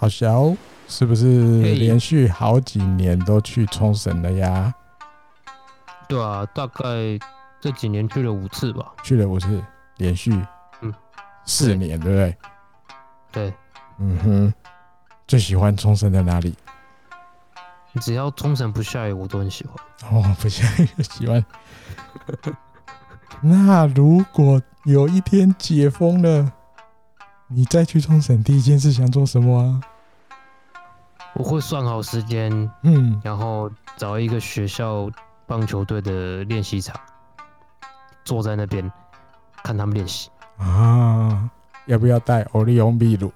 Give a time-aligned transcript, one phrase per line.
[0.00, 0.56] 好小，
[0.88, 4.74] 是不是连续好几年都去冲绳了呀？
[6.08, 6.82] 对啊，大概
[7.60, 8.94] 这几年去了五次吧。
[9.04, 9.62] 去了五次，
[9.98, 10.32] 连续
[10.80, 10.90] 嗯
[11.44, 12.36] 四年，对不对？
[13.30, 13.54] 对，
[13.98, 14.54] 嗯哼。
[15.28, 16.54] 最喜欢冲绳的哪里？
[18.00, 19.76] 只要冲绳不下雨，我都很喜欢。
[20.10, 21.44] 哦，不下雨喜欢。
[23.42, 26.50] 那如果有一天解封了，
[27.48, 29.80] 你再去冲绳，第一件事想做什么啊？
[31.34, 32.50] 我会算好时间，
[32.82, 35.08] 嗯，然后找一个学校
[35.46, 36.98] 棒球队的练习场，
[38.24, 38.90] 坐在那边
[39.62, 41.48] 看他们练习啊。
[41.86, 43.32] 要不要带欧利翁秘鲁？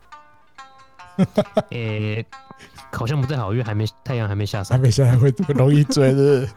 [1.71, 2.27] 诶、欸，
[2.93, 6.49] 好像不太好，因为还没太阳还没下山，还没下山会容易坠的。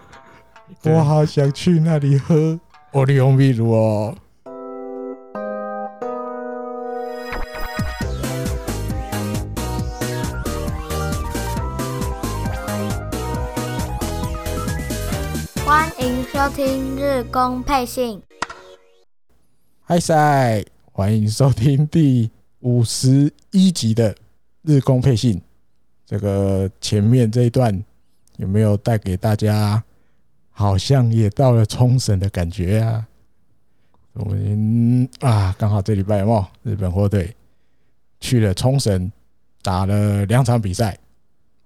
[0.84, 2.60] 我好想去那里喝
[2.91, 4.16] 欧利翁秘鲁哦。
[16.48, 18.21] 收听日工配信。
[19.84, 22.31] 嗨塞，欢迎收听第
[22.62, 24.15] 五十一集的。
[24.62, 25.41] 日工配信，
[26.05, 27.84] 这个前面这一段
[28.37, 29.84] 有没有带给大家
[30.49, 33.05] 好像也到了冲绳的感觉啊？
[34.13, 37.35] 我们啊，刚好这礼拜哦，日本火腿
[38.21, 39.12] 去了冲绳
[39.62, 40.98] 打了两场比赛。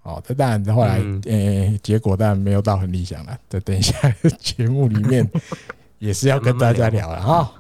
[0.04, 3.40] 哦，这当然后来呃，结果当然没有到很理想了。
[3.50, 3.94] 这等一下
[4.40, 5.30] 节目里面
[6.00, 7.54] 也是要跟大家聊了哈。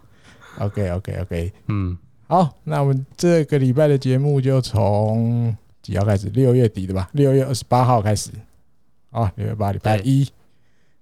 [0.59, 1.97] OK，OK，OK，嗯。
[2.27, 6.29] 好，那我们这个礼拜的节目就从几号开始？
[6.29, 8.31] 六月底的吧，六月二十八号开始。
[9.09, 10.25] 啊，六月八礼拜一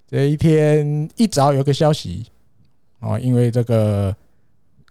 [0.07, 2.25] 这一天一早有个消息
[2.99, 4.15] 哦，因为这个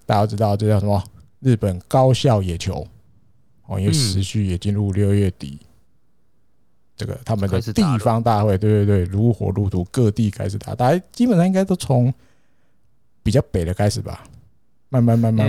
[0.06, 1.02] 大家知道这叫什么？
[1.40, 2.86] 日本高校野球
[3.66, 5.58] 哦，因为时序也进入六月底，
[6.98, 12.12] 这个他们的地方大会，对对对，如火如荼，各地开始打，大家基本上应该都从
[13.22, 14.24] 比较北的开始吧，
[14.88, 15.46] 慢慢慢慢。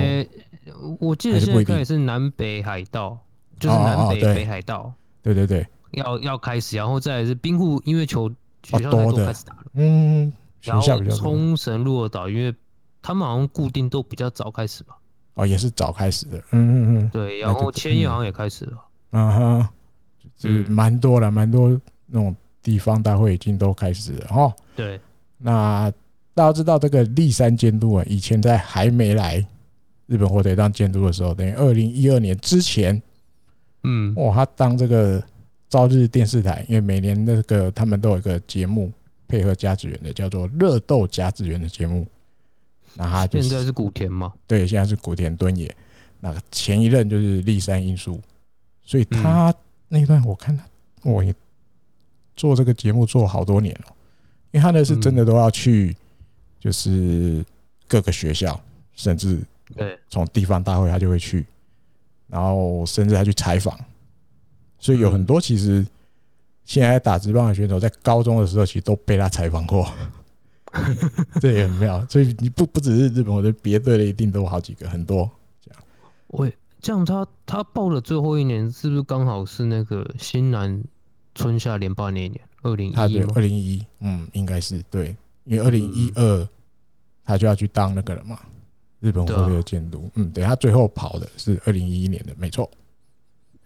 [0.99, 3.17] 我记得现在也是南北海道，
[3.59, 4.93] 就是南北北海道，
[5.23, 5.33] 对。
[5.33, 8.29] 对对，要要开始，然后再来是兵库，因为球
[8.63, 10.31] 学校都开始打了，嗯，
[10.61, 12.53] 然后冲绳鹿儿岛，因为
[13.01, 14.95] 他们好像固定都比较早开始吧，
[15.33, 18.77] 哦，也是早开始的，嗯嗯嗯，对，然后千叶好像也开始了，
[19.11, 19.69] 嗯哼，
[20.39, 21.69] 就是蛮多了，蛮多
[22.07, 24.99] 那种地方大会已经都开始了哈，对，
[25.37, 25.93] 那
[26.33, 29.45] 大家知道这个立山监督啊，以前在还没来。
[30.07, 32.99] 日本火腿当监督的时候，等于二零一二年之前，
[33.83, 35.23] 嗯，哇，他当这个
[35.69, 38.91] 朝日电视台，因为每年那个他们都有一个节目
[39.27, 42.07] 配合甲子园的，叫做《热斗甲子园》的节目。
[42.95, 44.33] 那他现在是古田吗？
[44.47, 45.71] 对，现在是古田敦也。
[46.19, 48.19] 那前一任就是立山英树，
[48.83, 49.53] 所以他
[49.89, 50.63] 那一段我看他，
[51.03, 51.35] 我也
[52.37, 53.95] 做这个节目做好多年了，
[54.51, 55.93] 因为他那是真的都要去，
[56.59, 57.43] 就是
[57.87, 58.57] 各个学校，
[58.95, 59.39] 甚至。
[59.75, 61.45] 对，从地方大会他就会去，
[62.27, 63.79] 然后甚至他去采访，
[64.79, 65.85] 所以有很多其实
[66.65, 69.87] 现在打职棒的选手，在高中的时候其实都被他采访过，
[71.39, 72.03] 这也很妙。
[72.07, 75.29] 所以你不不只是日本，我觉得别队的一定都有好几个，很多
[75.63, 75.83] 这样。
[76.29, 76.51] 喂，
[76.81, 80.83] 这样他他报的最后一年是不是刚好是那个新南
[81.35, 82.41] 春夏联办那一年？
[82.61, 86.47] 二零一一，二零一一，嗯，应该是对，因为二零一二
[87.23, 88.39] 他就要去当那个了嘛。
[88.99, 92.69] 日本火腿的监督，嗯，对，他最后跑的是二零一一年的，没错。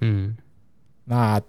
[0.02, 0.38] 嗯，
[1.04, 1.42] 那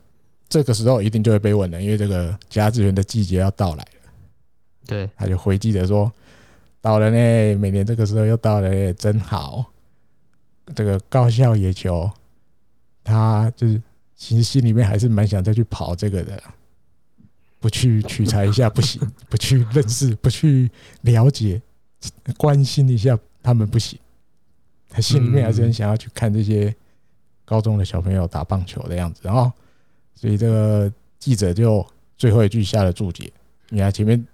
[0.48, 4.10] 这个时候一定就会被问了，因为这个甲子园的季节要到来了。
[4.86, 6.10] 对，他就回记者说
[6.80, 9.66] ：“到了呢，每年这个时候又到了，真好。”
[10.74, 12.10] 这个高校野球，
[13.02, 13.82] 他就是
[14.14, 16.42] 其实心里面还是蛮想再去跑这个的，
[17.60, 20.70] 不去取材一下不行， 不去认识，不去
[21.02, 21.60] 了解，
[22.36, 23.18] 关心一下。
[23.46, 23.98] 他们不行，
[24.88, 26.74] 他心里面还是很想要去看这些
[27.44, 29.52] 高中的小朋友打棒球的样子，然后，
[30.14, 31.86] 所以这个记者就
[32.16, 33.30] 最后一句下了注解。
[33.68, 34.26] 你看前面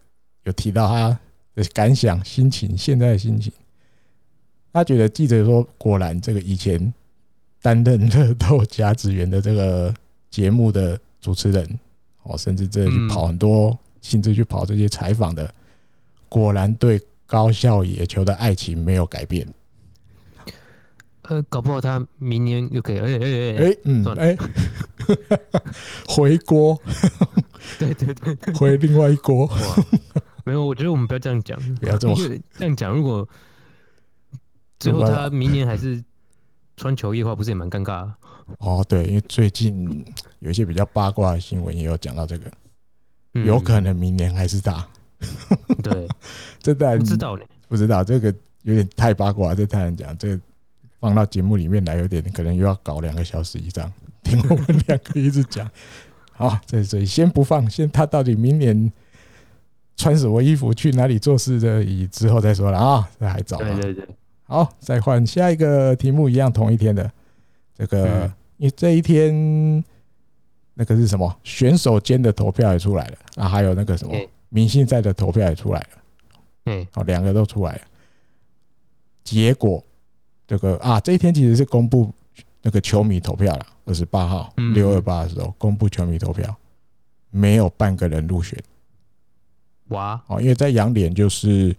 [0.45, 1.19] 有提到他
[1.57, 3.53] 的感想、心情，现在的心情，
[4.73, 6.93] 他觉得记者说，果然这个以前
[7.63, 9.95] 担任热斗甲子园的这个
[10.31, 11.79] 节目的主持人，
[12.23, 15.53] 哦，甚至这去跑很多，亲自去跑这些采访的，
[16.29, 17.01] 果然对。
[17.31, 19.47] 高校野球的爱情没有改变，
[21.23, 24.37] 呃，搞不好他明年又可以，哎哎哎哎，嗯，哎，
[26.09, 26.77] 回锅，
[27.79, 29.49] 对对对，回另外一锅，
[30.45, 32.17] 没有，我觉得我们不要这样讲，不要这么
[32.59, 32.93] 这样讲。
[32.93, 33.29] 如果
[34.81, 36.03] 最后他明年还是
[36.77, 38.15] 穿球衣的话，不是也蛮尴尬的？
[38.59, 40.05] 哦，对，因为最近
[40.41, 42.51] 有一些比较八卦的新闻也有讲到这个，
[43.35, 44.85] 嗯、有可能明年还是打。
[45.83, 46.09] 对，
[46.61, 50.17] 这当然不知道呢，不知道这个有点太八卦，这太难讲。
[50.19, 50.41] 这个
[50.99, 53.93] 放到节目里面来，有点可能又要搞两个小时以上，
[54.25, 55.71] 听我们两个一直讲。
[56.33, 58.91] 好，这这先不放，先他到底明年
[59.95, 63.59] 穿什么衣服去哪里做事的，以之后再说了啊，这还早。
[63.59, 64.09] 对对对。
[64.51, 67.09] 好，再换下一个题目，一样同一天的
[67.73, 68.25] 这个，
[68.57, 69.33] 因为这一天
[70.75, 71.33] 那个是什么？
[71.45, 74.13] 选手间的投票也出来了啊，还有那个什么
[74.49, 75.89] 明星赛的投票也出来了，
[76.67, 77.81] 嗯，哦，两个都出来了。
[79.23, 79.81] 结果
[80.49, 82.13] 这个啊，这一天其实是公布
[82.61, 86.53] 那个球迷投票了，二十八号六二八的时候公布球迷投票，
[87.31, 88.61] 没有半个人入选。
[89.91, 91.73] 哇，哦，因为在洋联就是。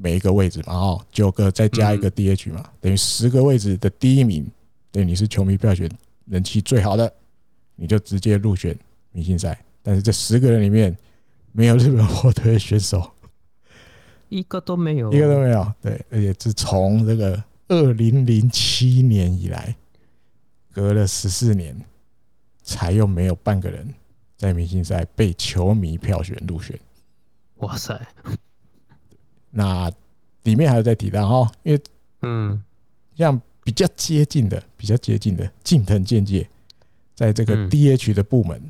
[0.00, 4.48] 每一个位置嘛，哦，九个再加一个 DH 嘛，等于十个位置的第一名，
[4.92, 5.90] 等于你是球迷票选
[6.26, 7.12] 人气最好的，
[7.74, 8.78] 你就直接入选
[9.10, 9.60] 明星赛。
[9.82, 10.96] 但是这十个人里面
[11.50, 13.10] 没有日本火腿选手，
[14.28, 15.72] 一个都没有，一个都没有。
[15.82, 19.74] 对，而且自从这个二零零七年以来，
[20.72, 21.76] 隔了十四年，
[22.62, 23.92] 才又没有半个人
[24.36, 26.78] 在明星赛被球迷票选入选。
[27.56, 28.00] 哇塞！
[29.50, 29.90] 那
[30.42, 31.80] 里面还有在提到哈，因为
[32.22, 32.62] 嗯，
[33.16, 36.48] 像比较接近的、比较接近的近藤健介，
[37.14, 38.60] 在这个 DH 的部门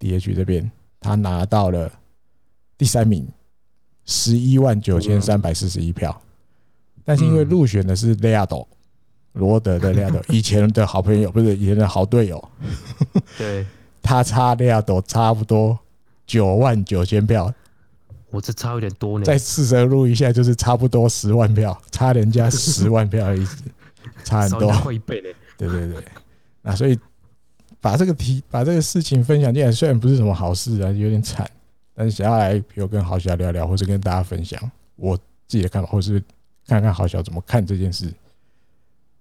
[0.00, 1.90] ，DH 这边他拿到了
[2.78, 3.26] 第三名，
[4.04, 6.20] 十一万九千三百四十一票。
[7.04, 8.66] 但是因为入选的是雷亚斗，
[9.34, 12.48] 罗德的雷亚斗，以前的好朋友，不是以前的好队友，
[13.38, 13.64] 对，
[14.02, 15.78] 他差雷亚斗差不多
[16.26, 17.52] 九万九千票。
[18.36, 23.56] 我这差有点多呢，再四舍录一下，就是差不多十万票，差人家十万票的意思，
[24.24, 25.34] 差很多，快一倍嘞。
[25.56, 26.04] 对对对，
[26.60, 26.98] 那所以
[27.80, 31.50] 把这个题，把这个事情分享进来，虽然不是什么好事啊，有点惨，
[31.94, 34.60] 但是想要来，比如跟豪小聊聊，或者跟大家分享
[34.96, 36.22] 我自己的看法，或是
[36.66, 38.04] 看看豪小怎么看这件事。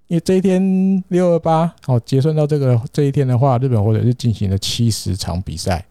[0.07, 5.85] 因为这一天六二八，好结算到这个这一天的话，日本或者是进行了七十场比赛，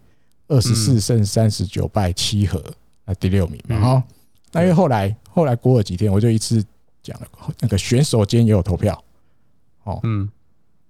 [0.47, 2.63] 二十四胜三十九败七和。
[3.05, 4.05] 那第六名嘛，哈，
[4.53, 6.65] 那因为后来后来过了几天，我就一次
[7.03, 7.29] 讲了，
[7.61, 9.05] 那个选手间也有投票，
[9.83, 10.29] 哦，嗯，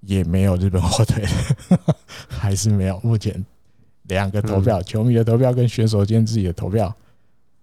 [0.02, 1.24] 也没有日本火腿，
[2.28, 3.00] 还是没有。
[3.00, 3.44] 目前
[4.04, 6.94] 两个投票，球迷的投票跟选手间自己的投票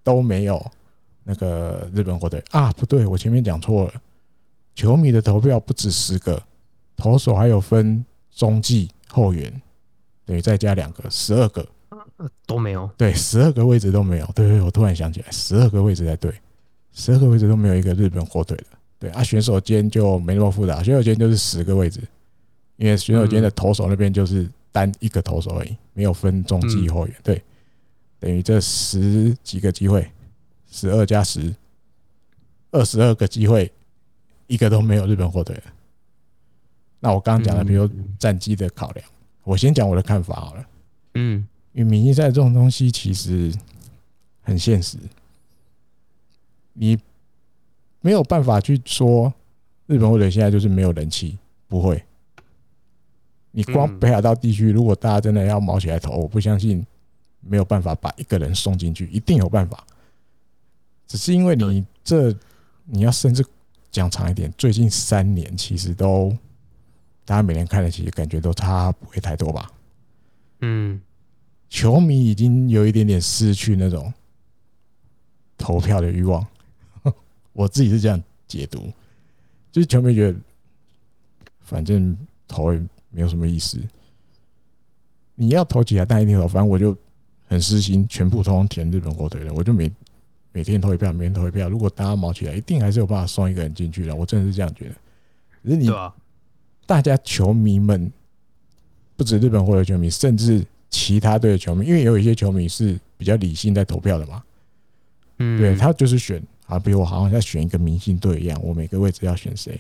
[0.04, 0.64] 都没有
[1.24, 3.94] 那个日本火腿啊，不对，我前面讲错了，
[4.76, 6.42] 球迷的投票不止十个，
[6.98, 9.62] 投手还有分中继后援，
[10.26, 11.66] 等于再加两个，十二个。
[12.46, 14.26] 都没有，对，十二个位置都没有。
[14.36, 16.34] 对，对，我突然想起来，十二个位置在对，
[16.92, 18.66] 十二个位置都没有一个日本火腿的。
[19.00, 22.02] 对啊，选手间就没那么复杂，选手间就是十个位置，
[22.78, 27.16] 因为选手间的投手那边就是单一个投手而已，没有分中继后援。
[27.24, 27.42] 对，
[28.20, 30.08] 等于这十几个机会，
[30.70, 31.52] 十二加十，
[32.70, 33.72] 二十二个机会，
[34.46, 35.60] 一个都没有日本火腿。
[37.00, 37.90] 那我刚刚讲的，比如
[38.20, 39.04] 战绩的考量，
[39.44, 40.66] 我先讲我的看法好了。
[41.16, 41.48] 嗯。
[41.74, 43.54] 因为明星赛这种东西其实
[44.42, 44.98] 很现实，
[46.74, 47.00] 你
[48.02, 49.34] 没有办法去说
[49.88, 51.38] 日本或者现在就是没有人气，
[51.68, 52.04] 不会。
[53.52, 56.86] 你光北海道地区，如果大家真的要毛起来投，我不相信
[57.40, 59.86] 没有办法把一个人送进去，一定有办法。
[61.08, 62.36] 只是因为你这
[62.86, 63.46] 你要甚至
[63.92, 66.36] 讲长一点，最近三年其实都
[67.24, 69.72] 大家每年看的，其实感觉都差不会太多吧？
[70.62, 71.00] 嗯。
[71.72, 74.14] 球迷已经有一点点失去那种
[75.58, 76.46] 投票的欲望，
[77.54, 78.92] 我自己是这样解读，
[79.72, 80.38] 就是球迷觉得
[81.62, 83.80] 反正投也没有什么意思，
[85.34, 86.96] 你要投几台但一定投，反正我就
[87.48, 89.90] 很私心，全部通通填日本火腿的，我就每
[90.52, 91.70] 每天投一票，每天投一票。
[91.70, 94.96] 如果大家毛起来，一定还是有办法送一个人进去的，我真的是这样觉得。
[95.64, 95.90] 可是你
[96.86, 98.12] 大家球迷们
[99.16, 100.68] 不止日本火腿球迷，甚至。
[100.92, 104.44] 其他队的球迷，因为也有一些球迷是比较理性在投票的嘛，
[105.40, 109.80] 嗯，对他就是选啊，比如我好像在选一个明星队一样，我每个位置要选谁，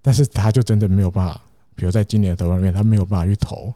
[0.00, 1.42] 但是他就真的没有办法，
[1.74, 3.74] 比如在今年的投票里面，他没有办法去投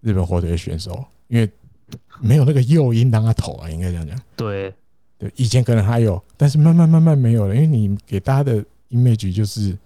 [0.00, 1.50] 日本火腿的选手，因为
[2.20, 4.16] 没有那个诱因让他投啊，应该这样讲。
[4.36, 4.72] 对，
[5.18, 9.76] 对，以前可能还有，但是慢慢慢慢没有了，因为你给大家的 image 就是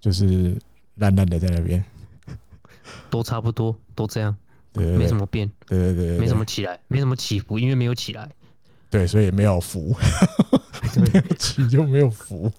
[0.00, 0.56] 就是
[0.96, 1.82] 烂烂的在那边。
[3.12, 4.34] 都差不多，都这样，
[4.72, 8.26] 对，没什么变，对对对，没什么起来，没什么起伏，因为没有起来，
[8.88, 9.94] 对，所以没有伏，
[10.96, 12.50] 没有起 就没有伏，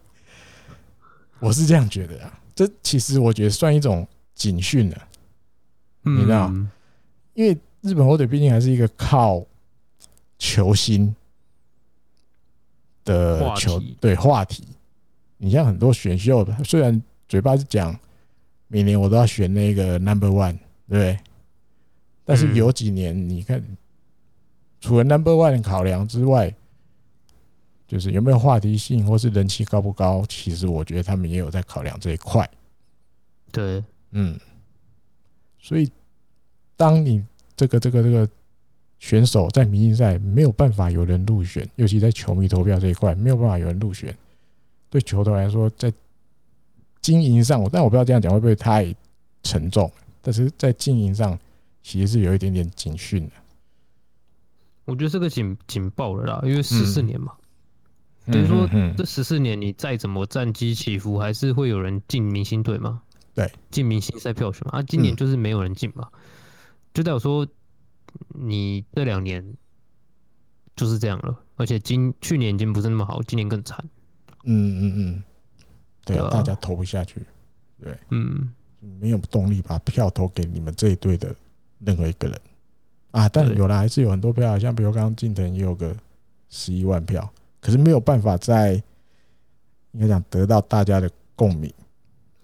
[1.40, 5.08] 我是这样觉得啊，这其实我觉得算一种警讯了，
[6.04, 6.54] 你知道，
[7.34, 9.44] 因为日本火腿毕竟还是一个靠
[10.38, 11.16] 球星
[13.04, 14.64] 的球对话题。
[15.38, 18.00] 你像很多选秀，虽然嘴巴是讲
[18.74, 20.58] 每年我都要选那个 number one，
[20.90, 21.20] 对不对？
[22.26, 23.64] 但是有几年你看，
[24.82, 26.52] 除了 number one 的考量之外，
[27.88, 30.26] 就是有没有话题性，或是人气高不高？
[30.28, 32.50] 其实我觉得他们也有在考量这一块。
[33.52, 34.40] 对，嗯，
[35.60, 35.88] 所以
[36.76, 37.24] 当你
[37.56, 38.28] 这个这个这个
[38.98, 44.18] 选手在明星赛没有办法有人入选，尤其在球迷投票这一块没有办法有人入选，
[44.90, 45.94] 对球队来说，在
[47.04, 48.92] 经营上，但我不知道这样讲会不会太
[49.44, 49.92] 沉重。
[50.22, 51.38] 但是在经营上，
[51.84, 53.34] 其实是有一点点警讯的。
[54.86, 57.34] 我觉得这个警警报了啦，因为十四年嘛，
[58.26, 58.68] 等于说
[58.98, 63.02] 这十四年你再怎么战绩起伏，还是会有人进明星队嘛。
[63.36, 66.20] 对，进明星赛票选嘛，啊，今年就是没有人进嘛，嗯、
[66.94, 67.48] 就代表说
[68.28, 69.56] 你这两年
[70.76, 73.84] 就是这样了，而且今去年已经不是那么好，今年更惨。
[74.44, 75.24] 嗯嗯嗯，
[76.06, 77.22] 对，啊、大家投不下去，
[77.82, 78.52] 对，嗯，
[79.00, 81.36] 没有动力把票投给你们这一队的
[81.80, 82.40] 任何一个人
[83.12, 85.96] 啊，但有了还是有很多票，像比如刚刚近藤也有个
[86.50, 87.32] 十一万票，
[87.62, 88.74] 可是没有办法在
[89.92, 91.72] 应该讲得到大家的共鸣。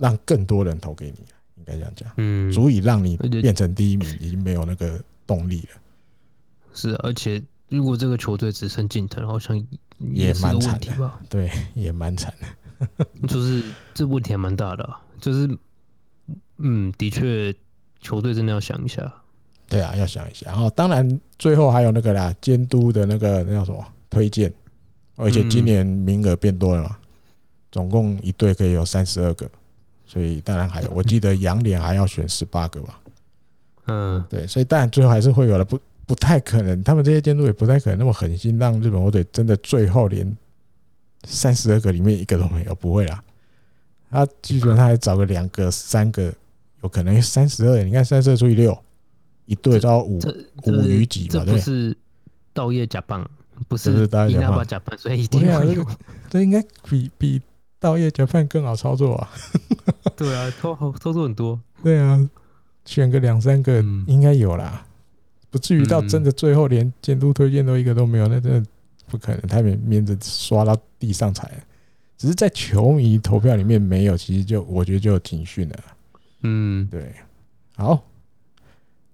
[0.01, 1.25] 让更多人投给你，
[1.57, 4.97] 应该这样讲，嗯，足以让你变成第一名，已经没有那个
[5.27, 5.81] 动力了。
[6.73, 9.61] 是，而且如果这个球队只剩近藤，好像
[9.97, 11.19] 也是个问题吧？
[11.29, 12.47] 对，也蛮惨的。
[13.27, 15.57] 就是这问题还蛮大的，啊，就是，
[16.57, 17.53] 嗯，的确，
[17.99, 19.13] 球队真的要想一下。
[19.67, 20.47] 对啊，要想一下。
[20.47, 24.51] 然后，当然最后还有那个啦，监督的那个那叫什么推荐，
[25.15, 26.97] 而且今年名额变多了嘛，
[27.71, 29.49] 总共一队可以有三十二个。
[30.05, 32.99] 所以当然还有，我记得杨联还要选十八个吧。
[33.85, 40.35] 嗯，对，所以当然最后还是会有了，不不太可能，他们这些监督也不太可能那么狠心让日本火腿真的最后连
[41.23, 43.23] 三十二个里面一个都没有，不会啦。
[44.09, 46.33] 他基本上还找个两个、三个，
[46.83, 47.83] 有可能三十二。
[47.83, 48.77] 你看三十二除以六，
[49.45, 50.19] 一队都要五
[50.65, 51.45] 五余几嘛？
[51.45, 51.95] 对，不是
[52.53, 53.29] 稻叶甲棒，
[53.67, 55.85] 不是稻叶甲棒，所以一定要有。
[56.29, 57.41] 这应该比比。
[57.81, 59.31] 稻叶甲棒更好操作啊！
[60.17, 61.57] 对啊，操操作很多。
[61.81, 62.29] 对啊，
[62.83, 64.85] 选个两三个应该有啦，
[65.49, 68.69] 不至于到真的最后连监督推荐都一个都没有，那真的
[69.09, 71.51] 不可能，他们面子刷到地上踩。
[72.17, 75.79] 只是在球迷投票里面没有，其实就我觉得就有警讯了。
[76.41, 77.13] 嗯，对。
[77.75, 78.03] 好，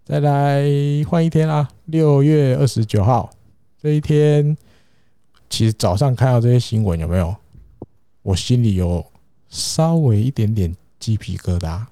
[0.04, 0.64] 再来
[1.08, 3.30] 换一天啦，六月二十九号
[3.80, 4.58] 这一天，
[5.50, 7.36] 其实早上看到这些新闻有没有？
[8.24, 9.06] 我心里有
[9.50, 11.86] 稍微一点点鸡皮疙瘩，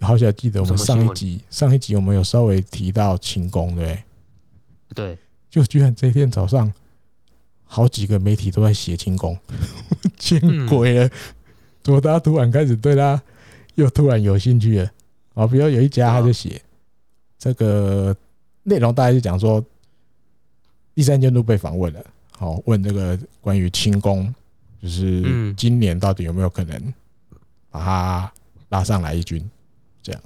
[0.00, 4.02] 好像记得我们上一集上一集我们有稍微提到清宫，对
[4.94, 5.18] 对，
[5.50, 6.72] 就居然这一天早上
[7.64, 9.36] 好几个媒体都在写清宫，
[10.16, 11.10] 见鬼了！
[11.82, 13.20] 怎么大家突然开始对他
[13.74, 14.90] 又突然有兴趣了？
[15.34, 16.62] 啊，比如有一家他就写
[17.38, 18.16] 这个
[18.62, 19.64] 内容，大概是讲说
[20.94, 24.32] 第三监督被访问了，好问这个关于清宫。
[24.82, 26.94] 就是今年到底有没有可能
[27.68, 28.32] 把他
[28.70, 29.46] 拉上来一军？
[30.02, 30.22] 这样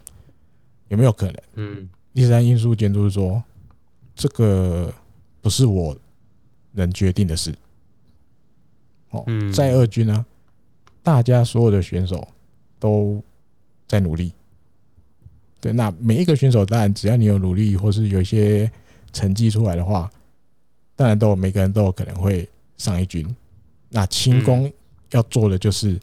[0.86, 1.36] 有没有可能？
[1.54, 3.42] 嗯，第三因素监督说，
[4.14, 4.94] 这个
[5.44, 5.94] 不是我
[6.72, 7.54] 能决定的事。
[9.10, 9.22] 哦，
[9.52, 10.24] 在二军呢，
[11.02, 12.26] 大家所有的选手
[12.78, 13.22] 都
[13.86, 14.32] 在努力。
[15.60, 18.72] 对，那每一个选手当然只要你有努力，或是有一些
[19.12, 20.10] 成绩出来的话，
[20.96, 22.48] 当然都有每个人都有可能会
[22.78, 23.36] 上一军。
[23.90, 24.72] 那轻功
[25.10, 26.00] 要做的就是，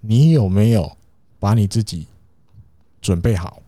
[0.00, 0.90] 你有没有
[1.38, 2.08] 把你自己
[3.00, 3.62] 准备好，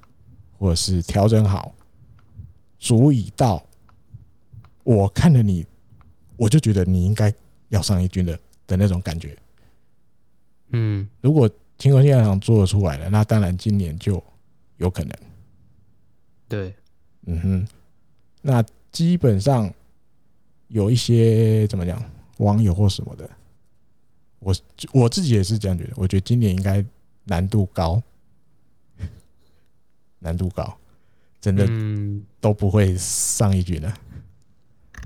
[0.59, 1.73] 或者是调整好，
[2.81, 3.65] 足以到
[4.85, 5.67] 我看了你，
[6.37, 7.33] 我就觉得你应该
[7.69, 9.37] 要上一军的的那种感觉。
[10.71, 11.49] 嗯，如果
[11.79, 14.23] 清宫现在想做得出来了，那当然今年就
[14.77, 15.13] 有可能。
[16.49, 16.75] 对，
[17.27, 17.69] 嗯哼，
[18.41, 19.73] 那基本上
[20.69, 22.03] 有一些怎么讲，
[22.39, 23.29] 网友或什么的。
[24.39, 24.55] 我
[24.93, 26.85] 我自己也是这样觉得，我觉得今年应该
[27.25, 28.03] 难度高，
[30.19, 30.77] 难度高，
[31.41, 31.67] 真的
[32.41, 33.95] 都不会上一军了，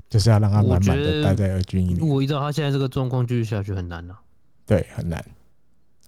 [0.09, 1.99] 就是要让他满满的待在二军一年。
[1.99, 4.19] 如果依照他现在这个状况继续下去，很难了。
[4.65, 5.23] 对，很难，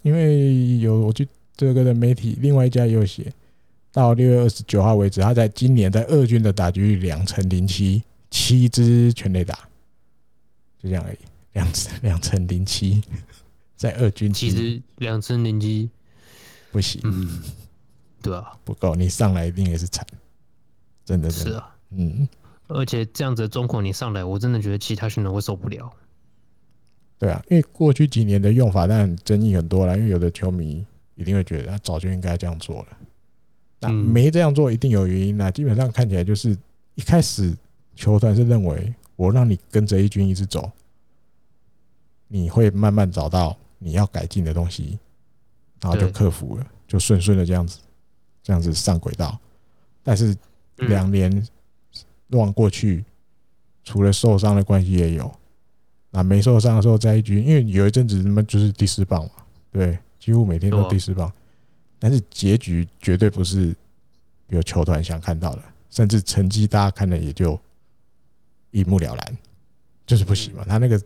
[0.01, 1.25] 因为有我就
[1.55, 3.33] 这个的媒体，另外一家也有写，
[3.91, 9.55] 到六月二十九号为止，他在今年在二军的打击率两成零七，七支全垒打，
[10.81, 11.17] 就这样而已。
[11.53, 13.01] 两成两成零七，
[13.75, 15.89] 在二军其实两成零七
[16.71, 17.41] 不行，嗯，
[18.21, 20.05] 对啊，不够，你上来一定也是惨，
[21.03, 21.51] 真的，真的。
[21.51, 22.29] 是啊，嗯，
[22.69, 25.91] 而且这样子的状况你上来，我真的觉得其他选手会受不了。
[27.17, 30.85] 对啊，因为过去几年的用法但争议很多啦，因为有的球迷
[31.15, 32.87] 一定会觉得他早就应该这样做了，
[33.81, 35.51] 那没这样做一定有原因啦。
[35.51, 36.57] 基本上看起来就是
[36.95, 37.53] 一开始
[37.93, 40.71] 球团是认为我让你跟着一军一直走，
[42.29, 44.97] 你会慢慢找到你要改进的东西，
[45.81, 47.79] 然后就克服了，就顺顺的这样子，
[48.41, 49.37] 这样子上轨道。
[50.01, 50.33] 但是
[50.77, 51.45] 两年
[52.29, 53.03] 乱过去，
[53.83, 55.31] 除了受伤的关系也有。
[56.11, 59.31] 那没受伤的时候在一军，因为有一阵子他们就是第四棒嘛，
[59.71, 61.31] 对，几乎每天都第四棒。
[61.99, 63.75] 但是结局绝对不是
[64.47, 67.59] 有球团想看到的，甚至成绩大家看的也就
[68.71, 69.37] 一目了然，
[70.07, 70.63] 就是不行嘛。
[70.67, 70.99] 他那个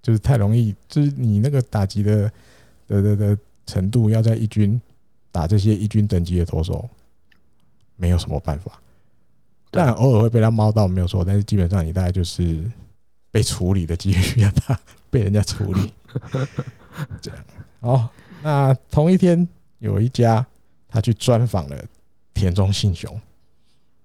[0.00, 2.32] 就是太容易，就是你那个打击的
[2.86, 4.80] 的的的程度，要在一军
[5.30, 6.88] 打这些一军等级的投手，
[7.96, 8.80] 没有什么办法。
[9.70, 12.62] 当然偶尔会被他猫到没有错，但是基本上你大概就是。
[13.28, 14.80] 被处理的几率比较大，
[15.10, 15.92] 被人家处理
[17.20, 17.44] 这样。
[17.80, 18.08] 哦，
[18.42, 19.46] 那同一天
[19.78, 20.46] 有一家
[20.88, 21.76] 他去专访了
[22.32, 23.20] 田中信雄，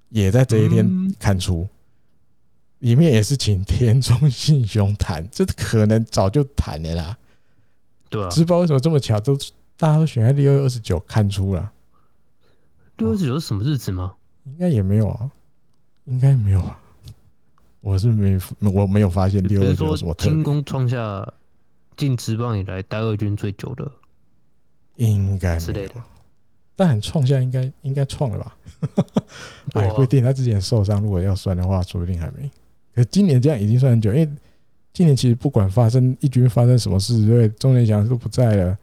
[0.09, 1.65] 也在这一天看出，
[2.79, 7.17] 里面也是请田中信雄谈，这可能早就谈了啦。
[8.09, 9.37] 对啊，知道为什么这么巧，都
[9.77, 11.71] 大家都选在六月二十九看出了。
[12.97, 14.13] 六月二十九是什么日子吗？
[14.43, 15.31] 应该也没有啊，
[16.05, 16.79] 应该没有啊。
[17.81, 20.33] 我是没我没有发现第二说什么特别。
[20.33, 21.27] 金工创下
[21.97, 23.91] 进职棒以来待二军最久的，
[24.97, 25.95] 应该之类的。
[26.75, 28.57] 但创下应该应该创了吧？
[29.73, 30.23] 哎，不一定。
[30.23, 32.49] 他之前受伤，如果要算的话，说不定还没。
[32.93, 34.29] 可今年这样已经算很久，因为
[34.93, 38.77] 今年其实不管发生一军发生什么事，因为钟连祥都不在了，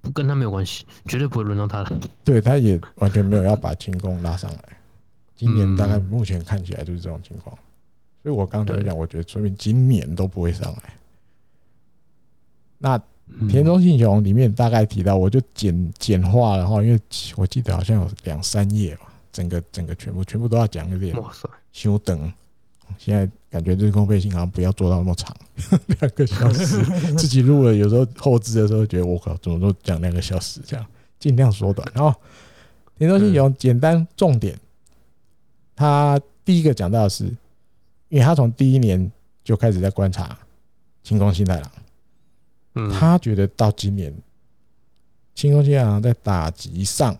[0.00, 1.98] 不跟他没有关系，绝对不会轮到他的。
[2.24, 4.58] 对，他也完全没有要把金工拉上来。
[5.36, 7.56] 今年大概目前看起来就是这种情况。
[8.22, 10.94] 所以我刚才讲，我觉得说明今年都不会上来。
[12.78, 13.00] 那
[13.48, 17.00] 田中信雄里面大概提到，我就简简化了哈，因为
[17.36, 21.14] 我记得好像有两三页吧，整个整个全部全部都要讲一遍。
[21.20, 21.48] 哇塞！
[21.72, 22.32] 休等，
[22.98, 25.34] 现在感觉日工配信好像不要做到那么长，
[26.00, 26.82] 两个小时。
[27.16, 30.86] 自己录了，有时候后置的时候觉得我靠，怎么都讲两个小时这样，
[31.18, 31.86] 尽量缩短。
[31.94, 32.14] 然后
[32.98, 34.58] 田中信雄简单重点，
[35.76, 37.34] 他第一个讲到的是。
[38.10, 39.10] 因为他从第一年
[39.42, 40.38] 就开始在观察
[41.02, 41.70] 清宫新太郎，
[42.74, 44.14] 嗯，他觉得到今年
[45.34, 47.16] 清宫新太郎在打击上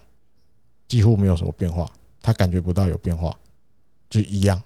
[0.87, 1.91] 几乎没有什么变化，
[2.23, 3.37] 他感觉不到有变化，
[4.09, 4.63] 就一样，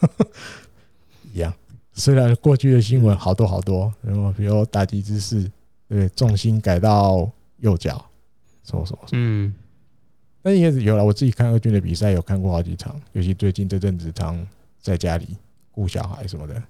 [1.32, 1.54] 一样。
[1.94, 5.50] 虽然过去的新闻好多好多，然后比如打击姿势，
[5.88, 8.04] 对，重心改到右脚，
[8.64, 9.54] 什么什么，嗯，
[10.42, 11.04] 但也有了。
[11.04, 14.46] 我自己看二军的比赛，有看过好几场，尤其最近这阵子常。
[14.82, 15.36] 在家里
[15.70, 16.60] 顾小孩什么的，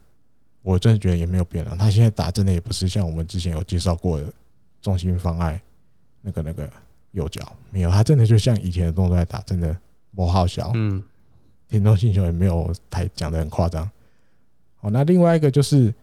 [0.60, 1.74] 我真的觉得也没有变了。
[1.78, 4.30] 他现在打真的也不是像我们之前有介绍过的
[4.82, 5.58] 重心妨碍
[6.20, 6.70] 那个那个
[7.12, 9.74] 右脚，没有，他真的就像以前的动作在打，真的
[10.14, 10.70] 不好笑。
[10.74, 11.02] 嗯，
[11.70, 13.90] 田中信雄也没有太讲的很夸张。
[14.76, 15.94] 好，那另外一个就是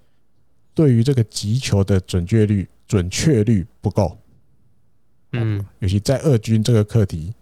[0.74, 4.18] 对于这个击球的准确率准确率不够。
[5.34, 7.36] 嗯，尤其在二军这个课题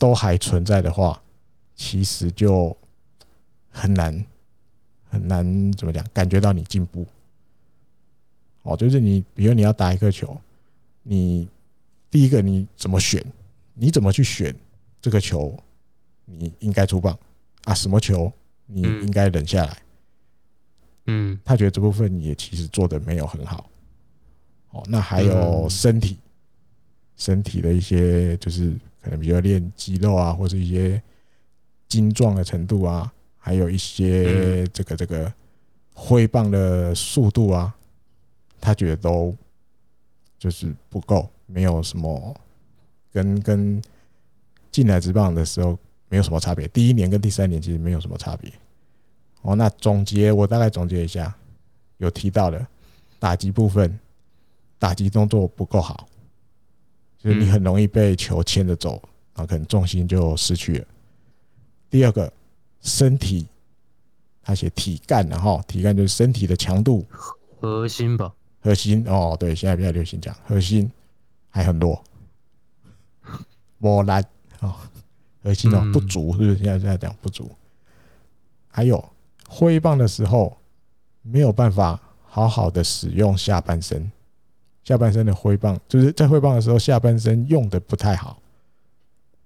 [0.00, 1.22] 都还存在的话，
[1.76, 2.76] 其实就。
[3.72, 4.26] 很难
[5.08, 6.04] 很难怎么讲？
[6.12, 7.06] 感觉到你进步
[8.64, 10.36] 哦，就是你，比如你要打一个球，
[11.04, 11.48] 你
[12.10, 13.24] 第一个你怎么选？
[13.74, 14.52] 你怎么去选
[15.00, 15.56] 这个球？
[16.24, 17.16] 你应该出棒
[17.62, 17.72] 啊？
[17.72, 18.30] 什么球
[18.66, 19.78] 你应该忍下来？
[21.06, 23.70] 嗯，他觉得这部分也其实做的没有很好。
[24.70, 26.18] 哦，那还有身体，
[27.14, 31.02] 身体的一些就是可能比较练肌肉啊，或是一些
[31.88, 33.12] 精壮的程度啊。
[33.42, 35.32] 还有一些这个这个
[35.94, 37.74] 挥棒的速度啊，
[38.60, 39.34] 他觉得都
[40.38, 42.38] 就是不够，没有什么
[43.10, 43.82] 跟跟
[44.70, 45.78] 进来职棒的时候
[46.10, 46.68] 没有什么差别。
[46.68, 48.52] 第一年跟第三年其实没有什么差别。
[49.40, 51.34] 哦，那总结我大概总结一下，
[51.96, 52.66] 有提到的
[53.18, 53.98] 打击部分，
[54.78, 56.06] 打击动作不够好，
[57.22, 59.00] 就是你很容易被球牵着走，
[59.34, 60.86] 然后可能重心就失去了。
[61.88, 62.32] 第二个。
[62.82, 63.46] 身体，
[64.42, 67.04] 他写体干，然后体干就是身体的强度，
[67.60, 70.90] 核心吧，核心哦，对，现在比较流行讲核心
[71.50, 72.02] 还很弱，
[73.76, 74.24] 磨烂
[74.60, 74.74] 哦，
[75.42, 76.56] 核心哦不足，是不是？
[76.56, 77.50] 现在现在讲不足，
[78.68, 79.06] 还有
[79.46, 80.56] 挥棒的时候
[81.20, 84.10] 没有办法好好的使用下半身，
[84.90, 88.42] 下半身的挥棒，就是在挥棒的时候，下半身用的不太好，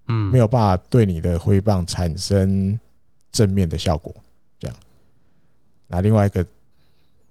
[0.08, 2.80] 嗯，没有办法对你的挥棒产生
[3.30, 4.14] 正面的效果。
[4.58, 4.74] 这样，
[5.86, 6.42] 那另外一个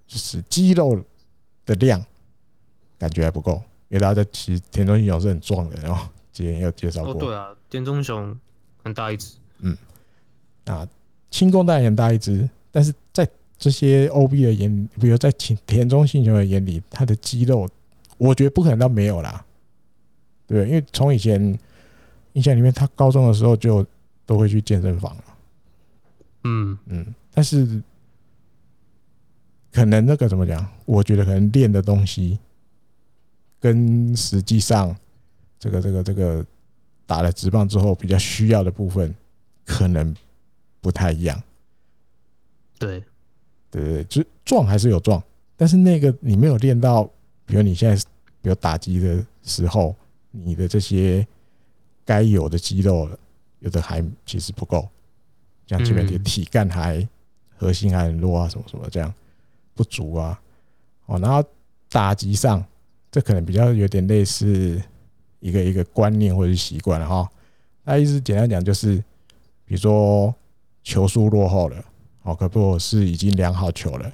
[0.06, 1.04] 就是肌肉
[1.65, 1.99] 的量
[2.99, 3.54] 感觉还不够，
[3.89, 7.13] 因为大家其实田中信雄是很壮的，然后之前有介绍过。
[7.13, 8.39] 哦，对啊，田中雄
[8.84, 9.76] 很大一只，嗯，
[10.65, 10.88] 啊，
[11.32, 17.67] 轻功当然很大一只，但是在这些 OB 的眼里，比如在田田中信雄的眼里，他的肌肉，
[18.23, 19.45] 我觉得不可能到没有啦，
[20.47, 21.59] 对，因为从以前
[22.33, 23.86] 印象里面，他高中的时候就
[24.25, 25.15] 都会去健身房，
[26.43, 27.81] 嗯嗯，但是
[29.71, 30.65] 可能那个怎么讲？
[30.86, 32.39] 我觉得可能练的东西
[33.59, 34.95] 跟实际上
[35.59, 36.45] 这个这个这个
[37.05, 39.13] 打了直棒之后比较需要的部分，
[39.65, 40.15] 可能
[40.81, 41.41] 不太一样。
[42.79, 43.03] 对。
[43.73, 45.19] 对就壮还是有壮，
[45.57, 47.09] 但是那个你没有练到，
[47.43, 48.05] 比如你现在
[48.43, 49.95] 比如打击的时候，
[50.29, 51.25] 你的这些
[52.06, 53.10] 该有的肌肉，
[53.60, 54.88] 有的还其实不够，
[55.65, 57.08] 像前面的体干还
[57.58, 59.12] 核心还很弱啊，什么什么这样
[59.73, 60.39] 不足啊。
[61.08, 61.43] 哦，然后
[61.89, 62.63] 打击上，
[63.10, 64.79] 这可能比较有点类似
[65.39, 67.27] 一个一个观念或者是习惯哈。
[67.84, 68.97] 那意思简单讲就是，
[69.65, 70.36] 比如说
[70.84, 71.84] 球速落后了。
[72.25, 74.10] 哦，可不是已经量好球了，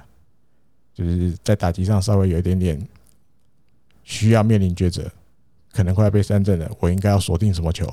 [0.92, 2.88] 就是在打击上稍微有一点点
[4.10, 5.08] 需要面临抉择，
[5.72, 7.86] 可能快要被三振了，我应该要锁定什么球？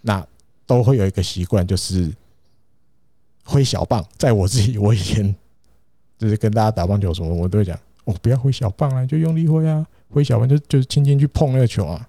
[0.00, 0.24] 那
[0.64, 2.14] 都会有一个习惯，就是
[3.44, 4.06] 挥小棒。
[4.16, 5.34] 在我自己，我以前
[6.16, 12.08] 就是跟大家打棒球什么，我都会讲，哦，不要挥小棒啊，就用力挥啊，挥小棒就就是轻轻去碰那个球啊。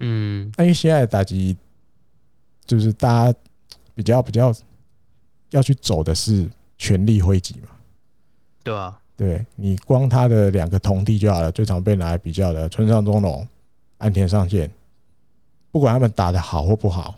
[0.00, 1.56] 嗯，那因为现在的打击
[2.66, 3.38] 就是大家
[3.94, 4.54] 比较比较。
[5.52, 7.70] 要去走的是全力挥击嘛？
[8.62, 13.46] 对啊，对你光他的两个同弟就好了，最常被拿来比较的村上宗隆、
[13.98, 14.70] 安田上线，
[15.70, 17.14] 不管他们打得好或不好，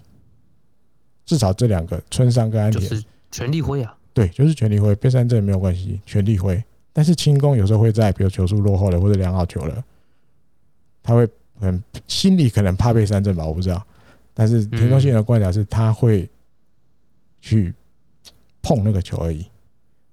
[1.25, 3.97] 至少这两个村上跟安田就是全力挥啊。
[4.13, 6.61] 对，就是全力挥，被三振没有关系，全力挥。
[6.93, 9.85] 但是轻功有时候会在比如球速落后了或者量好球了，
[11.03, 11.29] 他会
[11.61, 13.87] 很心里可能怕被三振吧，我不知道。
[14.35, 16.29] 但是田中信的观察是，他会
[17.41, 17.73] 去。
[18.63, 19.47] 碰那个球而已，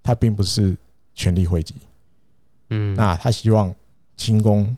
[0.01, 0.73] 他并不是
[1.17, 1.73] 全力挥击。
[2.69, 3.73] 嗯，那他希望
[4.15, 4.77] 清宫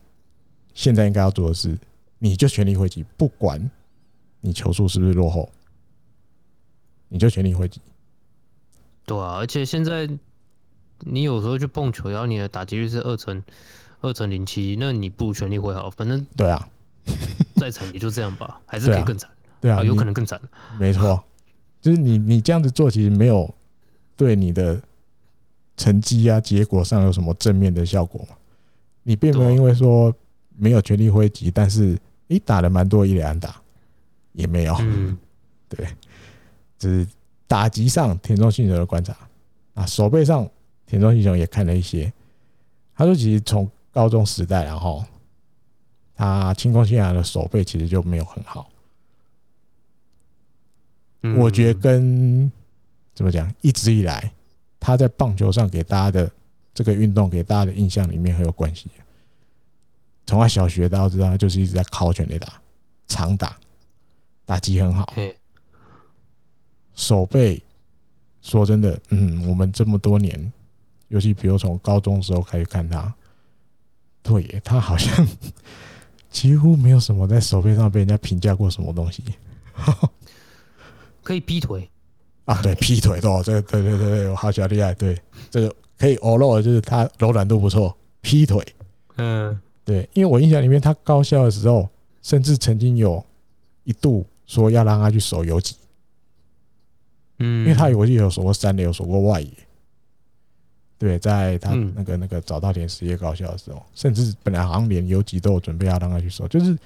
[0.72, 1.78] 现在应该要做的是，
[2.18, 3.70] 你就全力挥击，不管
[4.40, 5.48] 你球速是不是落后，
[7.08, 7.80] 你就全力挥击。
[9.04, 10.08] 对啊，而且现在
[11.00, 13.42] 你有时候去碰球，然后你的打击率是二成
[14.00, 16.68] 二成零七，那你不如全力挥好，反正对啊，
[17.56, 19.30] 再惨也就这样吧， 还是可以更惨。
[19.60, 20.40] 对啊，有可能更惨。
[20.78, 21.22] 没错，
[21.82, 23.54] 就是你你这样子做，其实没有。
[24.16, 24.78] 对你的
[25.80, 28.36] 成绩啊，结果上有什么正面的效果吗？
[29.02, 30.14] 你并没有因为说
[30.58, 33.56] 没有全力挥击，但是你打了蛮多一垒安打，
[34.32, 34.76] 也没有。
[34.80, 35.16] 嗯，
[35.70, 35.86] 对，
[36.78, 37.08] 只是
[37.46, 39.16] 打击上田中信雄的观察
[39.72, 40.46] 啊，手背上
[40.84, 42.12] 田中信雄也看了一些。
[42.94, 45.02] 他说，其实从高中时代，然后
[46.14, 48.68] 他清宫信阳的手背其实就没有很好。
[51.38, 52.52] 我觉得跟
[53.14, 53.50] 怎么讲？
[53.62, 54.30] 一直以来，
[54.80, 56.28] 他在棒球上给大家的
[56.74, 58.90] 这个运动给大家的印象里面很有关系。
[60.26, 62.60] 从他小学到知道，他就是一直在靠全垒打，
[63.06, 63.56] 长打，
[64.46, 65.14] 打击很好，
[66.94, 67.62] 手背。
[68.42, 70.50] 说真的，嗯，我们这么多年，
[71.08, 73.14] 尤其比如从高中时候开始看他，
[74.22, 75.28] 对耶，他好像
[76.30, 79.22] 几乎没有什么在手背上被人家评价过什么东西。
[81.22, 81.89] 可以劈腿。
[82.50, 85.16] 啊，对，劈腿哦，这个对对对对，我好小厉害，对，
[85.48, 88.60] 这个可以偶漏的就是他柔软度不错，劈腿，
[89.18, 91.88] 嗯，对，因为我印象里面他高校的时候，
[92.22, 93.24] 甚至曾经有
[93.84, 95.76] 一度说要让他去守游击，
[97.38, 99.52] 嗯，因为他有我记得有守过三垒，有守过外野，
[100.98, 106.76] 对，在他那个那个早稻田实业高校的时候，甚至本来好像连游击都有准备要让他去守，就是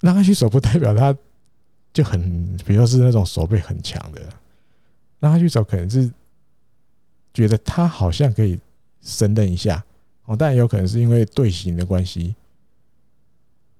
[0.00, 1.16] 让他去守不代表他。
[1.92, 4.20] 就很，比如说是那种手背很强的，
[5.18, 6.10] 让他去找，可能是
[7.34, 8.58] 觉得他好像可以
[9.00, 9.84] 胜任一下
[10.26, 12.34] 哦，但也有可能是因为队形的关系，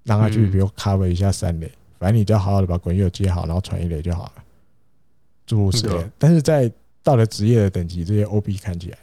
[0.03, 4.43] 让他去比如 cover 一下三垒，反正你只要好好的把滚球接好，然后传一垒就好了，
[5.45, 6.09] 诸如此类。
[6.17, 8.97] 但是在到了职业的等级，这些 OB 看起来，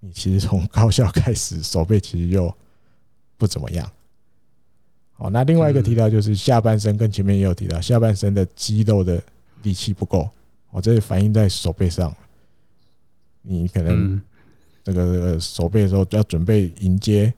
[0.00, 2.54] 你其实从高校开始手背其实就
[3.36, 3.90] 不怎么样。
[5.22, 9.22] 哦，那另外一个提到就是下半身，跟前面也有提到，下半身的肌肉的
[9.62, 10.28] 力气不够，
[10.70, 12.12] 哦，这反映在手背上。
[13.40, 14.20] 你可能
[14.82, 17.32] 这个手背的时候就要准备迎接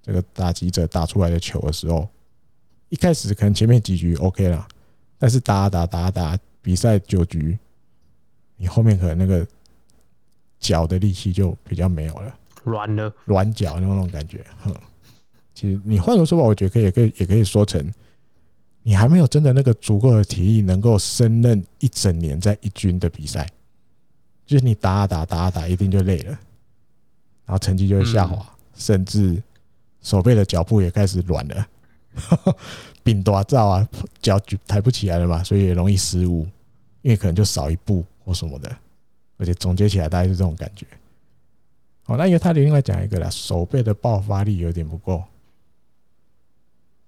[0.00, 2.08] 这个打击者打出来的球的时候，
[2.88, 4.66] 一开始可能前面几局 OK 了，
[5.18, 7.58] 但是打打打打比赛九局，
[8.56, 9.44] 你后面可能那个
[10.60, 14.44] 脚的力气就比较没有了，软了，软脚那种感觉。
[14.62, 14.72] 哼，
[15.54, 17.80] 其实你换个说法，我觉得可以，也可以，也可以说成，
[18.82, 23.48] 你还没有真的那个足够的体力，能够胜任一整年在一军的比赛。
[24.44, 26.30] 就是你打打打打，一定就累了，
[27.46, 29.42] 然后成绩就会下滑，甚至
[30.02, 31.66] 手背的脚步也开始软了，
[33.02, 33.88] 饼多照啊，
[34.20, 36.46] 脚举抬不起来了嘛，所以也容易失误，
[37.00, 38.76] 因为可能就少一步或什么的，
[39.38, 40.84] 而且总结起来大概是这种感觉。
[42.02, 45.24] 好，那因为他另外讲一个啦，手背的爆发力有点不够，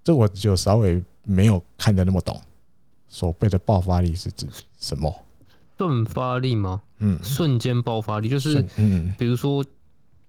[0.07, 2.41] 这我就稍微没有看得那么懂，
[3.09, 4.47] 手背的爆发力是指
[4.79, 5.13] 什么？
[5.77, 6.81] 瞬发力吗？
[6.99, 9.65] 嗯，瞬间爆发力就是，嗯，比如说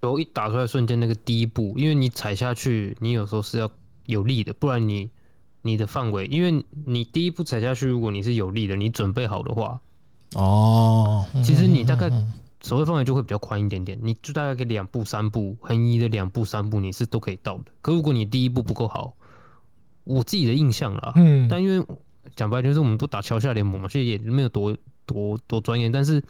[0.01, 3.69] 球一打出来瞬间那个第一步，因为你踩下去，你有时候是要
[4.07, 5.11] 有力的，不然你
[5.61, 9.79] 你的范围，因为你第一步踩下去，如果你是有力的，你准备好的话，
[10.33, 12.09] 哦，其实你大概
[12.63, 17.65] 手背范围就会比较宽一点点，你就大概给两步三步横移的两步三步，你是都可以到的。
[17.83, 19.13] 可如果你第一步不够好，
[20.07, 21.85] 我自己的印象啦，嗯，但因为
[22.35, 24.75] 讲白就是我们都打桥下联盟嘛，所以也没有多。
[25.07, 26.21] 多多专业，但是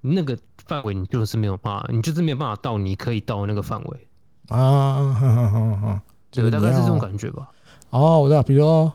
[0.00, 0.36] 那个
[0.66, 4.08] 范围你就是没有办法，你就是没有办法到你可以到那个范围
[4.48, 7.48] 啊，哈哈哈哈，这个大概是这种感觉吧。
[7.90, 8.92] 哦，我知道，比如说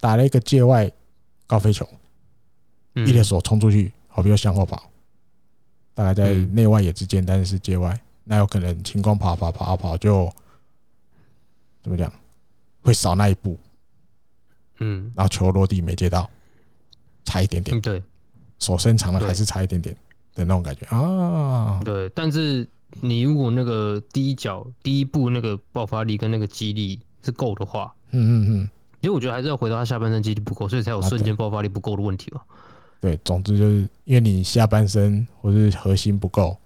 [0.00, 0.90] 打了一个界外
[1.46, 1.86] 高飞球，
[2.94, 4.90] 嗯、一只手冲出去，好，比如向后跑，
[5.92, 10.32] 大概在内外野之间，但是是界外，那有可能晴空跑跑跑跑就
[11.82, 12.10] 怎么讲，
[12.88, 13.58] 会少那一步，
[14.80, 16.28] 嗯，然后球落地没接到。
[17.24, 18.02] 差一点点，对，
[18.58, 19.94] 手伸长了还是差一点点
[20.34, 21.78] 的那种感觉啊。
[21.84, 22.66] 对，但是
[23.02, 28.70] 你如果那个第一脚第一步那个爆发力跟那个肌力是够的话，嗯嗯嗯，
[29.02, 32.42] 其实我觉得还是要回到他下半身肌力不够，所以才有瞬间爆发力不够的问题吧。
[32.98, 36.56] 对，总之就是因为你下半身或是核心不够，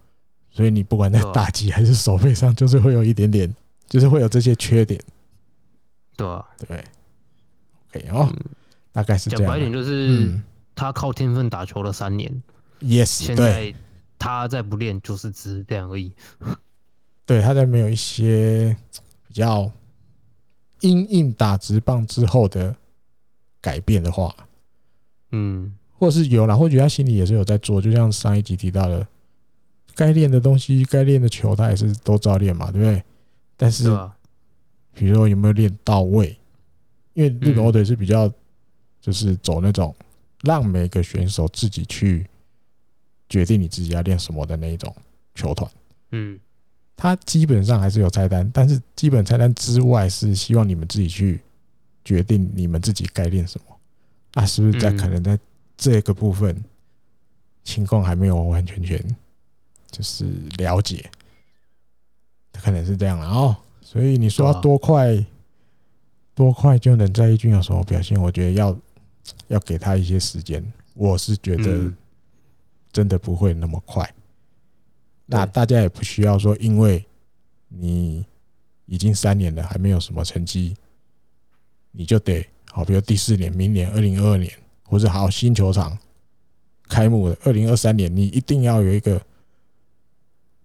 [0.52, 3.52] 所以你不管在打击还是手背上，就是会有一点点，
[3.88, 5.00] 就是会有这些缺点。
[6.16, 6.84] 对啊，对
[7.90, 8.32] ，OK 哦，
[8.92, 9.44] 大概是这样。
[9.44, 10.40] 讲白一点就是。
[10.74, 12.42] 他靠天分打球了三年
[12.80, 13.72] ，yes，现在
[14.18, 16.10] 他再不练就是只是这样而已。
[17.26, 18.74] 对，他在没有一些
[19.28, 19.70] 比较
[20.80, 22.74] 因应打直棒之后的
[23.60, 24.34] 改变的话，
[25.32, 29.06] 嗯，或是有啦，或许他心里也是有在做，就像上一集提到的，
[29.94, 33.04] 该练的东西、该练的球，他也是都照练嘛，对不对？
[33.58, 33.84] 但是，
[34.94, 36.38] 比如说有没有练到位？
[37.14, 38.32] 因为日本火腿是比较
[39.00, 39.94] 就是走那种。
[40.44, 42.26] 让每个选手自己去
[43.28, 44.92] 决定你自己要练什么的那一种
[45.36, 45.70] 球团，
[46.10, 46.36] 嗯，
[46.96, 51.40] 他基本上还是有菜单，但是基本菜单之外是希望你们自己去
[52.04, 53.78] 决定你们自己该练什么。
[54.34, 55.38] 啊，是不是在可能在
[55.76, 56.60] 这个部分
[57.62, 59.00] 情况还没有完完全全
[59.92, 60.24] 就是
[60.58, 61.08] 了解，
[62.50, 63.56] 可能是这样了哦。
[63.92, 65.22] 所以你说要多快
[66.34, 68.18] 多快就能在一军有什么表现？
[68.18, 68.74] 我觉得要。
[69.46, 70.60] 要给他一些时间，
[70.94, 71.92] 我是觉得
[72.90, 74.12] 真的不会那么快。
[75.26, 77.04] 那大家也不需要说，因为
[77.68, 78.26] 你
[78.86, 80.74] 已经三年了还没有什么成绩，
[81.92, 84.52] 你就得好，比如第四年，明年二零二二年，
[84.82, 85.96] 或者好新球场
[86.88, 89.24] 开幕的二零二三年，你一定要有一个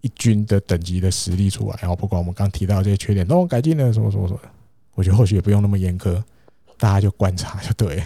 [0.00, 1.78] 一军的等级的实力出来。
[1.80, 4.40] 然后不管我们刚提到这些缺点，都改进了什么什么什么，
[4.94, 6.22] 我觉得或许也不用那么严苛。
[6.76, 8.00] 大家就观察就对，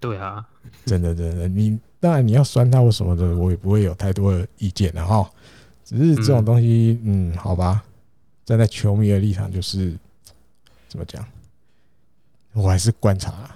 [0.00, 0.44] 对啊，
[0.84, 5.30] 真的真的，你当然你要酸他或什么的，我也不会有太多的意见的哈。
[5.84, 7.84] 只是这种东西，嗯，好吧，
[8.44, 9.96] 站在球迷的立场，就是
[10.88, 11.24] 怎么讲，
[12.52, 13.48] 我还是观察，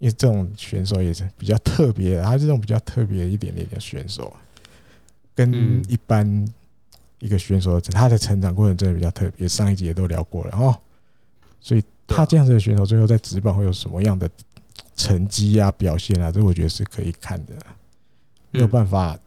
[0.00, 4.34] 因为这种选手也是比较特别，他这种比较特别一点点的选手，
[5.36, 6.44] 跟一般
[7.26, 10.78] 一个选手他的成长过程真的比较特别，上一集也都聊过了哦，
[11.60, 11.82] 所以。
[12.08, 14.30] 他这样子的选手，最后在职棒会有什么样的
[14.94, 16.30] 成绩啊、表现啊？
[16.30, 17.52] 这我觉得是可以看的。
[18.52, 19.18] 没有办法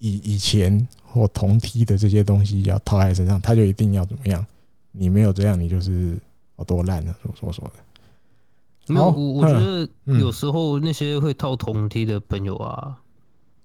[0.00, 4.44] 以以前或同梯的这些东西要套在身上，他就一定要怎么样？
[4.92, 6.14] 你没有这样，你就是
[6.58, 8.92] 有多烂了，什么什么什么的。
[8.92, 9.88] 没有，我我觉得
[10.20, 13.00] 有时候那些会套同梯的朋友啊，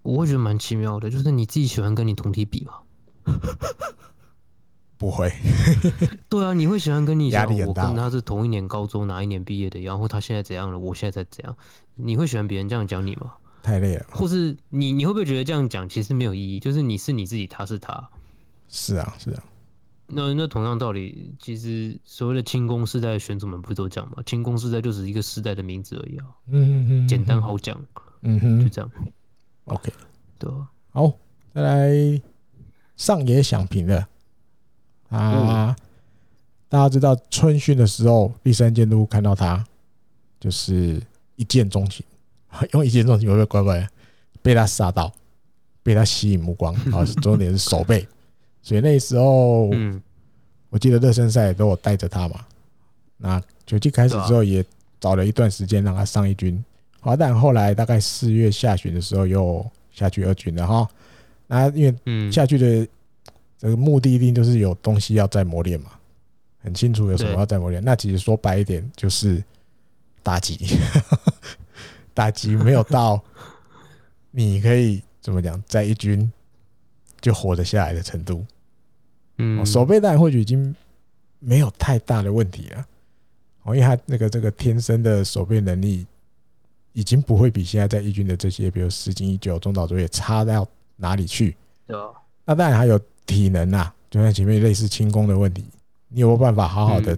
[0.01, 2.75] 我会觉得蛮奇妙的，就是你自己喜欢跟你同梯比吗？
[4.97, 5.31] 不会，
[6.27, 11.55] 对啊，你会喜欢跟你讲我跟他是同一年高中哪一年毕业的，然后他现在怎样了，我现在在怎样？
[11.95, 13.33] 你会喜欢别人这样讲你吗？
[13.63, 14.05] 太累了。
[14.09, 16.59] 或是你你会不会觉得这样讲其实没有意义？
[16.59, 18.09] 就是你是你自己，他是他。
[18.67, 19.43] 是啊，是啊。
[20.07, 24.17] 那那同样道理，其实所谓的轻功世代的选手们不都讲吗？
[24.25, 26.25] 轻功世代就是一个世代的名字而已啊。
[26.47, 27.79] 嗯嗯嗯，简单好讲。
[28.21, 28.91] 嗯哼，就这样。
[29.65, 29.93] OK，
[30.37, 30.51] 对。
[30.89, 31.13] 好，
[31.53, 32.21] 再来
[32.99, 34.05] 上野响平的
[35.07, 35.73] 啊，
[36.67, 39.65] 大家知道春训的时候，栗山监督看到他
[40.37, 41.01] 就是
[41.37, 42.05] 一见钟情，
[42.73, 43.87] 用一见钟情会不会乖乖
[44.41, 45.11] 被他杀到，
[45.81, 47.05] 被他吸引目光啊？
[47.23, 48.05] 重点是手背。
[48.61, 49.99] 所以那时候，嗯，
[50.69, 52.45] 我记得热身赛都有带着他嘛。
[53.15, 54.63] 那球季开始之后，也
[54.99, 56.61] 找了一段时间让他上一军。
[56.99, 60.87] 好，但后来大概四月下旬的时候又下去二军了哈。
[61.49, 62.87] 那因为嗯下去的
[63.57, 65.91] 这个目的一定就是有东西要再磨练嘛，
[66.63, 67.83] 很清楚有什么要再磨练。
[67.83, 69.43] 那其实说白一点就是
[70.23, 70.57] 打击，
[72.13, 73.21] 打击没有到
[74.31, 76.31] 你可以怎么讲在一军。
[77.21, 78.45] 就活得下来的程度，
[79.39, 80.73] 嗯，守备当然或许已经
[81.39, 82.85] 没有太大的问题了，
[83.63, 86.07] 哦，因为他那个这个天生的守备能力
[86.93, 90.65] 已经不会比现在在一军的这些，比如石井一九、中岛卓也差到
[90.99, 91.55] 哪里去。
[91.87, 91.97] 对，
[92.45, 95.65] 那当然还有体能啊，就像前面类似轻功的问题，
[96.09, 97.17] 你有没有办法好好的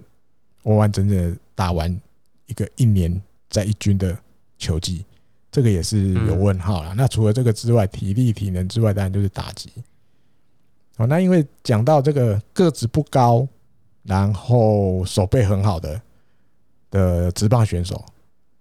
[0.62, 2.00] 完完整整的打完
[2.46, 4.16] 一个一年在一军的
[4.56, 5.04] 球季？
[5.50, 6.94] 这个也是有问号了。
[6.94, 9.70] 那除了这个之外，体力、体能之外，当然就是打击。
[10.96, 13.46] 哦，那因为讲到这个个子不高，
[14.02, 16.00] 然后手背很好的
[16.90, 18.02] 的直棒选手，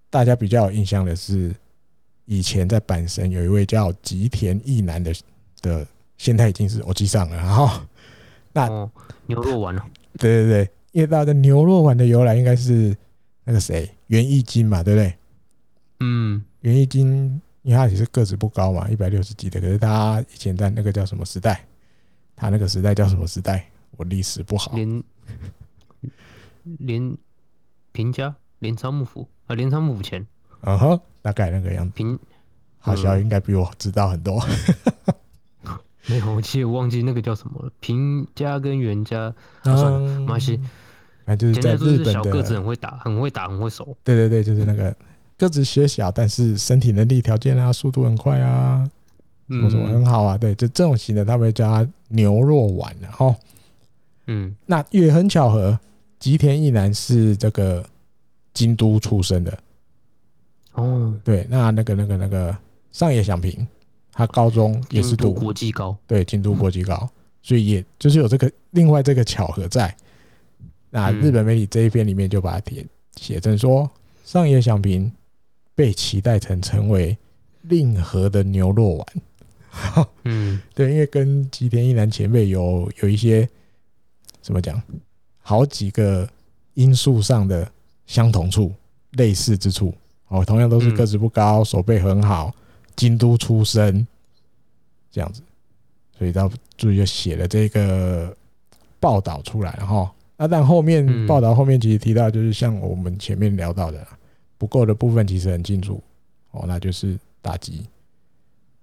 [0.09, 1.55] 大家比较有印象的是，
[2.31, 5.13] 以前在阪神有一位叫吉田义男的
[5.61, 5.85] 的，
[6.17, 7.35] 现在已经是我记上了。
[7.35, 7.69] 然后
[8.53, 8.69] 那
[9.25, 9.85] 牛肉丸了，
[10.17, 12.95] 对对对，因为大家的牛肉丸的由来应该是
[13.43, 15.13] 那个谁袁义经嘛，对不对？
[15.99, 21.65] 嗯，袁义经因为他也是个子不高嘛，一百六十几的，可是他以前在那个叫什么时代？
[22.33, 23.69] 他那个时代叫什么时代？
[23.97, 24.71] 我历史不好。
[24.73, 25.03] 连
[26.79, 27.17] 连
[27.91, 30.25] 平家镰仓幕府啊，镰仓幕府前，
[30.61, 31.91] 嗯哼，大概那个样子。
[31.95, 32.17] 平
[32.79, 34.43] 好像应该比我知道很多。
[36.07, 37.71] 没有，我其实我忘记那个叫什么了。
[37.79, 40.59] 平家跟袁家，算了，没关系。
[41.25, 43.95] 反正就是在日本的小个子很会打，很会打，很会守。
[44.03, 44.93] 对对对，就是那个
[45.37, 48.89] 个子学小，但是身体能力条件啊，速度很快啊。
[49.63, 53.35] 我说很好啊，对，就这种型的，他们会叫他牛肉丸的哈。
[54.25, 55.79] 嗯，那也很巧合，
[56.19, 57.85] 吉田义男是这个
[58.53, 59.55] 京都出生的。
[60.73, 62.57] 哦，对，那那个那个那个
[62.91, 63.67] 上野响平，
[64.11, 67.09] 他高中也是读国际高，对，京都国际高，
[67.41, 69.95] 所以也就是有这个另外这个巧合在。
[70.89, 73.89] 那日本媒体这一篇里面就把它写写成说，
[74.23, 75.11] 上野响平
[75.73, 77.17] 被期待成成为
[77.63, 79.07] 令和的牛肉丸。
[80.23, 83.47] 嗯， 对，因为跟吉田一男前辈有有一些
[84.41, 84.81] 怎么讲，
[85.41, 86.29] 好几个
[86.73, 87.69] 因素上的
[88.05, 88.73] 相同处、
[89.11, 89.93] 类似之处。
[90.31, 92.55] 哦，同样都是个子不高，手背很好，
[92.95, 94.07] 京都出身，
[95.11, 95.41] 这样子，
[96.17, 98.33] 所以到注意就写了这个
[98.97, 100.09] 报道出来，哈。
[100.37, 104.07] 那但后面报道后面其实提到，就是像我们前面聊到的，
[104.57, 106.01] 不够的部分其实很清楚。
[106.51, 107.85] 哦，那就是打击。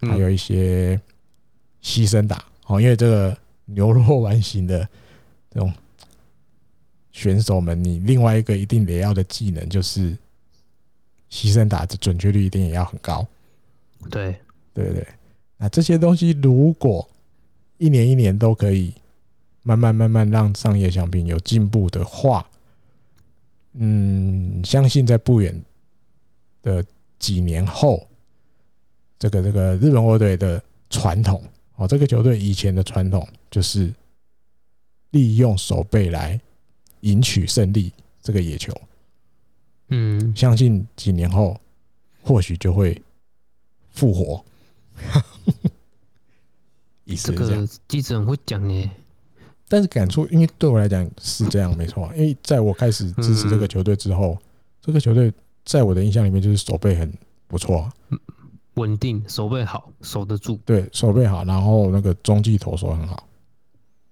[0.00, 1.00] 还有一些
[1.82, 4.86] 牺牲打哦，因为这个牛肉丸型的
[5.50, 5.72] 这种
[7.10, 10.16] 选手们，你另外一个一定得要的技能就是
[11.30, 13.26] 牺牲打的准确率一定也要很高。
[14.10, 14.34] 对
[14.72, 15.06] 对对，
[15.56, 17.08] 那这些东西如果
[17.78, 18.94] 一年一年都可以
[19.62, 22.48] 慢慢慢慢让上野响平有进步的话，
[23.74, 25.62] 嗯，相信在不远
[26.62, 26.84] 的
[27.18, 28.06] 几年后。
[29.20, 31.42] 这个这个日本火腿的传统
[31.74, 33.92] 哦，这个球队以前的传统就是
[35.10, 36.40] 利用守备来
[37.00, 38.72] 赢取胜利，这个野球，
[39.88, 41.58] 嗯，相信几年后
[42.22, 43.00] 或许就会
[43.90, 44.44] 复活。
[47.04, 48.90] 意思是这个记者很会讲呢，
[49.66, 52.10] 但是感触，因为对我来讲是这样，没错。
[52.14, 54.36] 因为在我开始支持这个球队之后，
[54.82, 55.32] 这个球队
[55.64, 57.10] 在我的印象里面就是守备很
[57.46, 57.90] 不错。
[58.74, 60.60] 稳定，守备好，守得住。
[60.64, 63.26] 对，守备好，然后那个中继投手很好。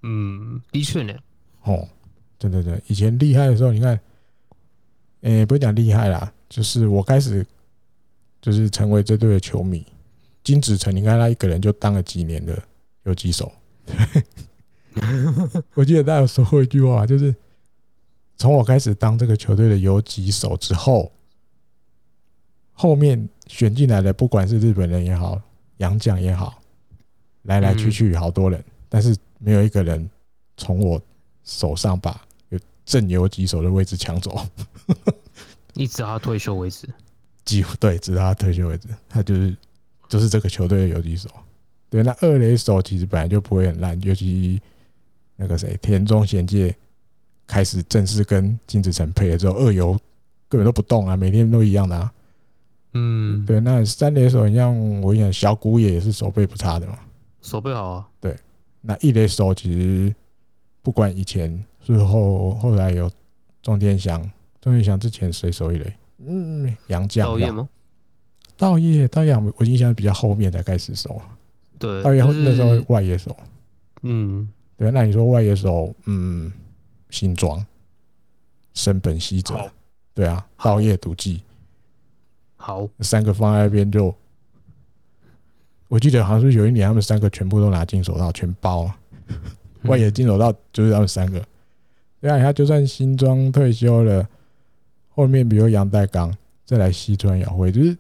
[0.03, 1.14] 嗯，的确呢。
[1.64, 1.86] 哦，
[2.38, 3.98] 对对对，以前厉害的时候，你看，
[5.22, 7.46] 诶，不会讲厉害啦，就是我开始
[8.40, 9.84] 就是成为这队的球迷。
[10.44, 12.62] 金子成，你看他一个人就当了几年的
[13.04, 13.52] 游击手。
[15.74, 17.34] 我记得他有说过一句话，就是
[18.36, 21.10] 从我开始当这个球队的游击手之后。
[22.78, 25.40] 后面选进来的，不管是日本人也好，
[25.78, 26.60] 洋将也好，
[27.44, 30.10] 来来去去好多人，但是没有一个人
[30.58, 31.00] 从我
[31.42, 32.26] 手上把有
[32.87, 34.47] 正游击手的位置抢走，
[35.74, 36.89] 一直到他退休为止。
[37.45, 39.57] 几乎对，直到他退休为止，他就是
[40.09, 41.28] 就是这个球队的游击手。
[41.91, 44.61] 对，那二垒手其实本来就不会很烂，尤其
[45.37, 46.74] 那个谁田中贤介
[47.47, 49.93] 开始正式跟金子成配了之后，二游
[50.49, 52.12] 根本都不动啊，每天都一样的啊。
[52.95, 56.99] 嗯，对，那三垒手，你像我讲小谷野也是手背不差的嘛，
[57.43, 58.09] 手背好啊。
[58.20, 58.37] 对，
[58.80, 60.14] 那一垒手其实
[60.82, 61.64] 不管以前
[61.95, 63.11] 是后后来有
[63.62, 64.20] 钟天祥，
[64.61, 65.93] 钟天祥之前谁守一垒？
[66.18, 67.68] 嗯，杨将道业吗？
[68.57, 71.20] 道业，道业，我印象比较后面才开始守。
[71.78, 73.37] 对，道业那时候外野手。
[74.03, 76.51] 嗯，对，那你说外野手，嗯，
[77.11, 77.64] 新庄、
[78.72, 79.70] 森本希哲，
[80.14, 81.43] 对啊，道业赌技。
[82.57, 84.14] 好，三个放在那边就，
[85.89, 88.99] 我记得好像是有一年他们三个全部都拿金手套，全包啊。
[89.82, 91.47] 外野金手套就是他们三个。
[92.20, 94.28] 对啊，他就算新装退休了，
[95.10, 97.96] 后面比如杨代刚再来西川遥辉，就是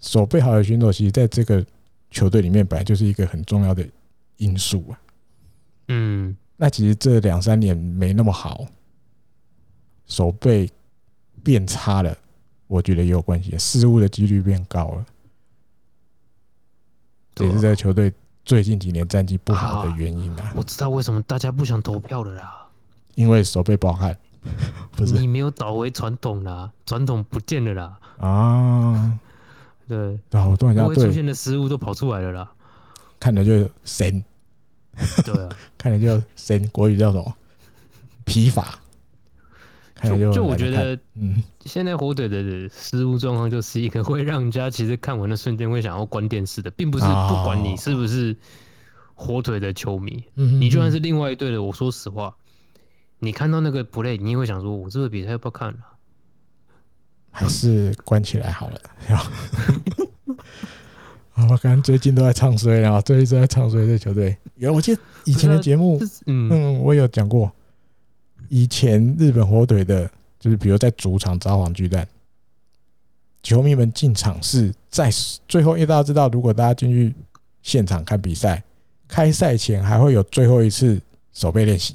[0.00, 1.64] 守备好的选手，其实在这个
[2.10, 3.86] 球队里面本来就是一个很重要的
[4.36, 5.00] 因素啊。
[5.88, 8.64] 嗯，那其实这两三年没那么好，
[10.06, 10.70] 手背
[11.42, 12.16] 变差了。
[12.68, 15.06] 我觉得也有关系，失误的几率变高了，
[17.34, 18.10] 这也是这个球队
[18.46, 20.54] 最近几年战绩不好的原因啊。
[20.56, 22.61] 我知道为什么大家不想投票了啦，
[23.14, 24.16] 因为手背不好看，
[24.96, 25.14] 不是。
[25.14, 27.98] 你没有倒回传统啦，传统不见了啦。
[28.18, 29.18] 啊，
[29.88, 32.52] 对，然后突然间会出现的失误都跑出来了啦，
[33.18, 34.22] 看着就神，
[35.24, 37.34] 对啊， 看着就神，国语叫什么？
[38.24, 38.78] 疲乏。
[40.02, 48.36] 就就我觉得，嗯，现在火腿的失误状况就是一个会让人家其实看完的瞬间会想要关电视的，并不是不管你是不是
[49.14, 52.34] 火腿的球迷，你就算是另外一队的，我说实话，
[53.24, 55.78] 你看到那个 play，你也会想说，我这个比赛要不要看了？
[57.30, 58.80] 还是关起来好了。
[59.14, 59.32] 啊，
[61.48, 64.36] 我刚最近都在唱衰啊，最近都在唱衰这球队。
[64.56, 67.50] 有，我记得以前的节目，嗯，我有讲过。
[68.48, 70.10] 以前日本火腿的，
[70.40, 72.06] 就是比如在主场札幌巨蛋，
[73.40, 75.08] 球迷们进场是在
[75.46, 77.14] 最后，因为大家知道，如果大家进去
[77.62, 78.64] 现场看比赛，
[79.06, 81.00] 开赛前还会有最后一次
[81.32, 81.94] 守备练习，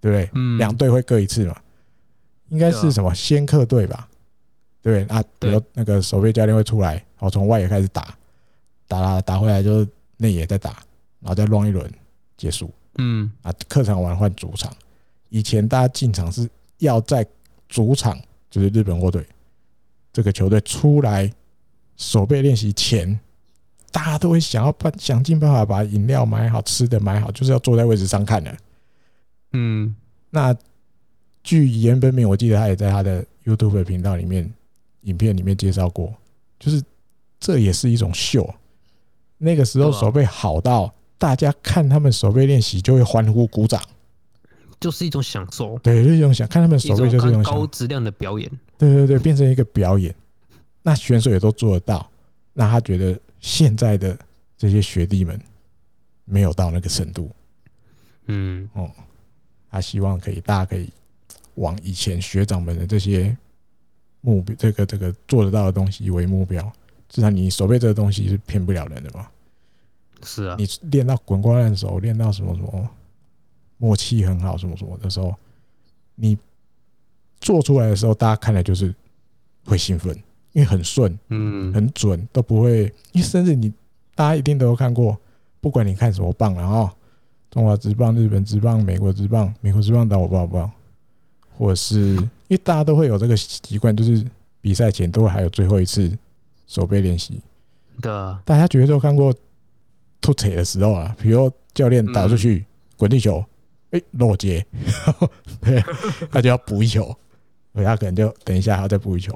[0.00, 0.30] 对不对？
[0.34, 0.58] 嗯。
[0.58, 1.56] 两队会各一次嘛？
[2.48, 4.08] 应该是什么先客队吧？
[4.82, 8.14] 对啊，比如那个守备教练会出来，好，从外野开始打，
[8.86, 10.70] 打打打回来就是内野再打，
[11.20, 11.90] 然后再乱一轮
[12.36, 12.70] 结束。
[12.96, 13.30] 嗯。
[13.42, 14.72] 啊，客场完换主场。
[15.28, 17.26] 以前大家进场是要在
[17.68, 18.18] 主场，
[18.50, 19.26] 就是日本火腿
[20.10, 21.30] 这个球队出来
[21.98, 23.20] 守备练习前，
[23.92, 28.56] 大家都会想要办想尽办法把饮料买好，吃的买好，就是要坐在位置上看的。
[29.52, 29.94] 嗯，
[30.30, 30.54] 那
[31.42, 34.52] 据岩本勉，我记得他也在他的 YouTube 频道里面
[35.02, 36.14] 影片里面介绍过，
[36.58, 36.82] 就是
[37.40, 38.48] 这也是一种秀。
[39.38, 43.80] 那个时候手背好到大家看他们手背练习就会欢呼鼓掌。
[44.80, 48.48] 就是一种享受，对，就是一种想看他们手背，就是一种高质量的表演。
[48.76, 50.14] 对对对，变成一个表演，
[50.82, 52.08] 那选手也都做得到。
[52.52, 54.16] 那他觉得现在的
[54.56, 55.40] 这些学弟们
[56.24, 57.28] 没有到那个程度，
[58.26, 58.88] 嗯哦，
[59.70, 60.90] 他希望可以，大家可以
[61.54, 63.36] 往以前学长们的这些
[64.20, 66.72] 目标，这个这个做得到的东西为目标。
[67.08, 69.28] 至少你手背这个东西是骗不了人的嘛。
[70.22, 72.90] 是啊，你练到滚瓜烂熟，练到什么什么。
[73.80, 75.32] 默契很好，什么什么的时候，
[76.16, 76.36] 你
[77.40, 78.92] 做出来的时候，大家看来就是
[79.64, 80.12] 会兴奋，
[80.50, 82.92] 因为很顺，嗯，很准，都不会。
[83.12, 83.72] 因为甚至你
[84.16, 85.16] 大家一定都有看过，
[85.60, 86.90] 不管你看什么棒，然后
[87.50, 90.70] 中华职棒、日本职棒、美国职棒、美国职棒打我不好不好，
[91.56, 94.24] 或者是因为大家都会有这个习惯，就是
[94.60, 96.16] 比赛前都会还有最后一次
[96.66, 97.40] 手背练习。
[98.00, 99.34] 的，大家绝对都看过
[100.20, 102.64] 突槌的时候啊，比如教练打出去
[102.96, 103.44] 滚地球。
[103.90, 104.62] 哎，落接，
[105.62, 105.82] 对，
[106.30, 107.04] 他就要补一球，
[107.72, 109.32] 所以他可能就等一下，还要再补一球，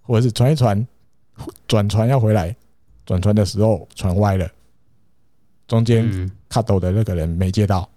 [0.00, 0.88] 或者是传一传，
[1.68, 2.56] 转传要回来，
[3.04, 4.50] 转传的时候传歪了，
[5.70, 7.88] 中间卡斗的那个人没接到，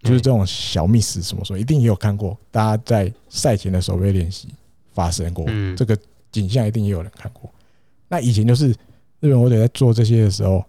[0.00, 4.48] 就是这种小 miss 什么说，一定也有看过，大家在赛前的守备练习
[4.94, 5.44] 发生过，
[5.76, 5.94] 这个
[6.32, 7.50] 景象一定也有人看过。
[8.08, 8.70] 那以前就是
[9.20, 10.64] 日本火腿在做这些的时候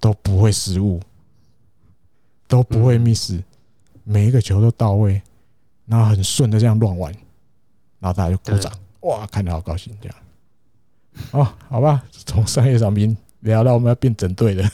[0.00, 1.00] 都不会失误，
[2.48, 3.40] 都不会 miss。
[4.02, 5.22] 每一个球都到位，
[5.86, 7.12] 然后很顺的这样乱玩，
[8.00, 8.72] 然后大家就鼓掌，
[9.02, 10.18] 哇，看得好高兴这样。
[11.30, 14.68] 哦，好吧，从商业上兵聊到我们要变整队了，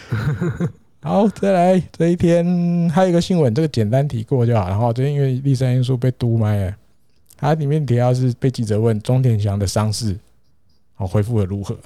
[1.02, 4.68] 好，再来这一天还有一个新闻，这个简单提过就好。
[4.68, 6.76] 然后，就因为立山因素被督麦了，
[7.36, 10.14] 它里面提到是被记者问钟田翔的伤势，
[10.94, 11.76] 好恢复的如何？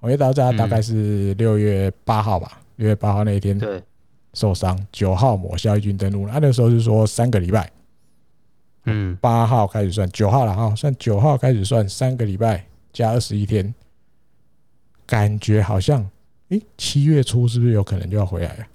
[0.00, 3.58] 我记得大概是六月八号吧，六月八号那一天
[4.34, 7.70] 受伤，九号抹消一军登陆，他那时候是说三个礼拜，
[8.84, 13.74] 嗯，八号开始算，九号了哈，算九号开始算三个礼拜加二十一天，
[15.10, 16.08] 感觉好像。
[16.50, 18.66] 诶，七月初是不是有可能就要回来了？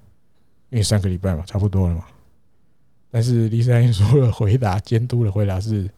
[0.69, 2.05] 因为三个礼拜嘛，差不多了嘛。
[3.11, 5.89] 但是李三英说的回答，监督的回答是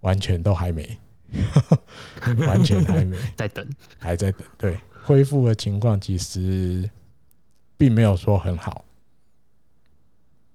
[0.00, 0.98] 完全都还没，
[2.46, 3.64] 完全还没，在等，
[3.98, 4.42] 还在等。
[4.58, 6.90] 对，恢复的情况其实
[7.76, 8.84] 并没有说很好。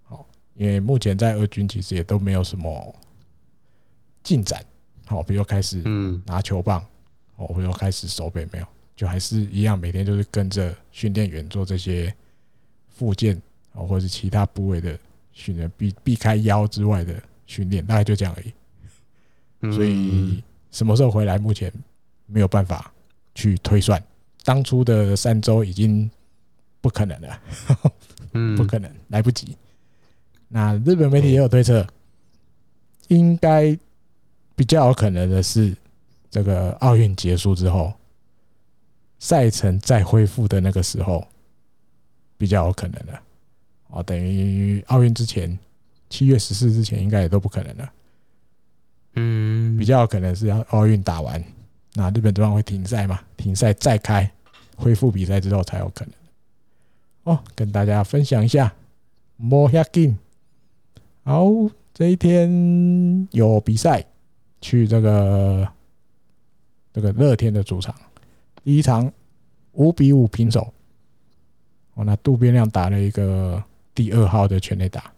[0.04, 2.94] 好，因为目前在俄军其实也都没有什么
[4.22, 4.62] 进展。
[5.06, 6.86] 好，比如开始嗯拿球棒，
[7.38, 8.68] 哦，比如开始守备没有。
[8.96, 12.14] 就还是一样，每天就是跟着训练员做这些
[12.88, 13.36] 附件
[13.74, 14.98] 啊，或者是其他部位的
[15.34, 18.54] 训练，避避开腰之外的训练，大概就这样而已。
[19.74, 21.72] 所以什么时候回来，目前
[22.28, 22.94] 没有办法
[23.34, 24.02] 去推算。
[24.44, 26.10] 当初的三周已经
[26.80, 27.42] 不可能了，
[28.34, 29.56] 嗯，不可能，来不及。
[30.48, 31.88] 那日本媒体也有推测，
[33.08, 33.78] 应该
[34.56, 35.76] 比较有可能的是，
[36.30, 37.92] 这个奥运结束之后。
[39.22, 41.26] 赛程再恢复的那个时候，
[42.40, 43.22] 比较有可能了。
[43.90, 45.56] 哦，等于奥运之前，
[46.10, 47.94] 七月十四之前，应该也都不可能了。
[49.14, 51.42] 嗯，比较有可能是要奥运打完，
[51.94, 53.22] 那日本这方会停赛嘛？
[53.38, 54.30] 停赛再开，
[54.76, 56.14] 恢复比赛之后才有可能。
[57.36, 58.74] 哦，跟大家分享一下，
[59.38, 60.18] 莫亚金。
[61.24, 61.46] 好，
[61.94, 64.04] 这一天有比赛，
[64.62, 65.72] 去这个
[66.92, 67.94] 这个乐天的主场。
[68.64, 69.12] 第一场
[69.74, 70.74] 五比五平手，
[71.96, 75.12] 哦，那渡边亮打了一个第二号的全垒打，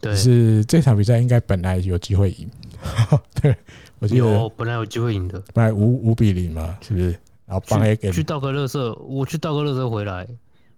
[0.00, 2.50] 对，是这场比赛应该本来有机会赢，
[3.40, 3.56] 对，
[3.98, 4.26] 我记得。
[4.26, 7.10] 有本来有机会赢的，本来五五比零嘛，是不是？
[7.46, 10.26] 然后帮 A 给去倒个垃圾，我去倒个垃圾回来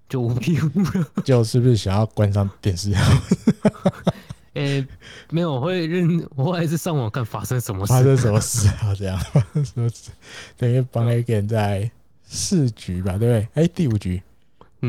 [0.08, 2.92] 就五比五了， 就是不是想要关上电视？
[4.54, 4.86] 诶、欸，
[5.30, 8.94] 没有，我会认，我还是上网看发生什么事，发生什么事啊？
[8.94, 10.10] 这样，发生什么事？
[10.58, 11.90] 等于帮了一个人在
[12.22, 13.48] 四局吧，对不对？
[13.54, 14.22] 哎，第五局，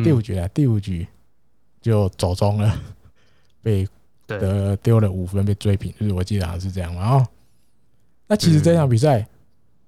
[0.03, 1.07] 第五局啊，第五局
[1.81, 2.77] 就走中了，
[3.61, 3.87] 被
[4.27, 7.15] 得丢了五分，被追平，就是我记得好像是这样嘛。
[7.15, 7.27] 哦，
[8.27, 9.25] 那其实这场比赛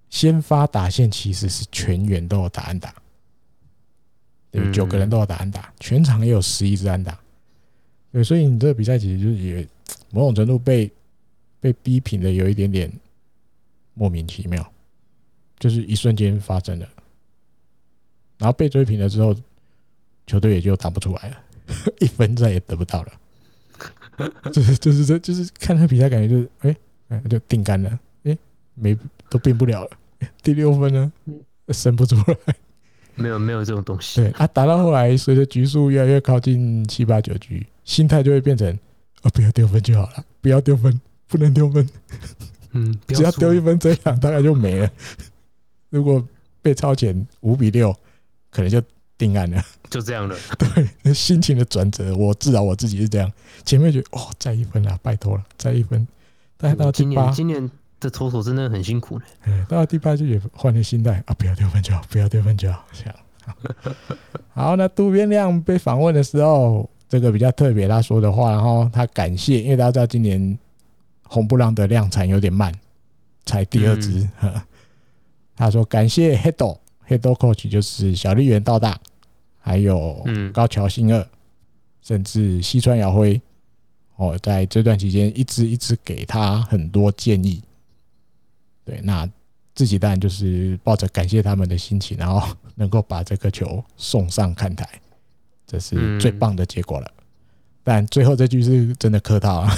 [0.09, 2.95] 先发打线其实是全员都有打安打，
[4.51, 7.19] 对，九个人都有打安打，全场也有十一支安打。
[8.15, 9.67] 对，所以你这个比赛其实就是也
[10.09, 10.89] 某种程度被
[11.59, 12.89] 被逼平的有一点点
[13.93, 14.65] 莫名其妙，
[15.59, 16.87] 就是一瞬间发生了，
[18.37, 19.35] 然后被追平了之后，
[20.25, 21.43] 球队也就打不出来了，
[21.99, 26.73] 一分再也得不到了，就是就是这就是看那比赛感觉就是哎
[27.09, 28.37] 哎就定干了，哎
[28.75, 28.97] 没
[29.29, 29.91] 都变不了了，
[30.41, 31.11] 第六分呢
[31.67, 32.55] 生不出来。
[33.15, 34.21] 没有没有这种东西。
[34.21, 38.71] 对啊，打到后来，随着局数越来越靠近七八九局，心态就会变成：
[39.23, 41.87] 哦，不要丢分就好了，不要丢分，不能丢分。
[42.71, 44.89] 嗯， 只要丢一分，这场大概就没了。
[45.89, 46.25] 如果
[46.61, 47.95] 被超前五比六，
[48.49, 48.81] 可能就
[49.17, 49.63] 定案了。
[49.89, 50.35] 就这样了。
[51.03, 53.31] 对，心情的转折，我至少我自己是这样。
[53.63, 56.05] 前面觉得哦，再一分啊，拜托了，再一分。
[56.57, 57.69] 但到第八，今年
[58.05, 59.25] 这投手真的很辛苦呢。
[59.47, 62.85] 嗯，到了第八局也换了心态啊，不要丢分就好，不要丢分就好。
[62.93, 63.15] 这样。
[64.53, 70.55] 好，那渡边亮被访问的时候，这个比较特别，他说的话，然后他感谢，因为大家知道今年
[71.23, 72.71] 红布朗的量产有点慢，
[73.43, 74.29] 才第二支。
[75.55, 76.77] 他说感谢 Hedo
[77.07, 78.95] Hedo Coach 就是小笠原道大，
[79.59, 81.27] 还有高桥新二，
[82.03, 83.41] 甚至西川遥辉，
[84.17, 87.63] 哦，在这段期间一直一直给他很多建议。
[88.85, 89.27] 对，那
[89.73, 94.87] 自己当然就是抱着感谢他们的心情，然后 能够把这个球送上看台，
[95.67, 97.11] 这是最棒的结果了。
[97.83, 99.75] 但最后这句是真的客套啊！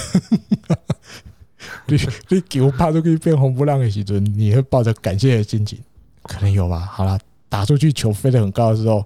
[1.88, 1.98] 你
[2.30, 5.80] 你球怕都可以变红不让的时阵，你会抱着感谢的心情，
[6.22, 6.80] 可能有吧？
[6.80, 9.06] 好了，打出去球飞得很高的时候，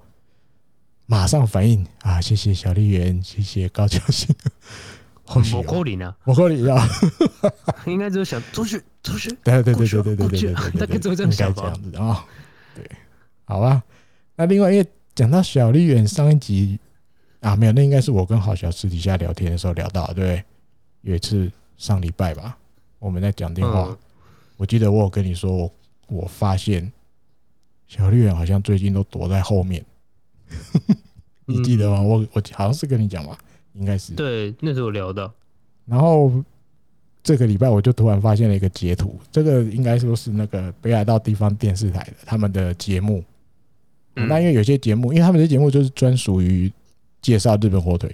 [1.08, 2.22] 马上反应啊！
[2.22, 4.00] 谢谢小丽媛，谢谢高桥
[5.26, 6.88] 我鼓你呢，我你励呀，
[7.86, 12.26] 应该只有想出去，出去，对对对对对对对，大概就这样想吧，这样子啊，
[12.76, 12.92] 对，
[13.46, 13.82] 好吧。
[14.36, 16.80] 那另外，因为讲到小丽媛上一集
[17.40, 20.44] 啊，没有，那应该是我跟郝小私底下聊天的时候聊到，对，
[21.02, 22.58] 有一次上礼拜吧，
[23.00, 23.96] 我们在讲电话，
[24.58, 25.72] 我记得我有跟你说，
[26.08, 26.92] 我发现
[27.88, 29.86] 小丽媛好像最近都躲在后面，
[31.46, 32.02] 你记得吗？
[32.02, 33.38] 我我好像是跟你讲吧。
[33.74, 34.14] 应该是。
[34.14, 35.32] 对，那时候聊的。
[35.86, 36.32] 然后
[37.24, 43.24] 这个礼拜我就突然发现了一个截图，这个应该说是那个北海道地方电视台的他们的节目。
[44.14, 46.72] 那因为有些节目，因为他们的节目就是专属于
[47.22, 48.14] 介绍日本火腿，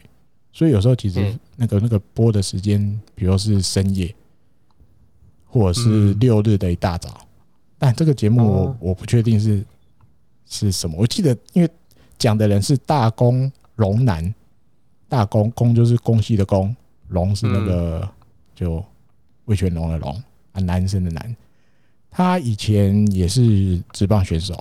[0.52, 4.14] 所以有时候其实那个那个播的时间，比如是深夜，
[5.46, 7.28] 或者是六日的一大早。
[7.80, 9.64] 但这个节目我我不确定是
[10.46, 10.96] 是什么。
[11.00, 11.70] 我记得因为
[12.18, 14.34] 讲的人是大宫龙男，
[15.10, 16.76] 大公公就是公西的公，
[17.10, 18.08] 龙是那个
[18.54, 18.84] 就
[19.46, 20.12] 魏全龙的龙
[20.52, 21.36] 啊，男生的男。
[22.10, 24.56] 他以前也是职棒选手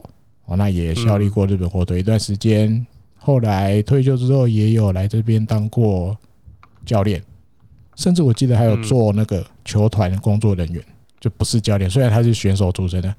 [0.45, 2.87] 哦，那也效力过日本火腿一段时间。
[3.17, 6.17] 后来退休之后，也有来这边当过
[6.85, 7.23] 教练，
[7.95, 10.85] 甚至我记得还有做那个球团工作人员。
[11.19, 13.13] 就不是教练，虽然他是选手出身的，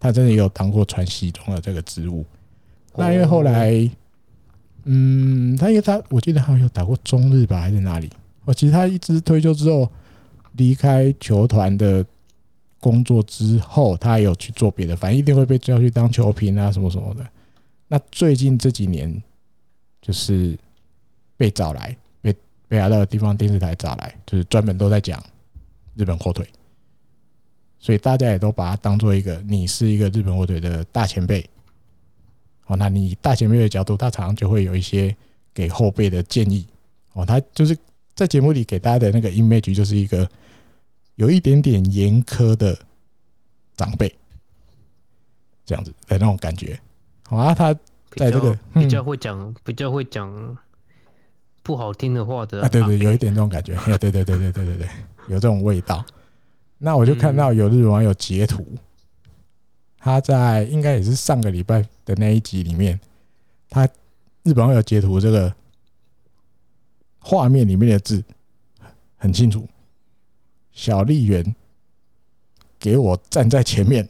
[0.00, 2.26] 他真的也有当过传习中的这个职务。
[2.96, 3.88] 那因为后来，
[4.88, 8.08] 嗯，他因为他我记得他有打过中日吧，还是哪里？
[8.44, 9.90] 哦，其实他一直退休之后
[10.52, 12.06] 离开球团的
[12.78, 17.26] 工作之后，他还有去做别的，反正一定会被叫去当球评啊什么什么的。
[17.88, 19.20] 那最近这几年，
[20.00, 20.56] 就是
[21.36, 22.32] 被找来，被
[22.68, 25.20] 被来到的地方电视台找来，就是专门都在讲
[25.96, 26.48] 日本火腿。
[27.80, 31.44] 所以大家也都把它当做一个，你是一个日本火腿的大前辈，
[32.66, 35.14] 哦，那你大前辈的角度，他常常就会有一些
[35.54, 36.66] 给后辈的建议，
[37.12, 37.76] 哦，他就是
[38.14, 40.28] 在节目里给大家的那个 image 就是一个
[41.14, 42.76] 有一点点严苛的
[43.76, 44.12] 长辈，
[45.64, 46.78] 这样子的那种感觉，
[47.28, 47.72] 好啊，他
[48.10, 50.56] 在这个比较会讲比较会讲
[51.62, 54.88] 不好听的话的啊，对对，有一点这种感觉，对对对对对对对对，
[55.28, 56.04] 有这种味道。
[56.78, 58.66] 那我就看到有日本网友截图，
[60.06, 63.00] 他在应该也是上个礼拜的那一集里面，
[63.68, 63.84] 他
[64.44, 65.52] 日本网友截图这个
[67.18, 68.22] 画面里面的字
[69.16, 69.68] 很清楚，
[70.70, 71.56] 小笠原
[72.78, 74.08] 给我站在前面，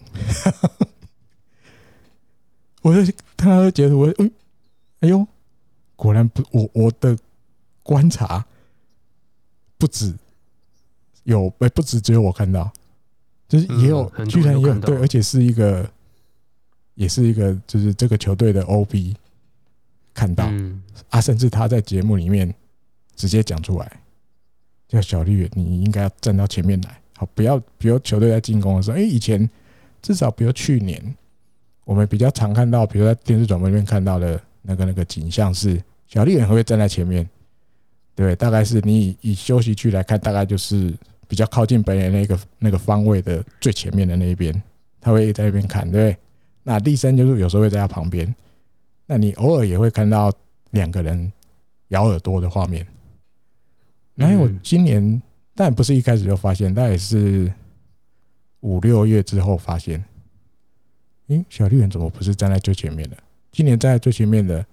[2.85, 4.31] 我就看他截图，哎，
[5.01, 5.27] 哎呦，
[5.97, 7.19] 果然不，我我的
[7.83, 8.45] 观察
[9.79, 10.15] 不止。
[11.23, 12.71] 有，哎，不止只有我看到，
[13.49, 15.89] 就是也有，居然也有对，而且是一个，
[16.95, 19.15] 也是一个，就是这个球队的 OB
[20.13, 20.51] 看到
[21.11, 22.53] 啊，甚至他在节目里面
[23.15, 24.01] 直接讲出来，
[24.89, 29.49] 叫小笠原，你应该要站到前面来，好，不要，比如球队在进攻的时候，哎，以前
[30.03, 31.15] 至少比如去年，
[31.85, 37.29] 我们比较常看到，比如在电视转播里面看到的那个那个景象是，小绿人会不会站在前面？
[38.17, 40.93] 对，大概是你以以休息区来看，大概就是。
[41.29, 44.63] 比较靠近本人那个那个方位的最前面的那一边，
[45.01, 46.17] 他会在那边看，对不对？
[46.63, 48.35] 那立三就是有时候会在他旁边，
[49.07, 50.33] 那你偶尔也会看到
[50.71, 51.33] 两个人
[51.89, 52.87] 咬耳朵的画面。
[54.15, 55.23] 然后我今年，
[55.55, 57.53] 但不是一开始就发现，但也是
[58.61, 60.03] 五六月之后发现，
[61.29, 63.17] 诶，小绿人怎么不是站在最前面的？
[63.53, 64.65] 今年站在最前面的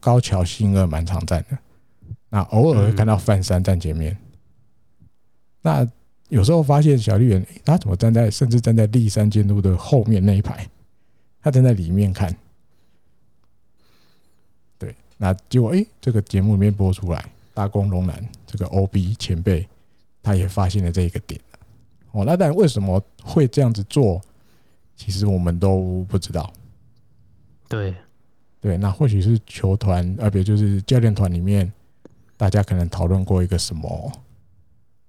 [0.00, 1.58] 高桥幸二蛮常站的，
[2.28, 4.16] 那偶尔会看到范山站前面，
[5.60, 5.86] 那。
[6.28, 10.68] 有时候发现小绿人，他怎么站在甚至站在立山监督的后面那一排？
[11.40, 12.34] 他站在里面看。
[14.78, 17.24] 对，那结果哎，这个节目里面播出来，
[17.54, 19.66] 大宫龙男这个 OB 前辈，
[20.22, 21.40] 他也发现了这一个点。
[22.10, 24.20] 哦，那但为什么会这样子做？
[24.96, 26.52] 其实我们都不知道。
[27.68, 27.94] 对，
[28.60, 31.72] 对，那或许是球团，啊，别就是教练团里面，
[32.36, 34.12] 大家可能讨论过一个什么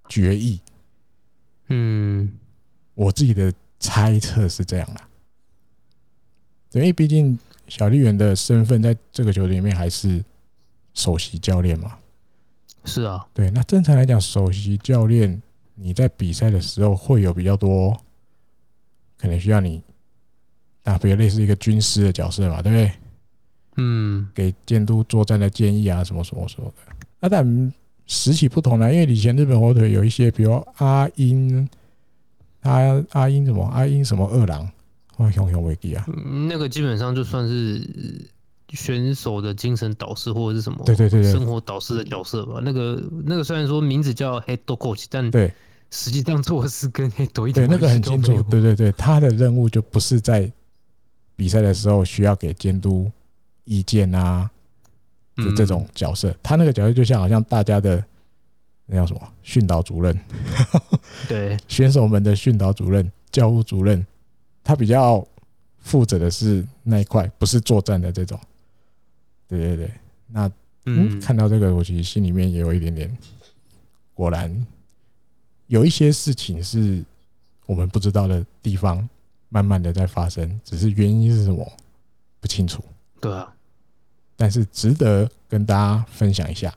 [0.07, 0.61] 决议。
[1.71, 2.31] 嗯，
[2.95, 5.07] 我自己的猜测是这样啦，
[6.71, 10.23] 因为毕竟小笠原的身份在这个球队里面还是
[10.93, 11.97] 首席教练嘛。
[12.85, 15.41] 是啊，对，那正常来讲，首席教练
[15.75, 17.95] 你在比赛的时候会有比较多，
[19.17, 19.83] 可能需要你，
[20.85, 22.91] 啊，比如类似一个军师的角色嘛，对不对？
[23.77, 26.95] 嗯，给监督作战的建议啊，什么什么什么的。
[27.19, 27.73] 那但。
[28.09, 31.69] 时期不同了，因为以前日本火腿有一些，比如阿英，
[32.61, 32.81] 阿
[33.11, 34.67] 阿英什么阿英什么二郎，
[35.17, 36.03] 哇，熊熊维基啊，
[36.49, 37.87] 那个基本上就算是
[38.69, 42.59] 选手的精神导师或者是什么，对对对，生活导师的角色吧。
[42.63, 45.53] 那个那个虽然说名字叫 head coach，但对，
[45.91, 50.51] 实际上做的事跟 head 一点对那个很清楚，对对对，他的任务就不是在
[51.35, 53.09] 比赛的时候需要给监督
[53.65, 54.49] 意见啊。
[55.43, 58.03] 就这种角色，他那个角色就像好像大家的
[58.85, 60.19] 那叫什么训导主任，
[61.27, 61.57] 对。
[61.67, 64.05] 选手们的训导主任、教务主任，
[64.63, 65.25] 他比较
[65.79, 68.39] 负责的是那一块，不是作战的这种。
[69.47, 69.91] 对对对，
[70.27, 70.51] 那
[70.85, 73.15] 嗯，看到这个，我其实心里面也有一点点，
[74.13, 74.65] 果然
[75.67, 77.03] 有一些事情是
[77.65, 79.07] 我们不知道的地方，
[79.49, 81.71] 慢慢的在发生，只是原因是什么
[82.39, 82.83] 不清楚。
[83.19, 83.53] 对啊，
[84.39, 86.73] 但是值得跟大家分享一下，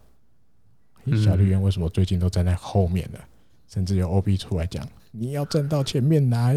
[1.24, 3.20] 小绿人为什么最近都站在后面了，
[3.68, 6.54] 甚至有 OB 出来讲，你要站到前面来，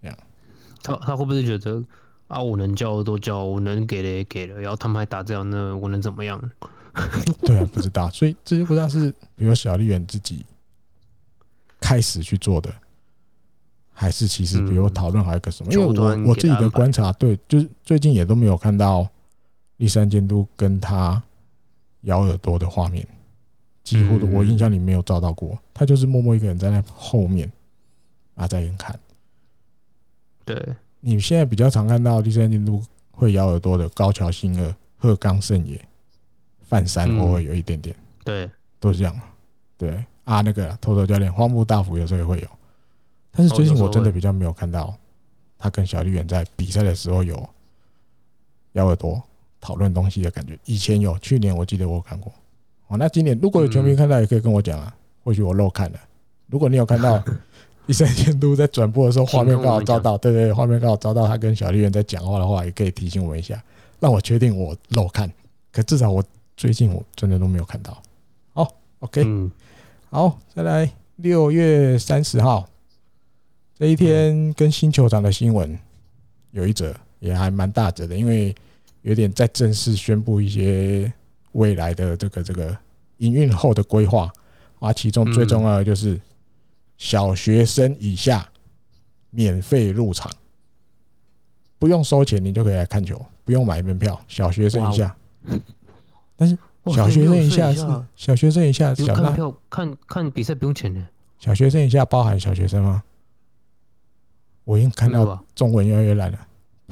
[0.00, 0.16] 这样。
[0.84, 1.82] 他他会不会觉得？
[2.28, 2.40] 啊！
[2.40, 6.40] 我能叫的都叫，我能给的也给了，然后他们还打这样，那我能怎么样？
[7.42, 10.46] 对啊，不知道，所以这些不知道是比如小笠原自己
[11.80, 12.72] 开始去做的，
[13.92, 15.72] 还是其实比如讨论还有个什么？
[15.72, 15.92] 因为我
[16.28, 19.08] 我自己的观察，对，就是最近也都没有看到
[19.76, 21.22] 栗山监督跟他
[22.02, 23.06] 咬耳朵的画面，
[23.82, 27.50] 几乎的我印象里没有照到过，他就是默默一个人在那后面
[28.34, 28.98] 啊，在远看，
[30.44, 30.60] 对。
[31.00, 35.80] 你现在比较常看到第三监督会咬耳朵的高桥幸二、鹤冈胜也、
[36.62, 38.50] 范山偶尔有一点点，对，
[38.80, 39.20] 都是这样。
[39.76, 40.04] 对。
[40.24, 42.48] 啊，那个偷偷教练荒木大辅有时候也会有，
[43.30, 44.92] 但是最近我真的比较没有看到
[45.56, 47.48] 他跟小笠原在比赛的时候有
[48.72, 49.22] 咬耳朵
[49.66, 50.56] 讨论东西的感觉。
[50.64, 52.32] 以前有，去年我记得我有看过。
[52.86, 54.94] 哦，那今年如果有球迷看到，也可以跟我讲啊，
[55.24, 55.98] 或许我漏看了。
[56.46, 57.20] 如果你有看到。
[57.88, 63.62] 一生监督在转播的时候，画面刚好照到，对对，画面刚好照到他跟小笠原在讲话的话，也可以提醒我一下，
[64.00, 65.30] 让我确定我漏看。
[65.70, 66.20] 可至少我
[66.56, 68.02] 最近我真的都没有看到。
[68.54, 69.24] 好，OK，
[70.10, 72.68] 好，再来六月三十号
[73.78, 75.78] 这一天跟新球场的新闻
[76.50, 78.52] 有一则，也还蛮大则的，因为
[79.06, 81.12] 有点在正式宣布一些
[81.52, 82.76] 未来的这个这个
[83.18, 84.30] 营运后的规划
[84.78, 86.20] 啊，其中最重要的就是。
[86.98, 88.48] 小学生以下
[89.28, 90.32] 免费入场，
[91.78, 94.18] 不用收钱，你就可以来看球，不用买门票。
[94.26, 95.14] 小学生以下，
[96.36, 97.86] 但是小学生以下是
[98.16, 101.06] 小学生以下，小看票看看比赛不用钱的。
[101.38, 103.02] 小学生以下包含小学生吗？
[104.64, 106.38] 我已经看到中文越来越烂了，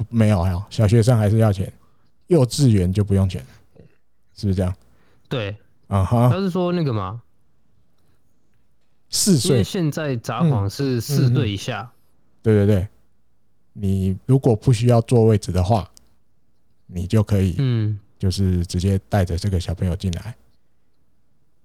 [0.09, 1.73] 没有，还有，小学生还是要钱，
[2.27, 3.45] 幼稚园就不用钱，
[4.35, 4.75] 是不是这样？
[5.27, 5.55] 对，
[5.87, 7.21] 啊哈，他是说那个吗？
[9.09, 11.91] 四岁，现在札幌是四岁以下。
[12.41, 12.87] 对对对，
[13.73, 15.89] 你如果不需要坐位置的话，
[16.85, 20.35] 你就可以，嗯，就是直接带着这个小朋友进来。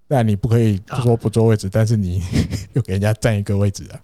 [0.07, 2.23] 但你不可以说不坐位置，但是你
[2.75, 4.01] 又给人家占一个位置啊。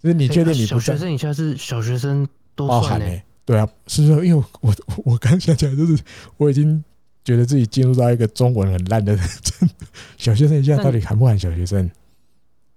[0.00, 0.78] 就是你确定你不？
[0.78, 3.22] 小学生以下是小学生都包含呢？
[3.46, 4.74] 对啊，是说因为我
[5.04, 5.96] 我刚想起来，就是
[6.36, 6.84] 我已经
[7.24, 9.16] 觉得自己进入到一个中文很烂的
[10.18, 11.88] 小学生现在到底喊不喊小学生？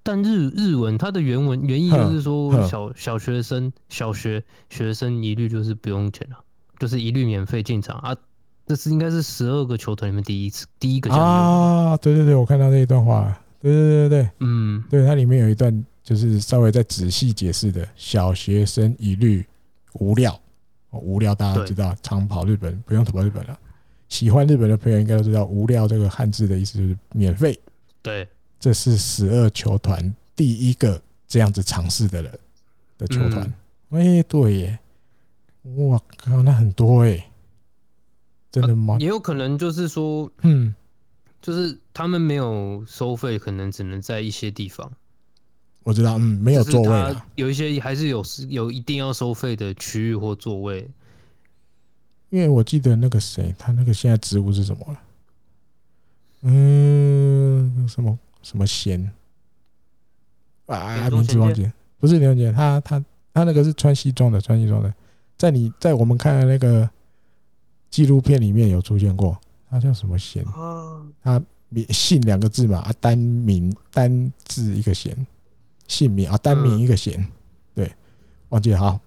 [0.03, 6.37] 但日日文它的原文原意就是说小小学生小学学生一律就是不用钱了，
[6.79, 8.15] 就是一律免费进场啊。
[8.65, 19.43] 这是应该是十二个球团里面第一次第一个啊，对对对，我看到那一段话，对对对对，嗯，对，它里面有一段就是稍微再仔细解释的，小学生一律
[19.93, 20.39] 无料，
[20.91, 23.59] 无料大家知道，常跑日本不用跑日本了，
[24.07, 27.59] 喜欢日本的朋友应该都知道，无料这个汉字的意思就是免费，
[28.01, 28.27] 对。
[28.59, 32.39] 这是十二球团第一个这样子尝试的人
[32.97, 33.53] 的球团，
[33.91, 34.79] 哎，对耶，
[35.77, 37.25] 哇靠，那很多哎，
[38.51, 38.97] 真的吗？
[38.99, 40.75] 也有可能就是说，嗯，
[41.41, 44.91] 就是他们没有收费，可能只能在一些地方。
[45.89, 50.87] 我知道，嗯，没有座位，有一些还是有有一定要收费的区域或座位。
[52.29, 54.99] 因为我记得那个谁，他那个现在职务是什么了？
[56.43, 58.17] 嗯，什么？
[58.43, 59.11] 什么贤
[60.67, 61.09] 啊？
[61.09, 61.69] 名字忘记，
[61.99, 64.93] 不是刘杰，他他他那个是穿西装的，穿西装的，
[65.37, 66.87] 在你在我们看的那个
[67.89, 69.35] 纪录片里面有出现过，
[69.71, 70.45] 他叫什么贤？
[71.23, 75.27] 他名姓两个字嘛，啊单名单字一个贤，
[75.89, 77.27] 姓名啊单名一个贤，
[77.75, 77.91] 对，
[78.47, 78.97] 忘记了，好，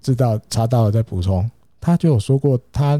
[0.00, 1.50] 知道查到了再补充。
[1.78, 2.98] 他就有说过，他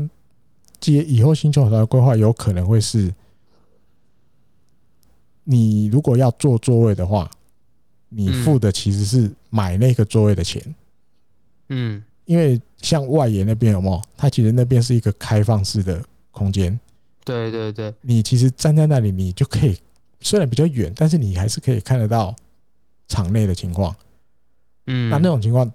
[0.79, 3.15] 接以后星球场的规划有可能会是。
[5.49, 7.31] 你如果要坐座位的话，
[8.09, 10.75] 你付的其实是买那个座位的钱。
[11.69, 14.03] 嗯，因为像外延那边有没有？
[14.17, 16.77] 它其实那边是一个开放式的空间。
[17.25, 19.79] 对对对，你其实站在那里，你就可以
[20.21, 22.35] 虽然比较远，但是你还是可以看得到
[23.09, 23.95] 场内的情况。
[24.87, 25.71] 嗯，那那种情况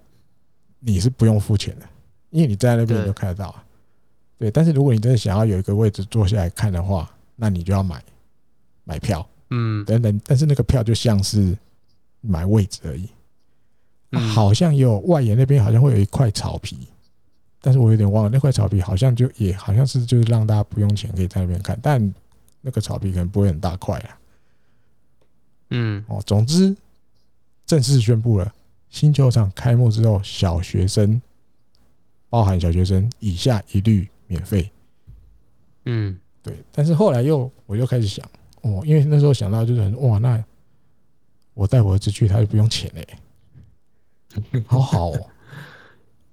[0.80, 1.86] 你是不用付钱的，
[2.30, 3.64] 因为你站在那边你就看得到啊。
[4.38, 8.04] 对，但是如果你真的想要有一个位置坐下来看的话，那你就要买
[8.84, 9.28] 买票。
[9.50, 11.58] 嗯，等等，但是那个票就像是
[12.22, 13.10] 买位置而已。
[14.34, 16.88] 好像有外野那边好像会有一块草皮，
[17.62, 22.14] 但是我有点忘了那块草皮好像就也好像是就是让大家不用钱可以在那边看，但
[22.62, 24.20] 那个草皮可能不会很大块啊。
[25.70, 26.76] 嗯，哦，总之
[27.72, 28.53] 正式宣布了，
[28.89, 31.22] 新球场开幕之后，小学生，
[32.28, 34.69] 包含小学生以下一律免费。
[35.86, 36.53] 嗯，对。
[36.74, 40.43] 但是后来又我又开始想，哦，因为那时候想到就是很哇，那
[41.53, 43.07] 我带我儿子去，他就不用钱嘞，
[44.67, 45.30] 好好哦。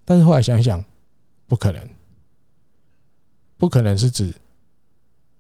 [0.05, 0.85] 但是后来想一想。
[1.47, 1.89] 不可能，
[3.57, 4.35] 不可能是指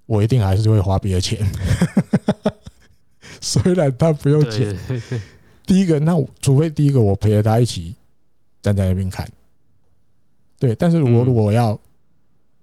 [0.06, 1.44] 我一定还是会花别的钱。
[3.42, 4.74] 虽然他不用钱，
[5.68, 7.94] 第一个，那除非第一个我陪着他一起
[8.62, 9.30] 站在那边看，
[10.58, 10.74] 对。
[10.74, 11.78] 但是如果如果我要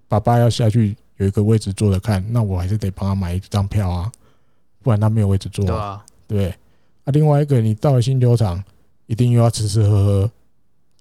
[0.08, 4.10] 爸爸要下去有一个位置坐着看，那我还是得帮他买一张票啊，
[4.82, 6.04] 不然他没有位置坐啊。
[6.26, 6.48] 对。
[7.04, 8.60] 啊，另外一个，你到了新球场，
[9.06, 10.30] 一定又要吃吃喝喝，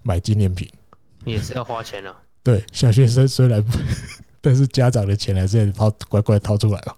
[0.03, 0.69] 买纪念品，
[1.25, 2.15] 也是要花钱啊。
[2.43, 3.75] 对，小学生虽然不，
[4.39, 6.95] 但是家长的钱还是得掏乖乖掏出来了。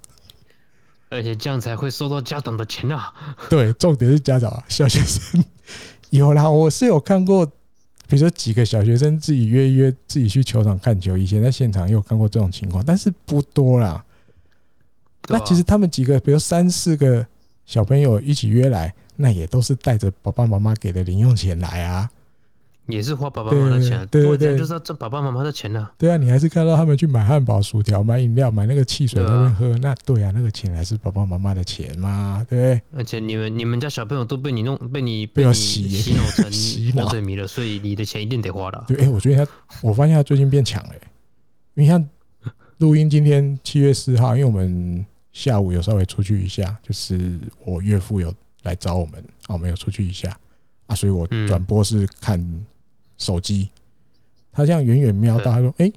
[1.10, 3.14] 而且这样才会收到家长的钱啊。
[3.50, 5.44] 对，重点是家长啊，小学生
[6.10, 14.04] 有啦，我是有看过，比如说几个小学生自己约一约，自己去球场看球，以前在现场也有看过这种情况，但是不多啦。
[15.30, 17.26] 那其实他们几个，比如三四个
[17.66, 22.10] 小朋友一起约来，那也都是带着爸爸妈妈给的零用钱来啊。
[22.88, 25.90] 也是花爸爸妈妈的钱，对对对，就是要挣爸爸妈妈的钱呢。
[25.98, 32.82] 对啊，你还是看到他们去买汉堡、薯条、买饮料、买那个汽水在那边喝，那对啊，那个钱还是爸爸妈妈的钱嘛，对。
[32.96, 38.86] 而且你们你们家小朋友都被你弄被你被你洗洗脑成 洗水迷了，所以你的钱一定得花了。
[38.88, 40.92] 对，哎，我觉得他，我发现他最近变强了。
[41.76, 42.08] 因为像
[42.78, 48.34] 录音今天七月四号，因为我们下午有稍微出去一下，就是我岳父有
[48.64, 50.36] 来找我们，啊，我们有出去一下
[50.88, 52.40] 啊，所以我转播是看。
[53.18, 53.70] 手机，
[54.52, 55.94] 他这样远远瞄到，他说：“哎、欸，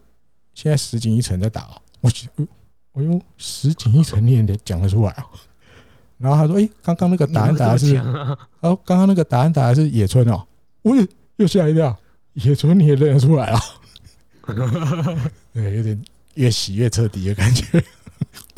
[0.54, 1.80] 现在石井一成在打哦。
[2.00, 2.10] ”我，
[2.92, 5.24] 我用石井一成你也得讲得出来哦。
[6.18, 7.96] 然后他说：“哎、欸，刚刚那个答案打的是……
[8.60, 10.46] 哦，刚刚那个答案打的是野村哦。”
[10.82, 11.06] 我也
[11.36, 11.96] 又吓一跳，
[12.34, 13.60] 野村你也认得出来啊？
[15.52, 16.02] 对，有点
[16.34, 17.84] 越洗越彻底的感觉，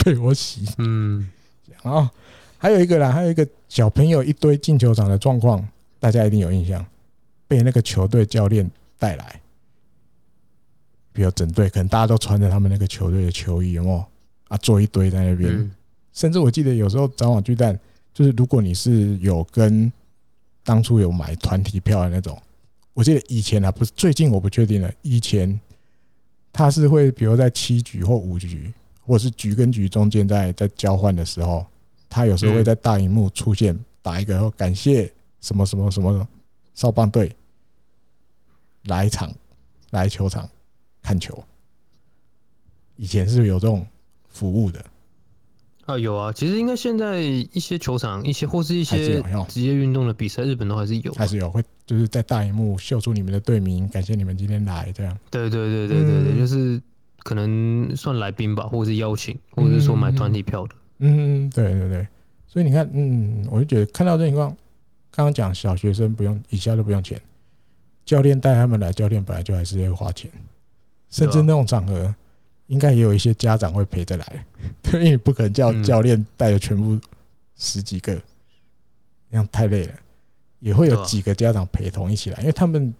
[0.04, 0.64] 被我洗。
[0.78, 1.28] 嗯，
[1.82, 2.08] 然后
[2.58, 5.66] 还有一个啦，还有一个小朋友一堆进球场的状况，
[5.98, 6.84] 大家一定有印象。
[7.52, 9.38] 被那个球队教练带来，
[11.12, 14.02] 比如整队，可能大家都穿着他们那个球队的球衣，有没有
[14.48, 14.56] 啊？
[14.56, 15.70] 坐一堆在那边，嗯、
[16.14, 17.78] 甚至我记得有时候早晚巨蛋，
[18.14, 19.92] 就是如果你是有跟
[20.64, 22.40] 当初有买团体票的那种，
[22.94, 24.90] 我记得以前啊，不是最近我不确定了。
[25.02, 25.60] 以前
[26.54, 28.72] 他是会，比如在七局或五局，
[29.04, 31.66] 或者是局跟局中间在在交换的时候，
[32.08, 36.26] 他有时候会在大荧幕出现打一个感谢什么什么什么
[36.74, 37.30] 少棒队。
[38.84, 39.32] 来场，
[39.90, 40.48] 来球场
[41.02, 41.42] 看球。
[42.96, 43.86] 以前是有这种
[44.28, 44.84] 服务的
[45.86, 46.32] 啊，有啊。
[46.32, 55.18] 其实应该现在一些球场，一些或是一些职业运动的比赛，日本都还是有，还是有会就是在大荧幕秀出你们的队名，感谢你们今天来这样。
[55.30, 56.80] 对对对对对对，就是
[57.18, 60.74] 可能算来宾吧，或者是邀请，或者是说买团体票的。
[60.98, 62.06] 嗯，对对对。
[62.46, 64.50] 所以你看，嗯，我就觉得看到这情况，
[65.10, 67.20] 刚刚讲小学生不用，以下都不用钱。
[68.04, 70.30] 教练带他们来，教练本来就还是会花钱，
[71.08, 72.12] 甚至那种场合，
[72.66, 74.46] 应该也有一些家长会陪着来，
[74.94, 76.98] 因为不可能叫教练带着全部
[77.56, 78.20] 十几个，
[79.30, 79.94] 那样太累了，
[80.58, 82.92] 也会有几个家长陪同一起来，因为他们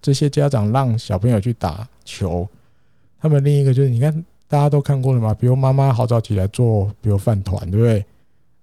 [0.00, 2.48] 这些家长让小朋友去打球，
[3.20, 4.12] 他们另一个就是你看
[4.48, 8.04] 大家都看过了嘛，比如妈妈好早起来做，比如饭团，对不对？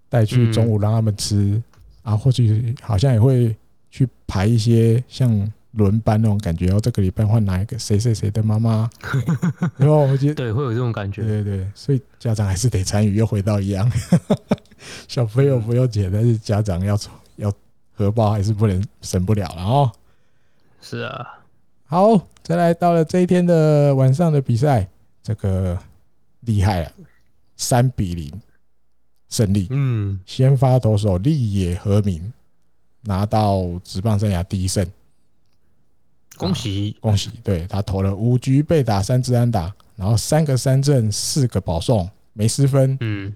[0.09, 1.61] 带去中午让他们吃
[2.03, 3.55] 啊，或许好像也会。
[3.95, 8.89] 去排一些像轮班那种感觉，然后这个礼拜换哪一个谁谁谁的妈妈，
[9.77, 13.89] 然后我觉得对，会有这种感觉，对对对，所以家长还是得参与，又回到一样，
[15.07, 16.99] 小朋友不用钱，但是家长要
[17.37, 17.49] 要
[17.93, 19.89] 荷包还是不能省不了了哦。
[20.81, 21.39] 是啊，
[21.85, 24.89] 好，再来到了这一天的晚上的比赛，
[25.23, 25.79] 这个
[26.41, 26.91] 厉害了，
[27.55, 28.29] 三比零
[29.29, 32.33] 胜利，嗯，先发投手立野和明。
[33.05, 34.85] 拿到职棒生涯第一胜，
[36.37, 37.29] 恭喜恭喜！
[37.43, 42.97] 对，他投了五局被打三支安打，然后三个三振，四个保送，没失分。
[42.99, 43.33] 嗯，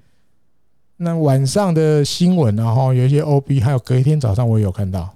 [0.97, 5.13] 那晚上的新闻，然后有一些 OB，还有隔一天早上我也有看到，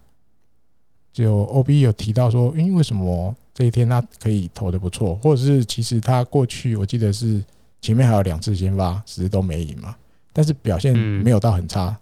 [1.12, 7.43] 就 OB 有提到说，因为为什么这一天他可以投的不错，或者是其实他过去我记得是
[7.82, 9.95] 前面还有两次先发，其实都没赢嘛，
[10.32, 11.97] 但是表现没有到很差。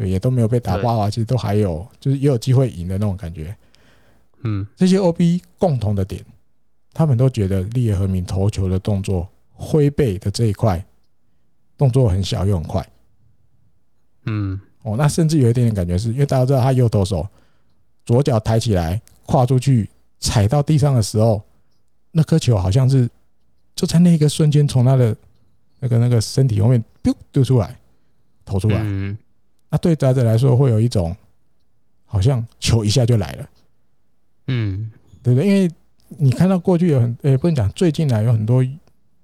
[0.00, 3.54] 对，也都没有被打爆啊，其实都还有，就是也有机会赢的那种感觉。
[4.42, 6.24] 嗯，这些 OB 共同的点
[6.94, 10.82] 他们都觉得立野和明投球的动作挥背的这一块
[11.76, 12.86] 动作很小又很快。
[14.24, 17.28] 嗯，哦，那甚至有一点点感觉是，因为大家知道他右投手，
[18.06, 19.88] 左脚抬起来跨出去
[20.18, 21.42] 踩到地上的时候，
[22.12, 23.08] 那颗球好像是
[23.76, 25.14] 就在那一个瞬间从他的
[25.78, 27.78] 那个那个身体后面丢丢出来
[28.44, 28.80] 投出来。
[28.82, 29.16] 嗯，
[29.70, 31.16] 那对打者来说会有一种
[32.04, 33.48] 好像球一下就来了。
[34.48, 34.90] 嗯，
[35.22, 35.48] 对不对？
[35.48, 35.70] 因为
[36.08, 38.64] 你看到过去有很，呃，不能讲最近来有很多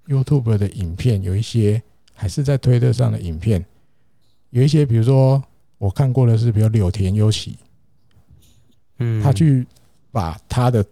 [0.06, 1.82] YouTube 的影片，有一些
[2.14, 3.64] 还是在推特上的影片。
[4.50, 5.42] 有一些，比如说
[5.78, 7.58] 我看过的是，比如柳田优喜，
[8.98, 9.66] 嗯，他去
[10.12, 10.86] 把他的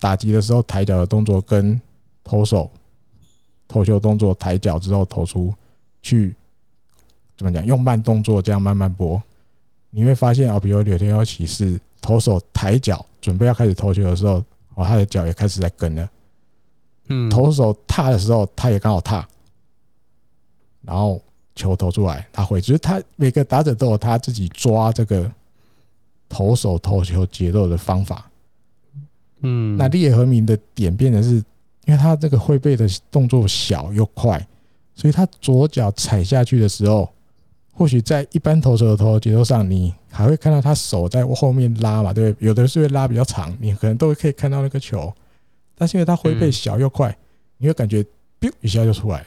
[0.00, 1.80] 打击的时候抬脚的动作跟
[2.24, 2.68] 投手
[3.68, 5.54] 投球动作抬脚之后投出
[6.02, 6.34] 去，
[7.36, 7.64] 怎么讲？
[7.64, 9.22] 用慢动作这样慢慢播，
[9.90, 14.42] 你会发现啊，比如柳田优起是投手抬脚准备要开始投球的时候，
[14.74, 16.10] 哦，他的脚也开始在跟了，
[17.08, 19.26] 嗯，投手踏的时候，他也刚好踏，
[20.82, 21.20] 然后。
[21.58, 25.32] 球投出来，他会，就是他每个打者都有他自己抓这个
[26.28, 28.30] 投手投球节奏的方法。
[29.40, 31.36] 嗯，那立野和明的点变成是，
[31.86, 34.46] 因为他这个会背的动作小又快，
[34.94, 37.10] 所以他左脚踩下去的时候，
[37.76, 42.48] 或许在一般投手的投球节奏上，你还会看到他手在后面拉嘛，对不对？
[42.48, 45.14] 有的是会拉比较长，你可能都可以看到那个球，
[45.76, 47.14] 但是因为他挥背小又快，
[47.58, 48.02] 你会感觉
[48.40, 49.26] biu 一下就出来了。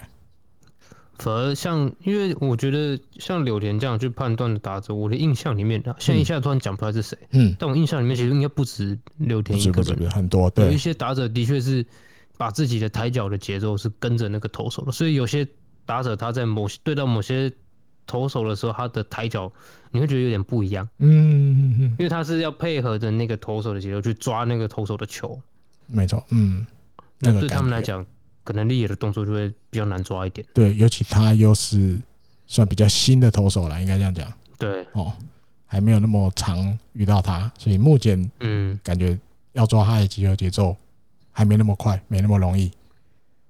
[1.19, 11.85] 反而像，因为我觉得像柳田这样去判断的打者，我的印象里面，现在一下突然讲不出来是谁，嗯，但我印象里面其实应该不止柳田一个人，不不很多，对，有一些打者的确是
[12.37, 15.45] 把自己的抬脚的节奏是跟着那个投手的，所以有些
[15.85, 17.51] 打者他在某些对到某些
[18.09, 19.51] 投手的时候，他的抬脚
[19.91, 25.39] 你会觉得有点不一样，嗯，嗯，因为他是要配合着那个投手的节奏去抓那个投手的球，
[25.85, 26.65] 没错，嗯，
[27.19, 28.03] 那对他们来讲。
[28.41, 30.47] 可能立野的动作就会比较难抓一点。
[30.55, 31.99] 对，尤其他又是
[32.47, 34.33] 算比较新的投手了，应该这样讲。
[34.57, 35.13] 对，哦，
[35.67, 39.15] 还没有那么常遇到他，所以目前嗯，感觉
[39.53, 40.75] 要抓他的击球节奏
[41.31, 42.71] 还没那么快，没那么容易。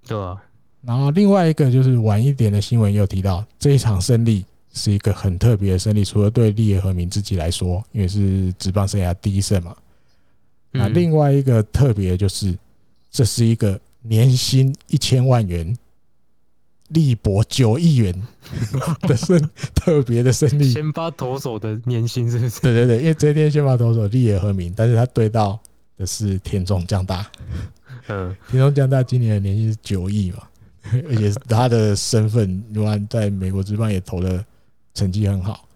[0.06, 0.36] 对啊。
[0.82, 9.76] 然后另外一个就是晚一点的新闻又提到，这一场胜利是一个很特别的胜利，除了对立野和明自己来说，因为是职棒生涯第一胜嘛。
[10.72, 12.58] 那另外一个特别就是，
[13.12, 13.80] 这是一个。
[14.02, 15.78] 年薪一千万元，
[16.88, 18.16] 力博九亿元
[19.06, 19.38] 的胜，
[19.76, 20.72] 特别的胜利。
[20.72, 22.62] 先发投手的年薪是不是？
[22.62, 25.60] 对对对，因为这天先发投手立野和明，但是他对到
[25.98, 27.30] 的是田中将大。
[28.08, 30.44] 嗯，田中将大今年的年薪是九亿嘛，
[31.10, 34.44] 而且他的身份，如果在美国职棒也投的
[34.94, 35.68] 成绩很好。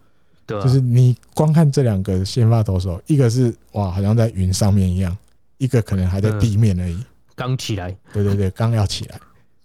[0.45, 5.17] 对，就是你光看这两个先发投手，一个是哇，好像在云上面一样，
[5.57, 7.01] 一个可能还在地面而已。
[7.35, 9.19] 刚起来，对对对，刚要起来，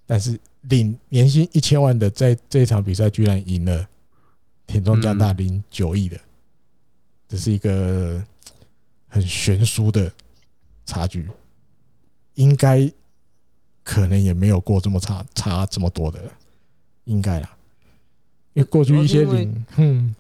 [0.06, 3.86] 但是领年薪一千万的，在这一场比赛居然赢了
[4.66, 6.16] 田中将大领九亿的，
[7.28, 8.24] 这是一个
[9.08, 10.10] 很悬殊的
[10.86, 11.28] 差距，
[12.34, 12.90] 应该
[13.88, 16.20] 可能也没有过这么差差这么多的，
[17.04, 17.56] 应该啦，
[18.52, 20.14] 因为过去一些领，嗯，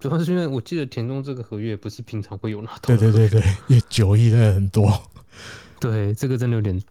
[0.00, 3.28] 主要是因为我记得田中这个合约不是平常会有拿到，对对对
[3.68, 5.00] 对，九亿真的很多。
[5.78, 6.82] 对，这个真的有点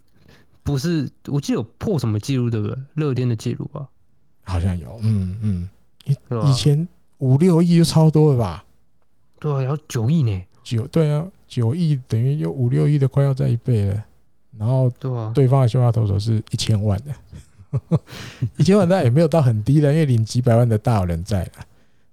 [0.63, 2.77] 不是，我记得有破什么记录，对不对？
[2.93, 3.85] 乐天的记录吧，
[4.43, 5.69] 好像有，嗯嗯，
[6.47, 8.63] 以前五六亿就超多了吧？
[9.41, 14.05] 对啊，要九亿呢，九对啊，九亿等于有五六亿的，快要在一倍了。
[14.57, 17.99] 然后对啊，对方的先发投手是一千万的，
[18.57, 21.51] 一千万那也没有到很低的，因为领几百万的大有人在了，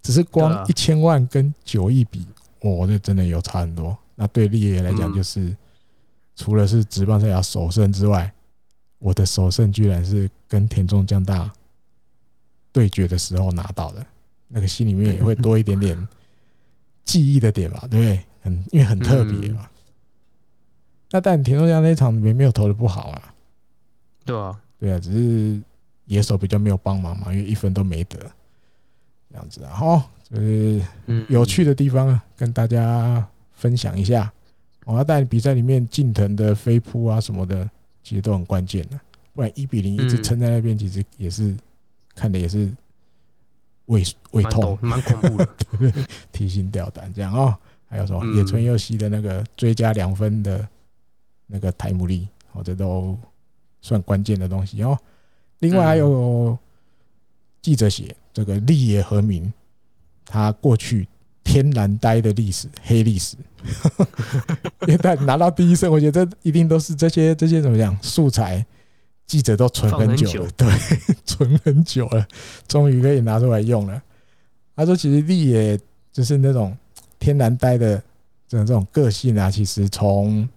[0.02, 2.26] 只是光一千万跟九亿比，
[2.60, 3.96] 我，这真的有差很多。
[4.14, 5.56] 那对立业来讲就是。
[6.36, 8.32] 除了是职棒生涯首胜之外，
[8.98, 11.52] 我的首胜居然是跟田中将大
[12.72, 14.06] 对决的时候拿到的，
[14.48, 16.08] 那个心里面也会多一点点
[17.04, 18.24] 记忆的点吧，对不对？
[18.40, 19.68] 很因为很特别嘛。
[21.10, 23.34] 那但田中将那场也没有投的不好啊，
[24.24, 25.60] 对啊，对啊，只是
[26.06, 28.18] 野手比较没有帮忙嘛，因为一分都没得，
[29.30, 29.72] 这样子啊。
[29.74, 30.80] 好，就是
[31.28, 34.32] 有趣的地方啊，跟大家分享一下。
[34.86, 37.68] 我要带比赛里面近藤的飞扑啊什么的，
[38.02, 38.98] 其实都很关键的。
[39.34, 41.56] 不然一比零一直撑在那边，其实也是
[42.14, 42.68] 看的也是
[43.86, 44.02] 胃
[44.32, 45.48] 胃痛，蛮恐怖的，
[46.32, 47.54] 提心吊胆这样哦。
[47.88, 50.66] 还有什么野村佑希的那个追加两分的
[51.50, 53.18] 那个台姆利，哦，这都
[53.80, 54.98] 算关键的东西哦。
[55.58, 56.56] 另外还有
[57.60, 59.52] 记者写这个立野和明，
[60.24, 61.06] 他过去。
[61.42, 63.36] 天然呆的历史，黑历史。
[64.86, 68.64] 因为他拿到第一胜，我觉得这一定都是这些这些怎么讲素材，
[69.26, 70.68] 记者都存很久了，对，
[71.26, 72.24] 存很久了，
[72.68, 74.00] 终于可以拿出来用了。
[74.76, 75.80] 他说：“其实立野
[76.12, 76.76] 就是那种
[77.18, 78.00] 天然呆的
[78.46, 80.48] 这种这种个性啊，其实从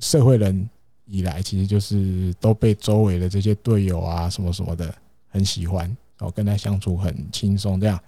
[0.00, 0.68] 社会人
[1.06, 4.94] 以来，其实就是都被周围的这些队友啊什么什么的
[5.28, 5.84] 很喜欢，
[6.18, 7.98] 然后，跟他相处很轻松这样。”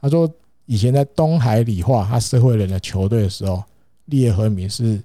[0.00, 0.32] 他说。
[0.66, 3.60] 以前在东海理化他社会人的球队的时候，
[4.04, 5.02] 立野和明是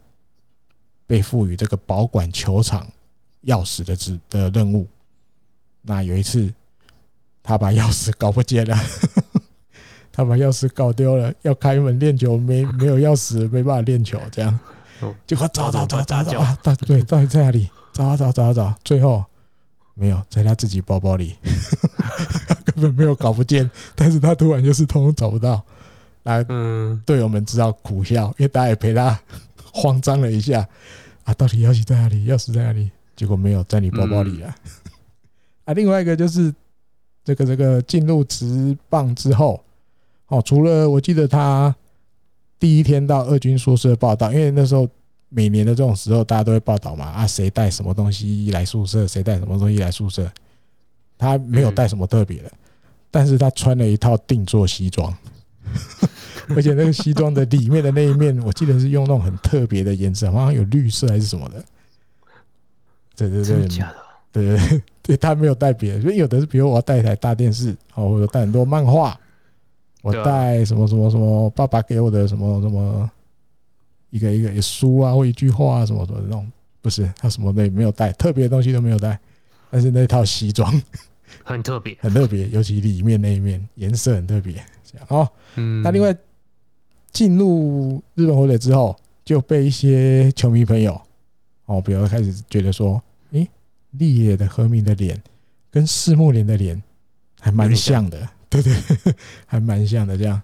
[1.08, 2.88] 被赋予这个保管球场
[3.46, 4.86] 钥匙的职的任务。
[5.82, 6.54] 那有一次，
[7.42, 8.78] 他把钥匙搞不见了，
[10.14, 14.60] 他把钥匙搞丢了，要开门练球没没有钥匙，没办法练球，这样，
[15.28, 17.70] 结果找找找找找啊，到对到底在哪里？
[17.94, 19.24] 找找找找，最后
[19.94, 21.36] 没有在他自己包包里。
[22.66, 25.64] 根本没有搞不见，但是他突然就是通通找不到，
[26.24, 26.44] 来，
[27.06, 29.18] 队友们知道苦笑，因为大家也陪他
[29.72, 30.68] 慌张了一下
[31.24, 32.26] 啊，到底钥匙在哪里？
[32.30, 32.92] 钥匙在哪里？
[33.16, 34.54] 结果没有在你包包里啊。
[35.66, 36.54] 啊，另外一个就是
[37.24, 39.64] 这个这个进入职棒之后，
[40.28, 41.74] 哦，除了我记得他
[42.66, 44.90] 第一天到二军宿舍报道，因为那时候
[45.30, 50.28] 每年的这种时候大家都会报道嘛，啊，谁带什么东西来宿舍，谁带什么东西来宿舍，
[51.16, 52.52] 他没有带什么特别的。
[53.12, 55.16] 但是他穿了一套定做西装，
[56.56, 61.64] 而且那个西装的里面的那一面，我记得是用那种很特别的颜色，好像有绿色还是什么的。
[63.16, 63.96] 对对对，假的？
[64.32, 69.16] 对对对，对他没有带别的，所以有的是，比如我要带一台大电视，哦，我带很多漫画，
[70.06, 73.10] 我带什么什么什么，爸爸给我的什么什么
[74.12, 76.48] 一个一个书啊，或一句话啊，什么什么那种，
[76.80, 79.20] 不是他什么的没有带，特别的东西都没有带，
[79.72, 80.72] 但是那套西装。
[81.44, 84.54] 很特别，很特别，尤其里面那一面颜色很特别。
[84.84, 86.16] 这样哦，嗯，那另外
[87.12, 88.96] 进入日本火腿之后，
[89.26, 91.02] 就被一些球迷朋友
[91.66, 93.02] 哦，比如开始觉得说，
[93.32, 93.50] 诶，
[93.92, 95.20] 立野的和明的脸
[95.72, 96.82] 跟四木莲的脸
[97.42, 98.30] 还蛮像的，
[98.62, 100.18] 对对，还蛮像的。
[100.18, 100.42] 这样，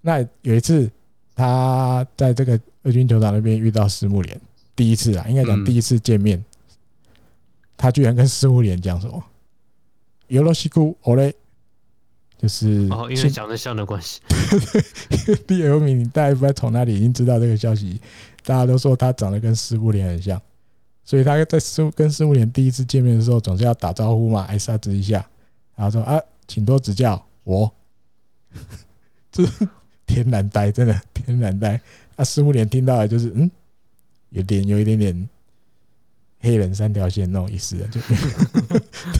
[0.00, 0.90] 那有一次
[1.34, 4.40] 他在这个二军球场那边遇到赤木连，
[4.74, 6.44] 第一次啊，应该讲第一次见面，
[7.76, 9.22] 他居然跟赤木连讲什么？
[10.28, 11.34] 有罗西库，我嘞，
[12.36, 14.20] 就是哦，因为长得像的关系。
[15.46, 18.00] 立野和平，大家不知道从哪里已经知道这个消息，
[18.44, 20.40] 大家都说他长得跟石木莲很像，
[21.04, 25.24] 所以他在师跟石木莲第一次见面的时候，总是要打招呼嘛，挨沙子一下，
[25.74, 27.72] 然后说啊，请多指教我，
[29.30, 29.68] 这是
[30.04, 31.80] 天然呆，真的天然呆。
[32.16, 33.48] 啊，石木莲听到的就是嗯，
[34.30, 35.28] 有点有一点点。
[36.38, 38.00] 黑人三条线那种意思，就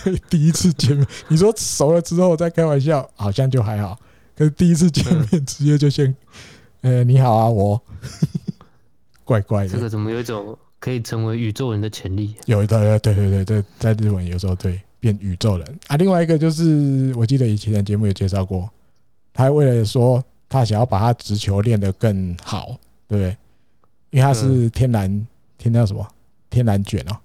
[0.05, 3.99] 对第一次见面，你说熟了之后再开玩笑，好像就还好。
[4.37, 6.15] 可是第一次见面，直接就先，
[6.83, 7.83] 呃，你好啊，我，
[9.25, 9.71] 怪怪的。
[9.71, 12.37] 这个怎么有一种可以成为宇宙人的潜力？
[12.45, 15.97] 有的，对对对对，在日本有时候对变宇宙人啊。
[15.97, 18.69] 另外一个就是，我记得以前的节目有介绍过，
[19.33, 22.77] 他为了说他想要把他直球练得更好，
[23.07, 23.37] 对不对？
[24.11, 25.27] 因为他是天然，
[25.57, 26.05] 天然什么？
[26.51, 27.17] 天然卷哦，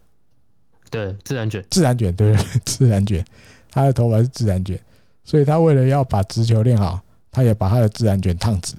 [0.89, 3.25] 对，自然卷，自然卷，对对， 自然卷，
[3.71, 4.79] 他的头发是自然卷，
[5.23, 6.99] 所以他为了要把直球练好，
[7.31, 8.75] 他也把他的自然卷烫直。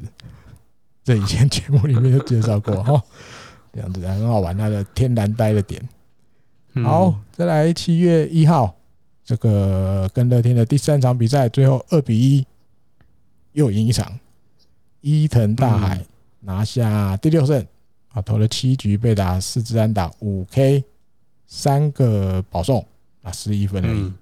[1.02, 3.02] 这以前节目里面就介绍过哈，
[3.72, 5.82] 这样子很好玩，他的天然呆的点。
[6.84, 8.74] 好，再来七月一号，
[9.24, 12.46] 这个跟乐天的第三场比赛，最后二比一
[13.52, 14.18] 又赢一场，
[15.00, 16.04] 伊藤大海
[16.40, 17.66] 拿下第六胜。
[18.14, 20.84] 啊，投了七局被打四支安打五 K，
[21.46, 22.86] 三个保送
[23.22, 24.00] 啊，十一分而已。
[24.00, 24.14] 嗯、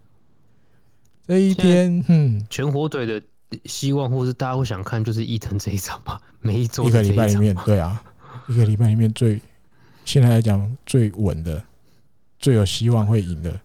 [1.27, 3.21] 这一天，嗯，全火腿的
[3.65, 6.23] 希望，或是大家会想看，就是伊藤这一场吧。
[6.41, 8.01] 每一周一个礼拜里面，对啊，
[8.47, 9.41] 一个礼拜里面最
[10.05, 11.61] 现在来讲最稳的，
[12.39, 13.61] 最有希望会赢的。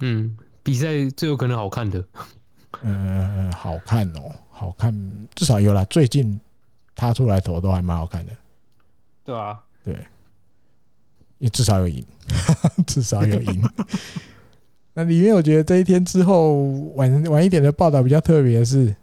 [0.00, 0.34] 嗯，
[0.64, 2.04] 比赛最有可能好看的。
[2.82, 4.92] 嗯，好看哦，好看，
[5.36, 5.84] 至少有啦。
[5.84, 6.40] 最近
[6.96, 8.32] 他出来投都还蛮好看的。
[9.24, 9.96] 对啊，对，
[11.38, 12.04] 也至少有赢，
[12.84, 13.62] 至少有赢。
[14.94, 16.62] 那里面我觉得这一天之后
[16.94, 18.94] 晚晚一点的报道比较特别的是，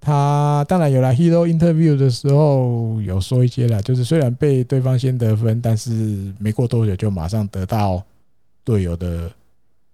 [0.00, 5.90] 他当然有来 Hero Interview 的时候有说一些啦，就是虽然被对方先得分，但是
[6.38, 8.02] 没过多久就马上得到
[8.64, 9.30] 队友的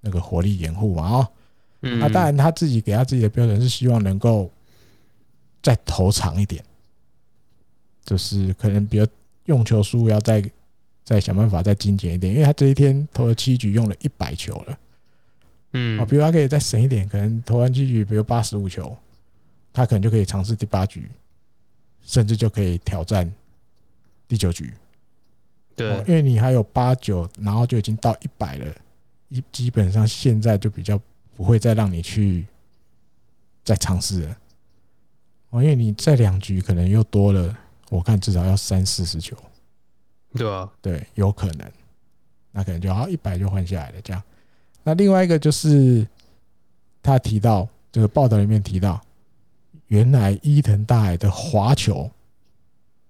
[0.01, 1.31] 那个火力掩护嘛啊。
[1.81, 4.51] 那当然他自己给他自己的标准是希望能够
[5.63, 6.65] 再投长一点，
[8.05, 9.07] 就是可能比如。
[9.49, 10.45] 用球数要再
[11.03, 14.79] 再想办法再精简一点，因为他这一天投了七局，用了一百球了。
[15.73, 18.95] 嗯，哦，比如他可以再省一点，可能投完七局，比如八十五球，
[19.73, 21.09] 他可能就可以尝试第八局
[22.03, 23.33] 甚至就可以挑战
[24.29, 24.71] 第九局。
[25.75, 28.75] 对，因为你还有八九，然后就已经到一百了，
[29.29, 31.01] 一基本上现在就比较
[31.37, 32.47] 不会再让你去
[33.65, 34.37] 再尝试了。
[35.51, 37.57] 哦，因为你在两局可能又多了，
[37.89, 39.37] 我看至少要三四十球。
[40.35, 41.73] 对啊，对，有可能，
[42.53, 44.23] 那可能就好一百就换下来了这样。
[44.83, 46.07] 那另外一个就是
[47.03, 49.01] 他提到这个报道里面提到，
[49.87, 52.11] 原来伊藤大海的滑球，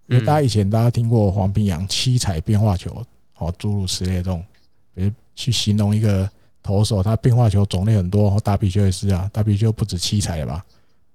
[0.06, 3.04] 因为大家以前大家听过黄平洋七彩变化球，
[3.38, 4.44] 哦，诸如此类这种，
[5.38, 6.28] 去形容一个
[6.64, 10.64] 投手，他变化球种类很多，大比丘也是啊，大比丘不止七彩了吧？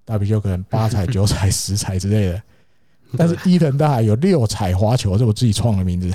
[0.06, 2.42] 大比丘可能八彩、九彩、十彩之类的。
[3.18, 6.10] 但是伊藤大海有六彩滑球，是我自己创的名字。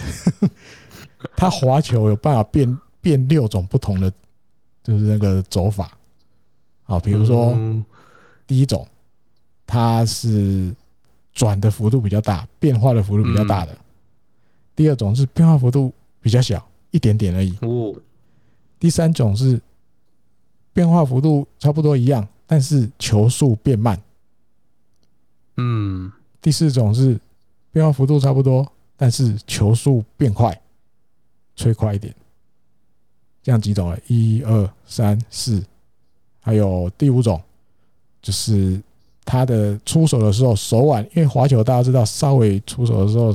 [1.36, 4.10] 他滑球有办法变变六种不同的，
[4.82, 5.92] 就是那个走法。
[6.84, 7.54] 好，比如说
[8.46, 8.88] 第一种，
[9.66, 10.74] 它是
[11.34, 13.72] 转的幅度比较大，变化的幅度比较大的；
[14.74, 17.56] 第二种是变化幅度比较小，一点点而已。
[18.78, 19.60] 第三种是
[20.72, 24.00] 变化幅度差不多一样，但是球速变慢。
[25.56, 26.12] 嗯。
[26.40, 27.18] 第四种是
[27.72, 28.64] 变化幅度差不多，
[28.96, 30.58] 但是球速变快，
[31.56, 32.14] 吹快一点。
[33.42, 35.60] 这样几种了，一二三四，
[36.40, 37.42] 还有第五种，
[38.22, 38.80] 就是
[39.24, 43.34] 他的出手的时候手腕，因为滑球大家知道，稍微出手的时候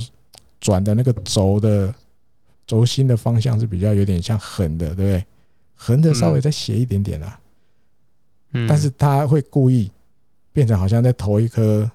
[0.61, 1.93] 转的那个轴的
[2.73, 5.25] 轴心的方向是比较有点像横的，对不对？
[5.75, 7.39] 横的稍微再斜一点点啦。
[8.53, 9.91] 嗯，但是他会故意
[10.51, 11.89] 变成好像在投一颗。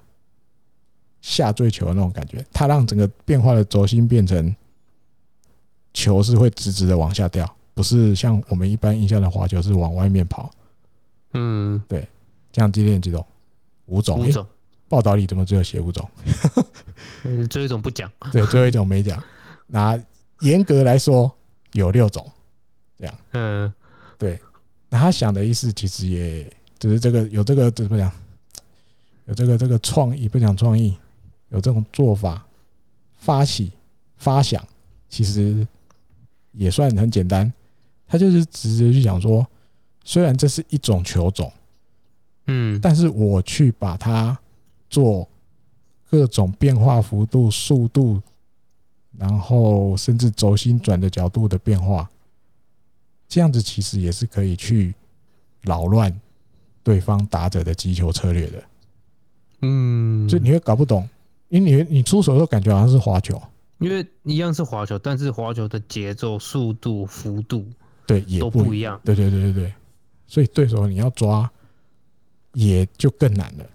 [1.21, 4.55] 下坠球的那种感觉，它让整个变化的轴心变成
[5.93, 10.49] 球是会直直的往下掉，不是像我们一般印象的滑球是往外面跑。
[11.35, 12.07] 嗯，对，
[12.53, 13.27] 这样几点几种？
[13.87, 14.21] 五种。
[14.21, 14.47] 五 种。
[14.89, 16.09] 报道里怎么只有写五种？
[17.25, 18.11] 嗯， 最后一种不讲。
[18.31, 19.21] 对，最后一种没讲。
[19.67, 20.01] 那
[20.41, 21.31] 严格来说
[21.73, 22.31] 有六种。
[22.99, 23.15] 这样。
[23.33, 23.73] 嗯，
[24.17, 24.39] 对。
[24.89, 28.13] 那他想的意思其实也只是这个有这个怎么讲？
[29.27, 30.97] 有这个这个创意，不讲创意。
[31.51, 32.47] 有这种做法，
[33.17, 33.73] 发起
[34.19, 34.63] 发想，
[35.09, 35.67] 其实
[36.53, 37.51] 也算很简单。
[38.07, 39.47] 他就是直接去讲说，
[40.05, 41.51] 虽然这是一种球种，
[42.49, 44.39] 嗯，但是我去把它
[44.91, 45.27] 做
[46.11, 48.21] 各种变化幅度、速度，
[49.19, 52.09] 然后甚至轴心转的角度的变化，
[53.29, 54.95] 这样子其实也是可以去
[55.63, 56.21] 扰乱
[56.83, 58.63] 对方打者的击球策略的。
[59.63, 61.09] 嗯，就你会搞不懂。
[61.49, 63.41] 因为你你出手的时候感觉好像是滑球，
[63.79, 67.67] 因为一样是滑球，但是滑球的节奏、速度、幅度
[68.07, 69.01] 对也都不一样。
[69.03, 69.75] 对对对对对，
[70.27, 71.51] 所以对手你要抓
[72.53, 73.67] 也就更难了。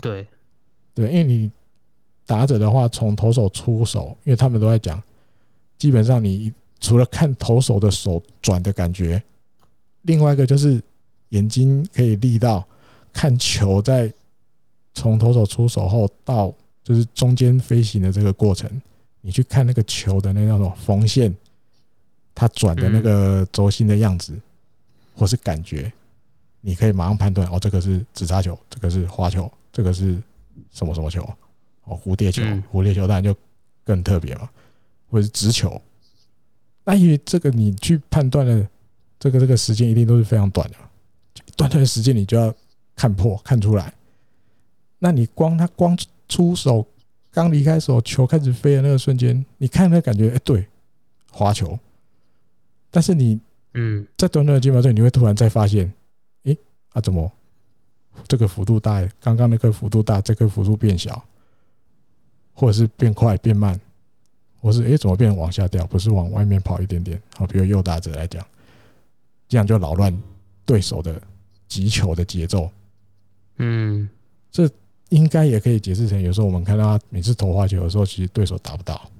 [0.00, 0.26] 对
[0.92, 1.50] 对，因为你
[2.28, 5.02] 打者的话，从投手出手，因为他们都在讲，
[5.78, 9.20] 基本上你除了看投手的手转的感觉，
[10.02, 10.80] 另外一个就是
[11.30, 12.64] 眼睛可以立到
[13.12, 14.12] 看球在
[14.94, 16.54] 从投手出手后到。
[16.84, 18.66] 就是中间飞行的这个过程，
[19.20, 21.36] 你去看那个球的那那种缝线，
[22.34, 24.32] 它转的那个轴心的样子，
[25.14, 25.92] 或是感觉，
[26.62, 30.16] 你可以马上判断哦，这个是直插球，这个是花球，这个是
[30.72, 31.28] 什么什么球？
[31.88, 32.42] 哦，蝴蝶球，
[32.72, 33.34] 蝴蝶球当然就
[33.84, 34.48] 更特别嘛，
[35.10, 35.80] 或者是直球。
[36.84, 38.68] 那因为这个你去判断的
[39.18, 40.76] 这个这个时间一定都是非常短的，
[41.56, 42.54] 短短的时间你就要
[42.94, 43.92] 看破看出来。
[44.98, 45.96] 那你光他光。
[46.30, 46.86] 出手
[47.30, 50.68] 刚离开手，球开始飞的那个瞬间，你看那感觉，哎，对，
[51.32, 51.78] 滑球。
[52.90, 53.40] 但是你，
[53.72, 55.90] 嗯，在短短的几秒钟，你会突然再发现，
[56.44, 56.54] 哎，
[56.90, 57.32] 啊，怎么
[58.26, 59.00] 这个幅度大？
[59.22, 61.24] 刚刚那个幅度大，这个幅度变小，
[62.58, 63.80] 或者是变快变慢，
[64.60, 65.86] 或是哎，怎么变往下掉？
[65.86, 67.22] 不是往外面跑一点点？
[67.36, 68.44] 好，比如右打者来讲，
[69.48, 70.22] 这样就扰乱
[70.66, 71.22] 对手的
[71.68, 72.68] 击球的节奏。
[73.58, 74.08] 嗯，
[74.50, 74.68] 这。
[75.10, 79.10] 应该也可以解释成，有时候我们看到他每次投花球的时候，其实对手打不到。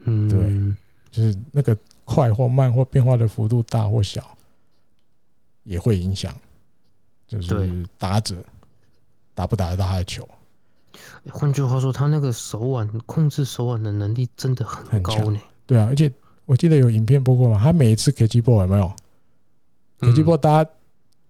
[0.00, 0.76] 嗯，对，
[1.12, 4.36] 就是那个快或慢或变化的幅度大或小，
[5.62, 6.34] 也会影响，
[7.28, 8.44] 就是打者
[9.36, 10.28] 打不打得到他的球。
[11.30, 15.40] 换句话说，他那个手腕控制手腕的能力真的很高呢。
[15.66, 16.10] 对啊，而且
[16.46, 18.92] 我记得有影片播过嘛，他每一次 catch ball 有没有
[20.00, 20.70] ？catch ball 大家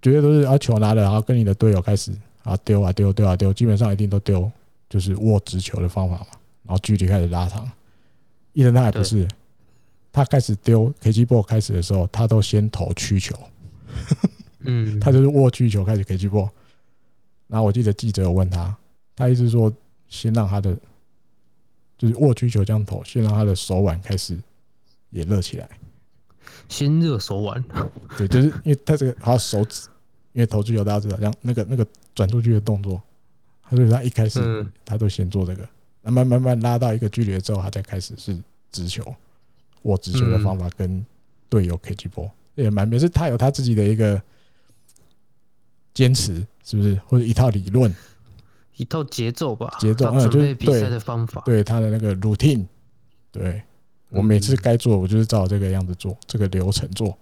[0.01, 2.13] 绝对都是啊球拿了，然后跟你的队友开始。
[2.43, 4.51] 啊丢啊丢丢啊丢，基本上一定都丢，
[4.89, 6.27] 就是握直球的方法嘛。
[6.63, 7.71] 然后距离开始拉长，
[8.55, 9.29] 伊藤他还不是，
[10.11, 13.37] 他开始丢 catch ball 开始的时候，他都先投曲球，
[14.61, 16.49] 嗯， 他就是握曲球开始 catch ball。
[17.47, 18.75] 然后我记得记者有问他，
[19.17, 19.73] 他意思说，
[20.09, 20.77] 先让他的
[21.99, 24.39] 就是握曲球这样投，先让他的手腕开始
[25.11, 25.69] 也热起来，
[26.69, 27.63] 先热手腕。
[28.17, 29.89] 对，就是因为他这个他手指，
[30.33, 33.01] 因为投曲球大家知道，像那个那个转出去的动作，
[33.63, 35.69] 他所以他一开始他都先做这个，
[36.01, 38.37] 那慢慢慢拉到一个距离之后，他再开始是
[38.73, 39.15] 直球
[39.83, 41.05] 握直球的方法跟
[41.51, 44.21] 队友 ball，也蛮，也是他有他自己的一个
[45.93, 46.99] 坚持，是不是？
[47.07, 47.95] 或者一套理论。
[48.81, 52.65] 一套节奏吧，节奏，嗯，就是比赛的方法，对他的那个 routine，
[53.31, 53.63] 对
[54.09, 57.15] 我每次该做，我就是照这个样子做，这个流程做，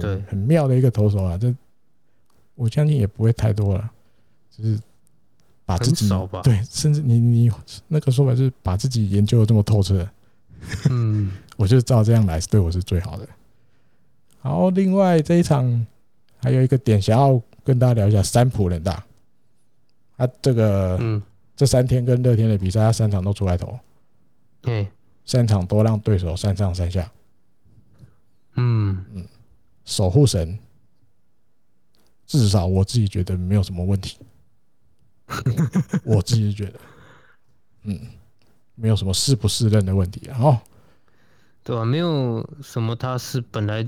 [0.00, 1.54] 对，很妙的一个投手啊，这
[2.56, 3.88] 我相信也不会太多了，
[4.50, 4.76] 就是
[5.64, 6.08] 把自己，
[6.42, 7.48] 对，甚至你你
[7.86, 10.04] 那个说法就是把自己研究的这么透彻，
[10.90, 13.28] 嗯， 我就照这样来，对我是最好的。
[14.40, 15.86] 好，另外这一场
[16.42, 19.04] 还有一个点想要跟大家聊一下，三浦人大。
[20.18, 21.22] 他这个，嗯，
[21.56, 23.78] 这三天跟乐天的比赛，他三场都出来投，
[24.60, 24.86] 对，
[25.24, 27.10] 三场都让对手三上三下，
[28.56, 29.04] 嗯。
[29.14, 29.24] 嗯，
[29.84, 30.58] 守护神，
[32.26, 34.18] 至少我自己觉得没有什么问题，
[36.04, 36.80] 我自己觉得，
[37.84, 37.98] 嗯，
[38.74, 40.60] 没有什么适不适任的问题啊，哦，
[41.62, 41.84] 对吧？
[41.84, 43.86] 没有什么，他是本来。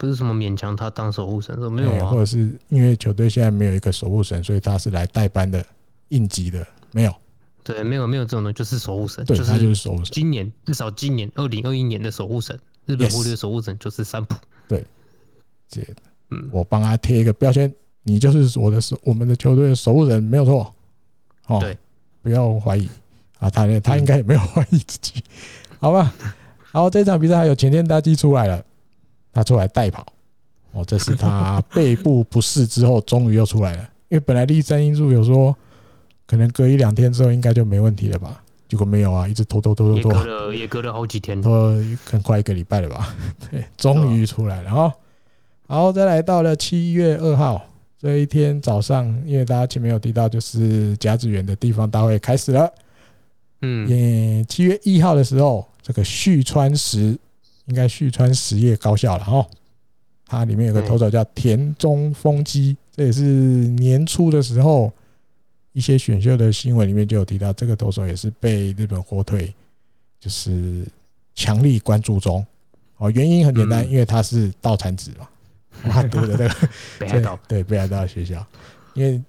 [0.00, 5.62] 不是什么勉强他当守护神，说没有啊，或者是因为球队现在没有一个守护神，所以他是来代班的
[6.08, 7.14] 应急的，没有。
[7.62, 10.06] 对，没有没有这种的，就是守护神，对，他就是守护神。
[10.10, 14.34] 今年至少今年二零二一年的守护神，日本狐狸的守护神就是三浦。
[14.66, 14.82] 对，
[15.68, 15.82] 这
[16.30, 17.70] 嗯，我帮他贴一个标签，
[18.02, 20.74] 你就是我的守，我们的球队的守护神，没有错。
[21.46, 21.76] 哦，对，
[22.22, 22.88] 不要怀疑
[23.38, 25.22] 啊，他他应该也没有怀疑自己，
[25.78, 26.10] 好吧？
[26.72, 28.64] 好这场比赛还有前天大基出来了。
[29.32, 30.04] 他出来代跑，
[30.72, 33.88] 哦，这是他 背部不适之后，终于又出来了。
[34.08, 35.56] 因为本来立正因素有说，
[36.26, 38.42] 可能隔一两天之后应该就没问题了吧？
[38.68, 41.72] 结果没有啊，一直拖拖拖拖拖，也隔了也隔了好几天，拖
[42.04, 43.14] 很快一个礼拜了吧？
[43.50, 44.92] 对，终于出来了哈。
[45.68, 47.64] 然后再来到了七月二号
[47.98, 52.72] 这一天早上，因为大家前面有提到，就是甲子园的地方大会开始了。
[53.62, 57.16] 嗯，七月一号的时候，这个旭川实。
[57.70, 59.46] 应该旭川实业高校了哈，
[60.26, 64.92] 它里面有个投手叫田中丰基，这也是年初的时候
[65.72, 69.54] 一些选秀的新闻里面就有提到，这个投手也是被日本火腿
[70.18, 70.84] 就是
[71.32, 72.44] 强力关注中
[72.96, 73.08] 哦。
[73.12, 75.28] 原因很简单，因为他是道产子嘛，
[75.88, 76.68] 他读的这个
[76.98, 78.44] 北海道对北海道学校，
[78.94, 79.22] 因为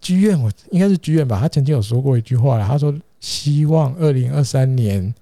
[0.00, 5.14] 剧院我应该是剧院吧，他曾经有说过一句话，他说希望二零二三年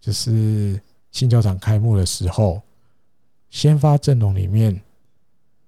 [0.00, 0.80] 就是。
[1.12, 2.60] 新球场开幕的时候，
[3.50, 4.82] 先发阵容里面，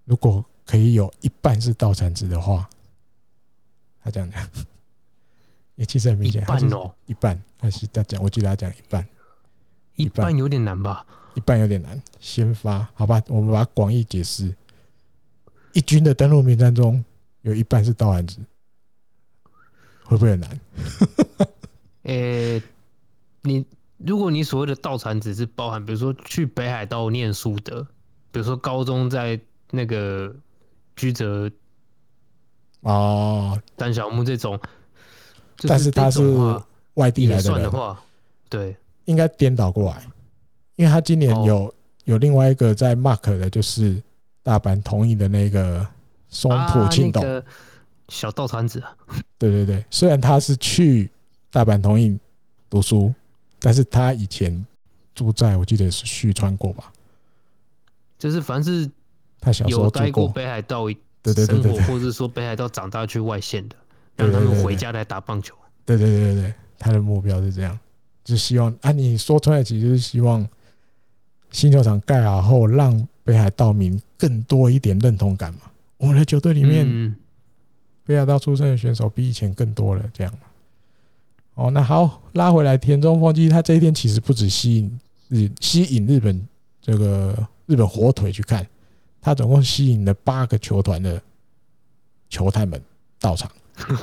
[0.04, 2.68] 如果可以有一半是道产子的话，
[4.02, 4.48] 他这样讲，
[5.76, 9.06] 也其实很明显，一半哦，一半，他是他讲，我记得他讲一半，
[9.96, 11.06] 一半有点难吧？
[11.34, 14.54] 一半有点难，先发好吧，我们把它广义解释，
[15.74, 17.04] 一军的登录名单中
[17.42, 18.38] 有一半是道产子，
[20.04, 20.60] 会不会很难？
[22.04, 22.62] 呃，
[23.42, 23.66] 你。
[24.06, 27.82] 如果你所谓的道产只是包含，比如说去北海道念书的，
[28.30, 29.40] 比如说高中在
[29.70, 30.34] 那个
[30.94, 31.50] 居泽
[32.80, 34.60] 哦，丹小木这种，
[35.66, 36.22] 但是他是
[36.94, 37.98] 外地来的算的话，
[38.50, 38.76] 对，
[39.06, 40.06] 应该颠倒过来，
[40.76, 41.74] 因为他今年有
[42.04, 44.02] 有另外一个在 mark 的，就是
[44.42, 45.86] 大阪桐荫的那个
[46.28, 47.22] 松浦庆斗
[48.08, 48.82] 小道产子，
[49.38, 51.10] 对对对，虽然他是去
[51.50, 52.20] 大阪桐荫
[52.68, 53.12] 读书。
[53.64, 54.64] 但是他以前
[55.14, 56.92] 住在我记得是旭川过吧，
[58.18, 58.86] 就是凡是
[59.40, 60.86] 他小时候待过北海道
[61.24, 63.76] 生活，或者说北海道长大去外县的，
[64.16, 65.54] 让他们回家来打棒球。
[65.86, 67.78] 对对对对对，他的目标是这样，
[68.22, 70.46] 就希望啊，你说出来其实就是希望
[71.50, 75.60] 新球场盖好后，让北海道民更多一点认同感嘛。
[75.96, 77.16] 我们的球队里面，
[78.04, 80.34] 北海道出身的选手比以前更多了，这样。
[81.54, 86.44] 哦，那好，拉回来，田中丰基他这一天其实不止吸引日吸引日本
[86.82, 87.32] 这个
[87.66, 88.66] 日本火腿去看，
[89.20, 91.22] 他总共吸引了八个球团的
[92.28, 92.82] 球探们
[93.20, 93.48] 到场，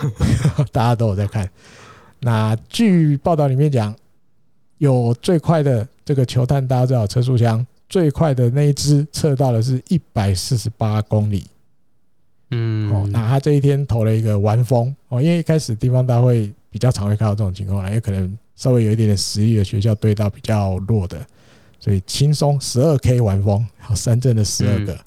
[0.72, 1.49] 大家都有在看。
[2.19, 3.94] 那据报道里面讲，
[4.78, 11.45] 有最快的这个球探，大家知道车速枪最快的那一支测到的是一百四十八公里。
[12.52, 16.49] 嗯，哦，那他这一天投了一个完封哦，因为一开始地方大会。
[16.72, 21.23] 比较常会看到这种情况，因为可能稍微有一点点实力的学校对到比较弱的，
[21.80, 24.98] 所以轻松十二 K 完封，好三阵的十二个。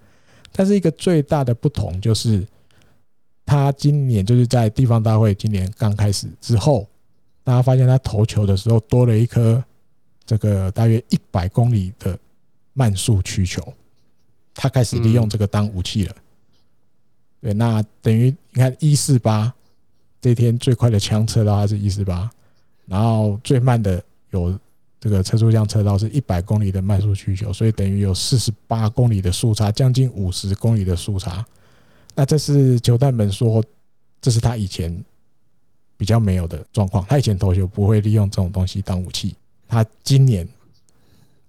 [0.53, 2.47] 但是一个最大的不同就是，
[3.47, 6.87] 他今年就是在地方大会今年刚开始之后，
[7.43, 9.63] 大家发现他投球的时候多了一颗
[10.25, 12.17] 这个大约一百公里的
[12.73, 13.61] 慢速曲球，
[14.55, 16.15] 他开始利用这个当武器了。
[17.41, 19.53] 对，那等于你看一四八
[20.25, 22.31] 这天最快的枪测到他是一四八，
[22.87, 24.59] 然后最慢的有
[24.99, 31.45] 这个车速降测到是一百公里的慢速需求，所以等于有四十八公里的速差，将近五十公里的速差。
[32.15, 33.63] 那这是球探们说，
[34.23, 34.99] 这是他以前
[35.99, 37.05] 比较没有的状况。
[37.07, 39.37] 他以前投球不会利用这种东西当武器，
[39.69, 40.49] 他今年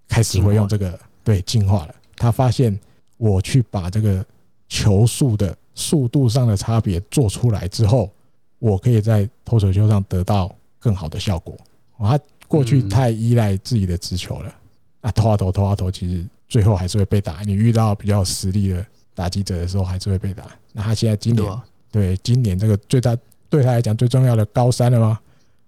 [0.05, 1.95] 开始会用这个，对，进化了。
[2.17, 2.77] 他发现
[3.15, 4.25] 我去把这个
[4.67, 8.11] 球速的速度上的差别做出来之后，
[8.59, 11.57] 我可以在投手球上得到更好的效果。
[11.97, 14.55] 他过去太依赖自己的直球了，
[15.01, 17.41] 啊，投啊投，投啊投，其实最后还是会被打。
[17.41, 18.85] 你遇到比较有实力的。
[19.17, 20.43] 打击者的时候还是会被打。
[20.73, 23.17] 那他现在今年对今年这个最大
[23.49, 25.17] 对他来讲最重要的高三了吗？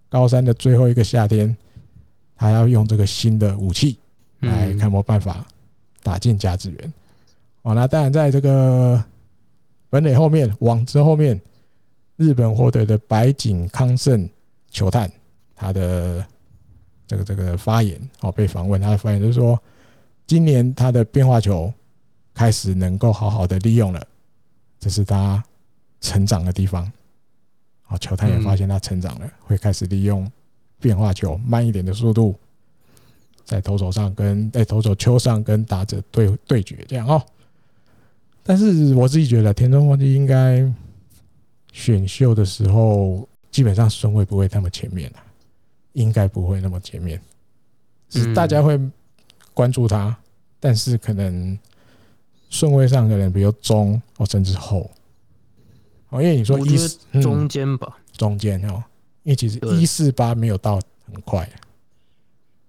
[0.09, 1.55] 高三的最后一个夏天，
[2.35, 3.97] 他要用这个新的武器
[4.41, 5.47] 来看有没有办法
[6.03, 6.93] 打进甲子园。
[7.61, 9.01] 哦，那当然在这个
[9.89, 11.39] 本垒后面网子后面，
[12.17, 14.29] 日本获得的白井康胜
[14.69, 15.09] 球探
[15.55, 16.25] 他的
[17.07, 19.57] 这个这个发言哦，被访问他的发言就是说，
[20.27, 21.73] 今年他的变化球。
[22.37, 24.07] 开始能够好好的利用了，
[24.79, 25.43] 这是他
[26.01, 26.85] 成长的地方。
[27.81, 30.31] 好，球探也发现他成长了，会开始利用
[30.79, 32.35] 变化球慢一点的速度，
[33.43, 37.19] 在投手上跟在投手丘上跟打者对对决这样哦。
[38.43, 40.71] 但是我自己觉得田中丰基应该
[41.77, 45.17] 选秀的时候，基本上顺位不会那么前面了，
[45.93, 47.21] 应该不会那么前面，
[48.09, 48.79] 是大家会
[49.53, 50.17] 关注他，
[50.59, 51.57] 但是可能。
[52.49, 54.89] 顺位上可能比较中哦，甚至后。
[56.07, 58.81] 哦，因为你说一四中间吧，中间哦，
[59.23, 61.45] 因为其实一四八没有到很快。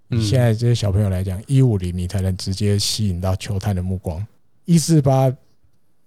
[0.09, 4.27] 你现在这些小朋友来讲，一五零你才能直接吸引到球探的目光，
[4.65, 5.33] 一四八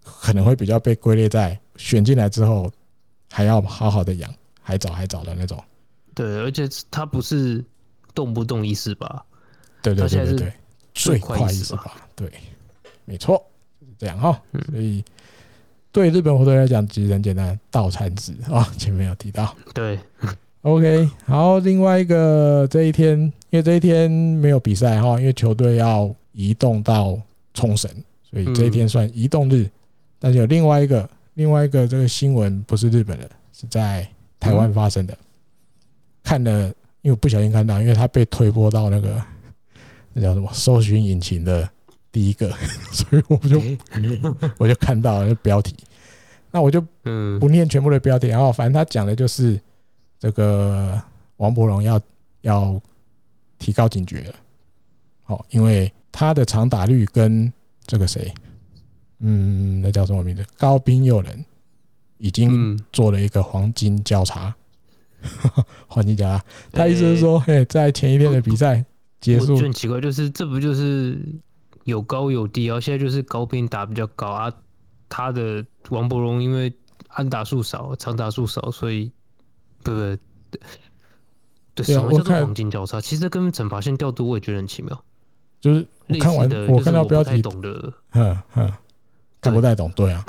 [0.04, 2.70] 可能会比较被归类在选进来之后
[3.32, 4.30] 还要好好的养，
[4.62, 5.58] 还早还早的那种。
[6.14, 7.64] 对，而且它不是
[8.14, 9.26] 动不动一四八，
[9.82, 10.54] 对对对对对，
[10.94, 12.32] 最快一四八，对，
[13.06, 13.44] 没错。
[13.98, 14.42] 这样哈，
[14.72, 15.04] 所以
[15.92, 19.56] 对日本火腿来讲，其实很简单，倒产子啊，前面有提到。
[19.76, 20.00] 对
[20.64, 23.20] ，OK，好，另外一个这一天，
[23.52, 27.16] 因为这一天没有比赛哈，因为球队要移动到
[27.54, 27.92] 冲绳，
[28.24, 29.70] 所以这一天算移动日。
[30.18, 31.08] 但是有另外一个，
[31.42, 34.08] 另外一个这个新闻不是日本的，是在
[34.40, 35.18] 台湾发生的。
[36.22, 39.20] 看了，因为不小心看到，因为他被推播到那个
[40.14, 41.68] 那叫什么搜寻引擎的。
[42.12, 42.52] 第一个，
[42.92, 43.60] 所以我就
[44.60, 45.74] 我就看到了标题，
[46.52, 46.82] 那我就
[47.40, 49.58] 不念全部的标题，然后反正他讲的就是
[50.20, 51.02] 这个
[51.38, 52.00] 王伯荣要
[52.42, 52.80] 要
[53.58, 54.36] 提高警觉了，
[55.24, 57.52] 好，因为他的长打率跟
[57.88, 58.32] 这个谁，
[59.22, 60.46] 嗯，那叫什么名字？
[60.58, 61.46] 高滨祐人
[62.18, 64.54] 已经做了一个黄金交叉，
[65.88, 68.84] 黄金交叉，他意思是说，嘿，在前一天的比赛
[69.20, 71.18] 结束，很奇怪，就是这不就是？
[71.86, 74.54] 有高有低啊，现在就是高滨打比较高啊，
[75.10, 76.72] 他的王伯荣因为
[77.08, 79.12] 安打数少，长打数少，所以
[79.84, 80.20] 对不对？
[81.74, 83.02] 对，什么叫做黄金交叉？
[83.02, 85.04] 其实跟惩罚线调度我也觉得很奇妙，
[85.60, 88.72] 就是我看完的，我看到标题懂的，嗯嗯，
[89.42, 90.24] 看不太懂，对啊，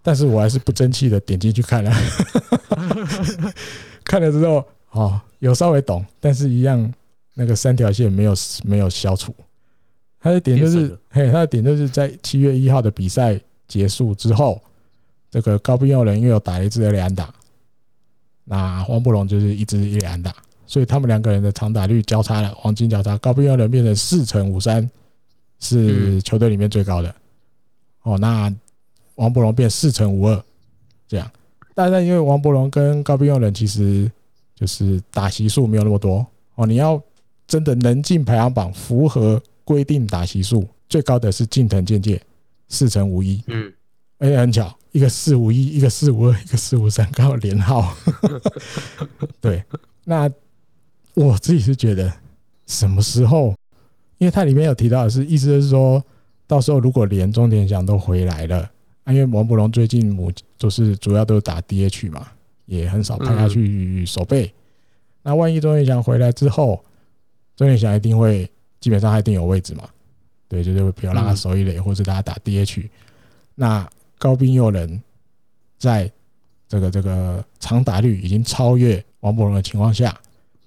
[0.00, 1.92] 但是我还是不争气的点进去看了，
[4.04, 6.92] 看了之后哦，有稍微懂，但是一样
[7.34, 9.34] 那个三条线没有没有消除。
[10.20, 14.58] 他的点就是，嘿，他的点就是在七月一号的比赛结束之后，
[15.30, 17.34] 这个高滨佑人又有打一支二垒安打，
[18.44, 20.34] 那黄布龙就是一支一垒安打，
[20.66, 24.88] 所以他们两个人的长打率交叉了，黄金交叉，高滨佑人变成四成五三，
[25.60, 27.14] 是球队里面最高的。
[28.04, 28.50] 哦，那
[29.16, 30.44] 王伯龙变四乘五二，
[31.08, 31.30] 这样，
[31.74, 34.10] 但是因为王伯龙跟高滨祐人其实
[34.54, 36.24] 就是打席数没有那么多
[36.54, 37.02] 哦，你要
[37.46, 39.42] 真的能进排行榜，符合。
[39.66, 42.20] 规定打席数最高的是近藤健介，
[42.68, 43.72] 四乘五一，嗯，
[44.18, 47.96] 而且很巧，一个四五一，一个四五二，一个四五三，刚好连号。
[49.40, 49.64] 对，
[50.04, 50.30] 那
[51.14, 52.12] 我自己是觉得，
[52.66, 53.54] 什么时候？
[54.18, 56.04] 因为它里面有提到的是，意思是说，
[56.46, 58.70] 到时候如果连钟田翔都回来了，
[59.06, 62.28] 因为王柏龙最近母就是主要都是打 DH 嘛，
[62.66, 64.52] 也很少派他去守备。
[65.22, 66.84] 那万一钟田翔回来之后，
[67.56, 68.50] 钟田翔一定会。
[68.80, 69.88] 基本上他一定有位置嘛，
[70.46, 72.86] 对，就是比如让他守一垒，或者大家打 DH。
[73.54, 73.88] 那
[74.18, 75.02] 高滨佑人
[75.78, 76.12] 在
[76.68, 80.14] 这个这个长打率已经超越王柏龙的情况下，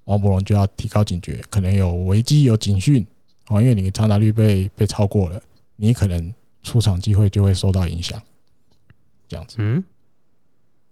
[0.06, 3.06] 王柏龙就要提高警觉，可能有危机有警讯
[3.46, 5.40] 哦，因为你长打率被被超过了，
[5.80, 8.20] 你可能出场机会就会受到影响。
[9.28, 9.84] 这样子，嗯，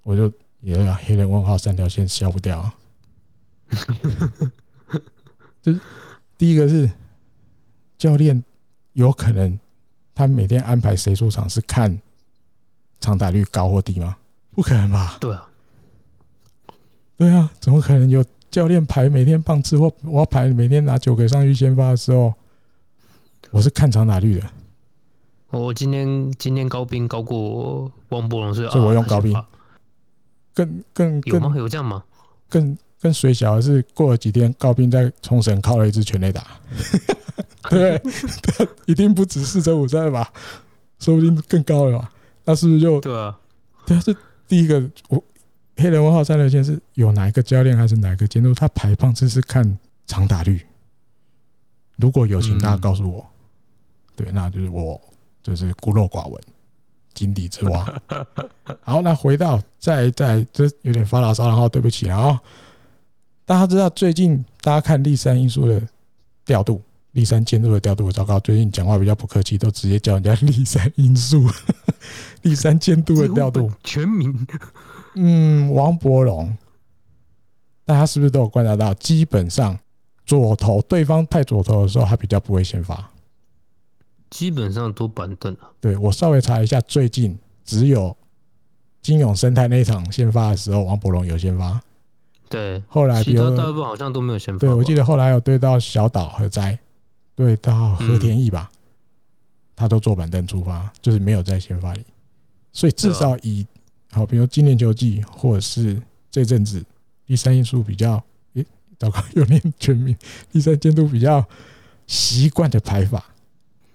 [0.03, 2.71] 我就也有黑人问号三条线消不掉，
[5.63, 5.81] 就是
[6.39, 6.91] 第一个是
[7.97, 8.45] 教练
[8.93, 9.59] 有可能
[10.15, 12.01] 他每天安排谁出场是看
[13.01, 14.17] 长打率高或低吗？
[14.53, 15.17] 不可能吧？
[15.19, 15.49] 对啊，
[17.17, 22.35] 对啊，怎么可能有教练排每天棒次或我要排每天拿九个上去先发的时候，
[23.51, 24.51] 我是看长打率的。
[25.51, 29.35] 我今天今天高兵高过王博龙，是所以我用高兵。
[30.53, 31.53] 更更有吗？
[31.57, 32.03] 有这样吗？
[32.49, 36.47] 更更水小的是过了几天，高兵在冲绳靠了一支全垒打，
[37.69, 38.01] 对，
[38.87, 40.33] 一定不止四成五赛吧？
[40.99, 42.11] 说不定更高了吧？
[42.45, 43.39] 那是不是就对啊？
[43.85, 44.17] 对啊，是
[44.49, 44.83] 第一个。
[45.09, 45.23] 我
[45.77, 48.55] 黑人问号三条线是有哪一个教练还是哪一个监督？
[48.55, 50.65] 他排棒次是看长打率。
[51.97, 53.27] 如果有，请大家告诉我。
[54.15, 54.99] 对，那就是我。
[55.47, 56.43] 就是孤陋寡闻，
[57.15, 58.03] 井底之蛙。
[58.83, 62.41] 好，那回到再再这有点发牢骚，然后对不起啊。
[63.45, 65.81] 大家知道最近大家看立山因素的
[66.45, 66.83] 调度，
[67.13, 68.41] 立山监督的调度糟糕。
[68.41, 71.49] 最近讲话比较不客气，都直接叫人家立山因素、
[72.43, 74.47] 立山监督的调度全名，
[75.15, 76.57] 嗯，王伯龙。
[77.85, 78.93] 大家是不是都有观察到？
[78.95, 79.79] 基本上
[80.25, 83.09] 左投对方派左投的时候，他比较不会先发。
[84.31, 85.61] 基本上都板凳了。
[85.81, 88.17] 对，我稍微查一下，最近只有
[89.01, 91.81] 金永生态那一场先发的时候，王柏融有先发。
[92.49, 94.59] 对，后来比如其他大部分好像都没有先发。
[94.61, 96.79] 对，我记得后来有对到小岛和哉，
[97.35, 98.71] 对到和田义吧，
[99.75, 102.05] 他都坐板凳出发，就是没有在先发里。
[102.73, 103.67] 所以至少以
[104.13, 106.01] 好，比如今年球季或者是
[106.31, 106.85] 这阵子
[107.27, 108.23] 第三因素比较，
[108.55, 108.65] 诶，
[108.99, 110.17] 糟糕，有点全名，
[110.53, 111.45] 第三监督比较
[112.07, 113.25] 习惯的排法。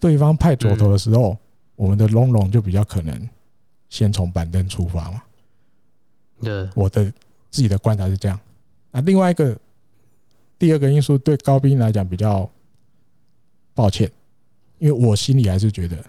[0.02, 1.38] 对方派左投的时候，
[1.76, 3.30] 我们的龙龙就比较可能
[3.88, 5.22] 先从板凳出发嘛。
[6.42, 7.06] 对，我的
[7.52, 8.40] 自己的观察是这样。
[8.90, 9.56] 那，另外一个
[10.58, 12.50] 第二个因素对高兵来讲比较
[13.76, 14.12] 抱歉，
[14.80, 16.04] 因为我心里还是觉得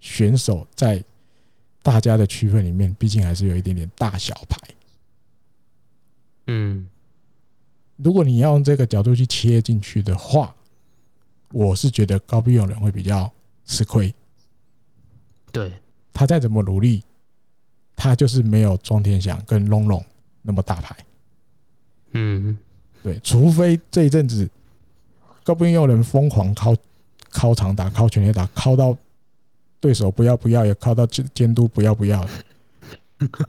[0.00, 1.04] 选手在
[1.82, 4.58] 大家的区分里面，毕竟还是有一点点大小牌。
[6.46, 6.88] 嗯，
[7.96, 10.54] 如果你要用这个角度去切进去的话。
[11.54, 13.32] 我是觉得高滨勇人会比较
[13.64, 14.12] 吃亏，
[15.52, 15.72] 对，
[16.12, 17.00] 他再怎么努力，
[17.94, 20.04] 他就是没有庄天祥跟龙龙
[20.42, 20.96] 那么大牌。
[22.10, 22.58] 嗯，
[23.04, 24.50] 对，除非这一阵子
[25.44, 26.74] 高滨勇人疯狂靠
[27.30, 28.96] 靠长打、靠全垒打，靠到
[29.78, 32.28] 对手不要不要，也靠到监监督不要不要，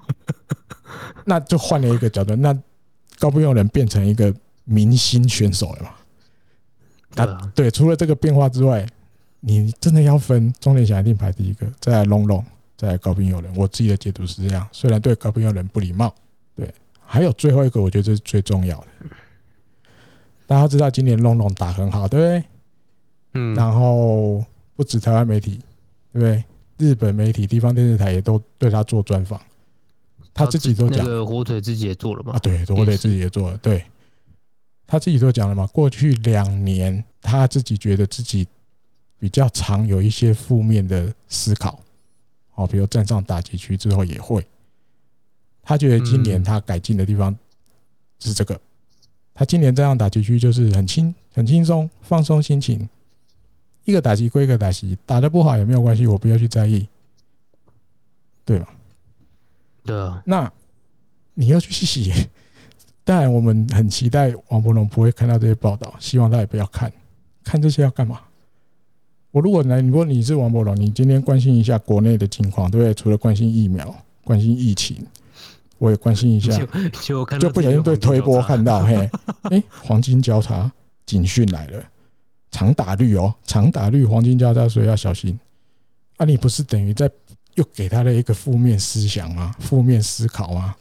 [1.25, 2.55] 那就换了一个角度，那
[3.17, 4.31] 高滨勇人变成一个
[4.63, 5.95] 明星选手了嘛。
[7.15, 8.85] 啊，对，除了这个变化之外，
[9.39, 12.43] 你真的要分中联想一定排第一个，再来龙龙，
[12.75, 13.55] 再来高滨友人。
[13.55, 16.13] 我自己的解读是这样，虽然对高滨友人不礼貌，
[16.55, 16.73] 对，
[17.05, 18.87] 还有最后一个，我觉得这是最重要的。
[20.47, 22.43] 大家知道今年龙龙打很好，对不对？
[23.33, 23.55] 嗯。
[23.55, 24.43] 然后
[24.75, 25.59] 不止台湾媒体，
[26.13, 26.43] 对不对？
[26.77, 29.39] 日本媒体、地方电视台也都对他做专访，
[30.33, 31.05] 他自己都讲。
[31.05, 32.33] 那个火腿自己也做了嘛？
[32.33, 33.83] 啊，对，火腿自己也做了，对。
[34.87, 38.47] 他自己都讲了嘛，过去两年他自己觉得自己
[39.17, 41.79] 比较常有一些负面的思考，
[42.53, 44.45] 哦，比如站上打击区之后也会。
[45.63, 47.35] 他觉得今年他改进的地方
[48.19, 48.61] 是这个，
[49.33, 52.87] 他今年站上打击区就是很轻、很轻松、放松心情，
[53.85, 56.87] 一个打击归一个打击，打得不好也没有关系，我不要去在意，
[58.45, 58.69] 对吧？
[59.83, 60.21] 对啊。
[60.27, 60.53] 那
[61.33, 62.13] 你要去洗。
[63.05, 66.91] 当然，我们很期待王伯龙不会看到这些报道，希望他也不要看。
[67.43, 68.19] 看这些要干嘛？
[69.29, 72.93] 我如果来，如果你是王伯龙，你今天关心一下国内的情况，对不对？
[72.95, 75.05] 除了关心疫苗、关心疫情，
[75.77, 76.57] 我也关心一下。
[76.57, 76.65] 就
[77.25, 79.07] 就，就不小心对推波看到，嘿，
[79.43, 80.71] 哎，黄金交叉
[81.05, 81.83] 警讯来了，
[82.49, 85.39] 长打率哦，长打率黄金交叉，所以要小心。
[86.17, 87.07] 啊，你不是等于在
[87.53, 89.53] 又给他的一个负面思想吗？
[89.59, 90.75] 负面思考吗？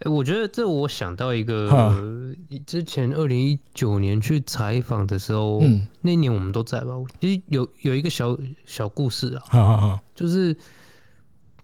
[0.00, 2.34] 哎，我觉得这我想到一个，
[2.66, 6.92] 之前二零一九年去采访的时候，嗯，那年我们都在吧？
[7.20, 10.56] 其实有有一个小小故事啊，就是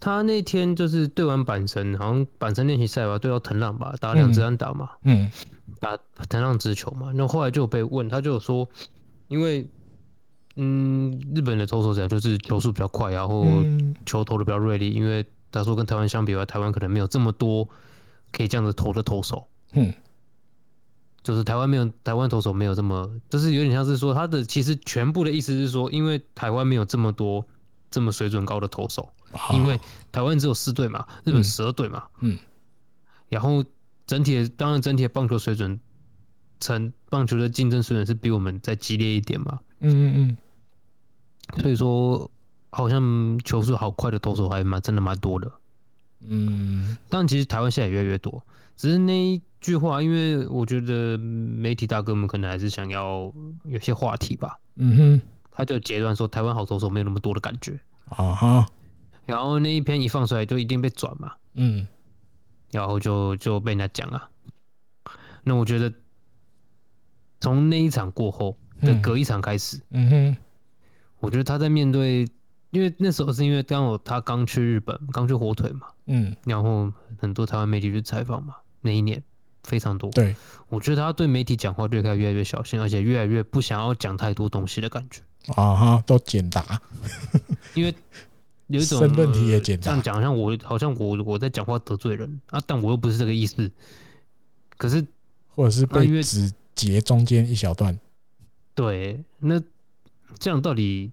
[0.00, 5.30] 他那天就是对完板神，好像板神练习赛吧，对到藤浪吧，打两支安打嘛，嗯，
[5.78, 5.96] 打
[6.28, 8.68] 藤浪直球嘛，那后来就被问，他就说，
[9.28, 9.66] 因为
[10.56, 13.46] 嗯，日本的投手这样，就是球速比较快，然后
[14.04, 15.24] 球投的比较锐利，因为。
[15.52, 17.68] 他说跟台湾相比的话，台湾可能没有这么多
[18.34, 19.46] 可以这样子投的投手。
[19.72, 19.92] 嗯，
[21.22, 27.46] 就是台湾没有台湾投手没有这么，就是有点像是说他的其实全部的意思是说，因为台湾没有这么多
[27.90, 29.08] 这么水准高的投手，
[29.52, 29.78] 因为
[30.10, 32.04] 台湾只有四队嘛，日本十二队嘛。
[32.20, 32.36] 嗯，
[33.28, 33.64] 然后
[34.06, 35.78] 整体的当然整体的棒球水准，
[36.60, 39.60] 成棒球的竞争水准是比我们再激烈一点嘛。
[39.80, 40.36] 嗯嗯
[41.54, 42.30] 嗯，所以说。
[42.76, 45.48] 好像球速好快的投手还蛮真的蛮多的，
[46.28, 48.42] 嗯，但其实台湾现在也越来越多，
[48.76, 53.32] 只是那一句话，因为我觉得媒体大哥们可能还是想要
[53.64, 57.78] 有些话题吧，嗯哼，他就截断说台湾好投手没有那么多的感觉，
[58.08, 58.66] 啊哈，
[59.26, 61.86] 然后那一篇一放出来就一定被转嘛，嗯，
[62.70, 64.28] 然后就就被人家讲啊，
[65.42, 65.92] 那我觉得
[67.40, 70.36] 从那一场过后的隔一场开始，嗯哼，
[71.20, 72.26] 我觉得他在面对。
[72.70, 79.22] 因为那时候是因为刚好他刚去日本，刚去火腿嘛，嗯，然后很多台湾媒体去采访嘛，那一年
[79.62, 80.10] 非常多。
[80.10, 80.36] 对，
[80.68, 85.22] 我觉得他对媒体讲话就开始越来越小心，而且越来越不想要讲太多东西的感觉。
[85.54, 86.80] 啊哈，都简答，
[87.74, 87.94] 因为
[88.66, 93.70] 有一种申论题也简答，这样讲，好像我好像我我在讲话得罪人啊，但我又不是这个意思。
[94.76, 95.06] 可是，
[95.48, 97.98] 或者是被只截中间一小段。
[98.74, 99.62] 对，那
[100.38, 101.10] 这样到底？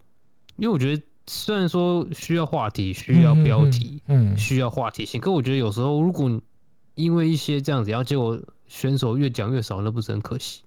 [0.57, 1.01] 因为我觉得。
[1.33, 6.41] 虽然说需要话题，需要标题，嗯，需要话题性，可我觉得有时候如果
[6.95, 8.37] 因为一些这样子，然后结果
[8.67, 10.63] 选手越讲越少，那不是很可惜？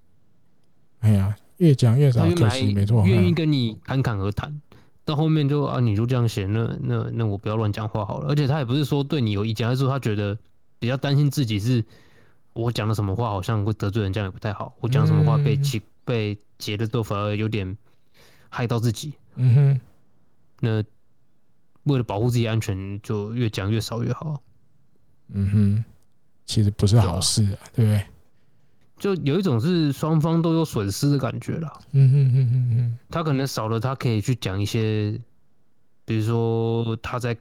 [1.00, 4.58] 哎呀，越讲越少，可惜，没错，愿意跟你侃侃而谈，
[5.04, 8.30] 到后面就啊，你就这样写，那那那我不要乱讲话好了。
[8.30, 10.38] 而且他也不是说对你有意见，而是说他觉得
[10.78, 11.84] 比较担心自己是
[12.54, 14.74] 我讲了什么话好像会得罪人，这样也不太好。
[14.80, 17.76] 我讲什么话被起被截的都反而有点
[18.48, 19.12] 害到自己。
[19.36, 19.80] 嗯哼。
[20.60, 20.82] 那
[21.84, 24.42] 为了保护自己安全，就越讲越少越好。
[25.28, 25.84] 嗯哼，
[26.46, 28.06] 其实不是好事啊，对不对？
[28.96, 31.80] 就有一种是双方都有损失的感觉了。
[31.92, 35.20] 嗯哼哼哼哼，他可能少了，他可以去讲一些，
[36.04, 37.36] 比如说他在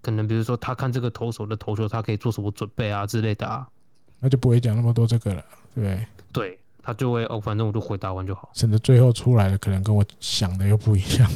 [0.00, 3.66] 可能，比如说他看这个投手的投球，他可以做什么准备啊之类的啊，
[4.20, 6.06] 那就不会讲那么多这个了，对不对？
[6.32, 11.30] 对，他就会哦，反正我就回答完就好，省得最后出来的可能跟我想的又不一样。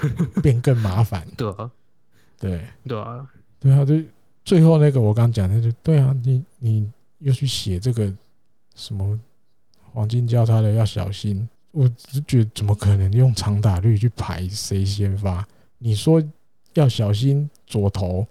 [0.42, 1.70] 变更麻烦，对啊，
[2.38, 2.60] 对。
[2.86, 3.28] 对啊，
[3.60, 3.94] 对啊，就
[4.44, 8.12] 最后那个我刚讲的就对啊，你你又去写这个
[8.74, 9.18] 什么
[9.92, 15.46] 黄金交叉的要小心，我只觉得怎么可能用长打率去排谁先发？
[15.78, 16.22] 你说
[16.74, 18.26] 要小心左投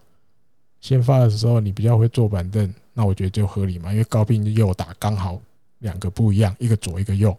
[0.79, 5.41] 先发的时候，你比较会坐板凳，那我觉得就合理嘛，因为高滨右打刚好
[5.79, 7.37] 两个不一样，一个左一个右，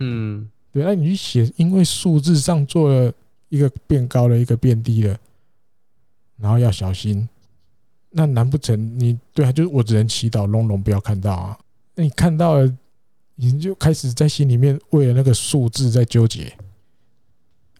[0.00, 0.50] 嗯。
[0.72, 3.12] 对，那你去写，因为数字上做了
[3.50, 5.14] 一个变高了，一个变低了，
[6.38, 7.28] 然后要小心。
[8.14, 9.52] 那难不成你对啊？
[9.52, 11.58] 就是我只能祈祷龙龙不要看到啊。
[11.94, 12.76] 那你看到了，
[13.34, 16.54] 你就开始在心里面为了那个数字在纠结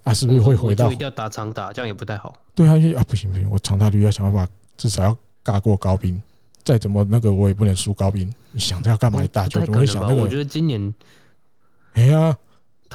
[0.05, 0.87] 啊，是不是会回到？
[0.87, 2.35] 我一定要打长打，这样也不太好。
[2.55, 6.21] 对啊，啊不行不行，我长打率要想办法，至少要尬过高兵。
[6.63, 8.31] 再怎么那个，我也不能输高兵。
[8.53, 9.25] 你想着要干嘛？
[9.25, 10.23] 一大球怎么会想那个？
[10.23, 10.95] 我觉得今年，
[11.95, 12.37] 哎呀。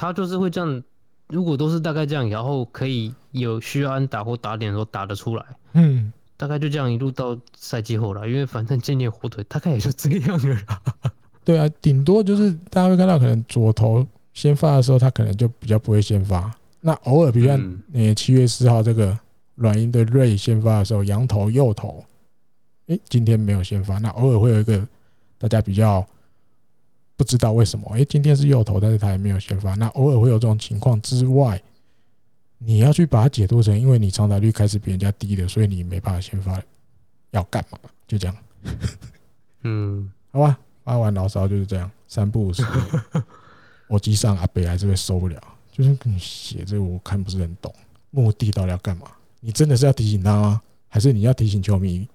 [0.00, 0.80] 他就是会这样，
[1.26, 10.56] 如果都是大概这样，然后可以有需要安打或打点的时候打得出来，嗯，大概就这样一路到赛季后了，因为反正今年火腿大概也就这样了。
[11.44, 16.48] 对啊，顶多就是大家会看到可能左投先发的时候，他可能就比较不会先发。
[16.80, 19.18] 那偶尔，比如像呃七月四号这个
[19.56, 22.04] 软银的瑞先发的时候，羊头右投，
[22.86, 24.86] 诶、欸，今天没有先发，那偶尔会有一个
[25.38, 26.06] 大家比较。
[27.18, 27.84] 不知道为什么？
[27.92, 29.74] 哎，今天是右投，但是他也没有先发。
[29.74, 31.60] 那偶尔会有这种情况之外，
[32.58, 36.62] 你要去把它解读成，因为你长打率开始比人家低了，所以你没办法先发，
[37.32, 37.78] 要干嘛？
[38.06, 38.36] 就这样。
[39.64, 42.64] 嗯，好吧，发完牢骚就是这样，三不五时。
[43.88, 45.42] 我机上阿北还是会受不了，
[45.72, 47.74] 就是跟你写这个，我看不是很懂，
[48.10, 49.10] 目的到底要干嘛？
[49.40, 50.62] 你真的是要提醒他吗？
[50.88, 52.08] 还是你要提醒球迷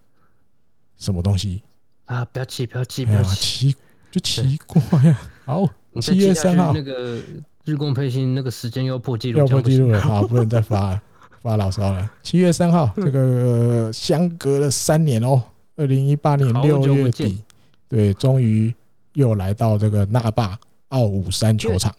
[0.97, 1.61] 什么东西？
[2.05, 3.75] 啊，不要气，不要气，不要气。
[4.14, 5.19] 就奇怪呀！
[5.44, 5.68] 好，
[5.99, 7.19] 七月三号那个
[7.65, 11.02] 日工配信那个时间又破纪录，要破纪录了，好，不能再发了
[11.41, 12.11] 发牢骚了。
[12.22, 15.41] 七月三号，这个相隔了三年哦，
[15.77, 17.41] 二零一八年六月底，
[17.90, 18.72] 对，终于
[19.14, 20.56] 又来到这个那霸
[20.90, 21.91] 奥武山球场。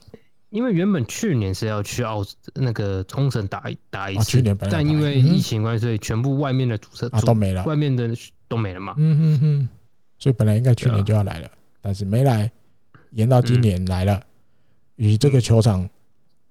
[0.51, 2.25] 因为原本去年是要去奥
[2.55, 8.09] 那个冲绳打打一次，去年但因为疫情关系，所以全部外面的主车啊都没了，外面的
[8.47, 8.95] 都没了嘛。
[8.99, 9.69] 嗯嗯嗯，
[10.17, 11.51] 所以本来应该去年就要来了。
[11.85, 12.51] 但是没来，
[13.11, 14.25] 延到今年来了。
[14.97, 15.87] 与这个球场，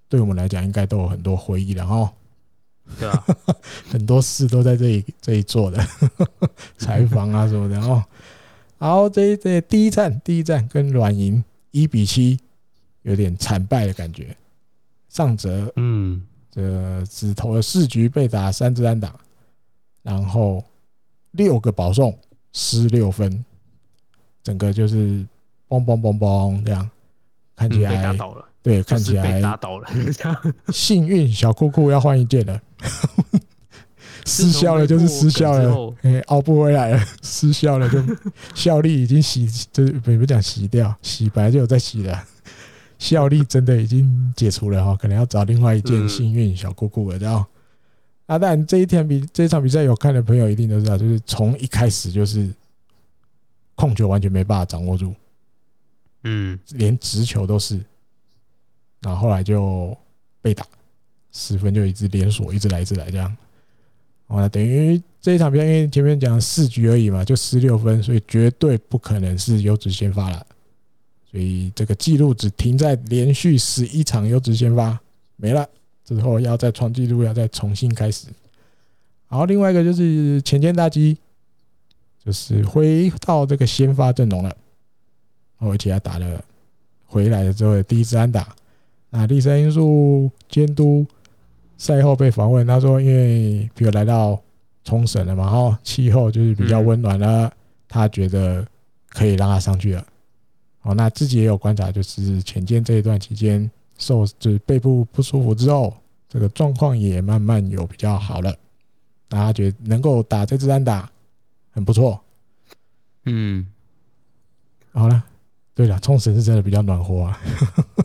[0.08, 2.08] 对我们来讲应该都有很多回忆了哦。
[3.00, 3.26] 对啊，
[3.90, 5.84] 很多事都在这里这里做的
[6.78, 8.04] 采访啊什么的哦。
[8.78, 12.38] 然后这这第一站第一站跟软银一比七，
[13.02, 14.38] 有点惨败的感觉。
[15.10, 19.20] 上泽嗯，这只投了四局被打三支安打，
[20.04, 20.64] 然后
[21.32, 22.16] 六个保送
[22.52, 23.44] 失六分，
[24.44, 25.26] 整个就是
[25.70, 26.90] 嘣嘣嘣嘣这样，
[27.56, 28.46] 看起来打倒了。
[28.62, 29.88] 对，看起来打倒了。
[30.72, 32.62] 幸运小裤裤要换一件了，
[34.26, 38.02] 失效了就是失效了，哎，熬不回来了， 失效了就
[38.56, 42.24] 效力已经洗，就是不不讲洗掉，洗白就有在洗了，
[42.98, 47.46] 效力真的已经解除了哈，可能要找另外一件幸运小裤裤了，知道？
[48.28, 52.50] 啊，但这一天比这一场比赛有看的朋友一定都知道，就是从一开始就是
[53.76, 55.14] 控球完全没办法掌握住，
[56.24, 57.80] 嗯，连直球都是。
[59.02, 59.96] 然后后来就
[60.42, 60.66] 被打，
[61.32, 63.36] 十分就一直连锁，一直来，一直来这样。
[64.28, 70.46] 好了，等于这一场比赛，因为前面讲四局而已嘛，就十六分，所以绝对不可能是优质先发了。
[71.30, 74.98] 所以这个记录只停在连续十一场优质先发
[75.36, 75.68] 没了，
[76.06, 78.28] 之后要再创纪录，要再重新开始。
[79.28, 81.18] 好，另外一个就是前天大基，
[82.26, 84.56] 就是回到这个先发阵容了，
[85.58, 86.44] 而且还打了
[87.06, 88.56] 回来了之后的第一支安打。
[89.10, 91.06] 那第三因素监督
[91.78, 94.42] 赛后被访问，他说：“因为比如来到
[94.84, 97.52] 冲绳了嘛，哈，气候就是比较温暖了，
[97.88, 98.66] 他觉得
[99.10, 100.06] 可以让他上去了。
[100.84, 105.94] 哦，那自己也有观察，就是浅见这一段期间受就是背部不舒服之后，
[106.28, 108.56] 这个状况也慢慢有比较好了。
[109.30, 111.10] 那他觉得能够打这支安打
[111.74, 112.24] 很不错。
[113.26, 113.68] 嗯，
[114.94, 115.24] 好了，
[115.76, 117.40] 对了，冲绳是真的比较暖和啊。”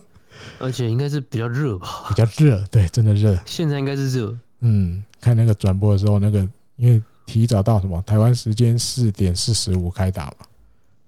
[0.60, 2.06] 而且应该是比较热吧？
[2.08, 3.38] 比较热，对，真的热。
[3.46, 4.36] 现在应该是热。
[4.60, 6.40] 嗯，看那个转播的时候，那个
[6.76, 10.46] 因为提早到什么台湾时间四点四十五开打嘛，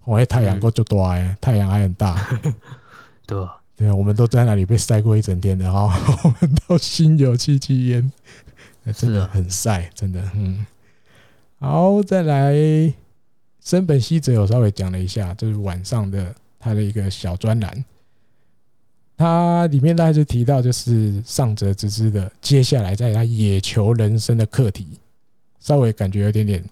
[0.04, 2.38] 我太阳够就多哎，太阳还很大。
[3.26, 5.86] 对吧对啊，我们都在那里被晒过一整天的哈，
[6.22, 8.12] 我们都心有戚戚焉，
[8.94, 10.22] 真的很晒，真的。
[10.34, 10.66] 嗯，
[11.62, 12.54] 好，再来，
[13.60, 17.84] 森本希哲有稍微讲了一下，就是晚上的他的一个小专栏。
[19.14, 24.86] 他里面大概就提到，就是上泽直之的接下来在他野球人生的课题，
[25.58, 26.64] 稍微感觉有点点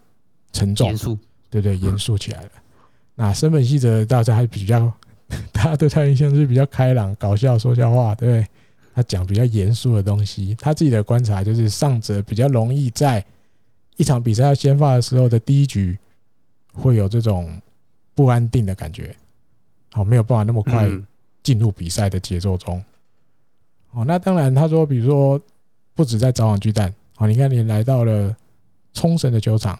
[0.54, 1.18] 沉重，严肃，
[1.50, 2.50] 对对，严肃起来了。
[3.14, 4.90] 那森本希哲大家还比较，
[5.52, 8.46] 大家对他印象是比较开朗、搞笑、说笑话，对不对？
[8.94, 10.56] 他讲比较严肃的东西。
[10.58, 13.22] 他自己的观察就是，上泽比较容易在
[13.98, 15.98] 一场比赛要先发的时候的第一局，
[16.72, 17.60] 会有这种
[18.14, 19.14] 不安定的感觉，
[19.92, 20.90] 好，没有办法那么快。
[21.40, 22.84] 进入比赛的节奏中，
[23.92, 25.40] 哦，那当然，他说，比如说，
[25.94, 28.36] 不止在早晚巨蛋，哦，你看你来到了
[28.92, 29.74] 冲绳的球场，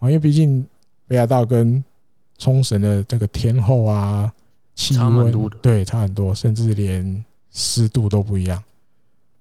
[0.00, 0.66] 哦，因为毕竟
[1.06, 1.82] 北海道跟
[2.36, 4.30] 冲绳的这个天候啊、
[4.74, 5.32] 气温，
[5.62, 8.62] 对，差很多，甚至连湿度都不一样，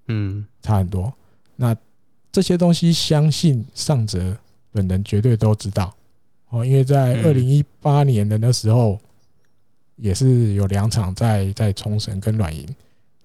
[0.07, 1.12] 嗯，差很多。
[1.57, 1.76] 那
[2.36, 4.38] 这些东西，相信上泽
[4.74, 5.95] 本人绝对都知道，
[6.49, 8.99] 哦，因为在二零一八年的那时候。
[9.98, 12.68] 也是有两场在在冲绳跟软银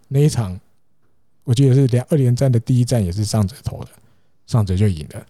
[0.07, 0.57] 那一场，
[1.43, 3.91] 我记得是两二连战的第一战也是上泽投的，
[4.47, 5.27] 上泽就赢了。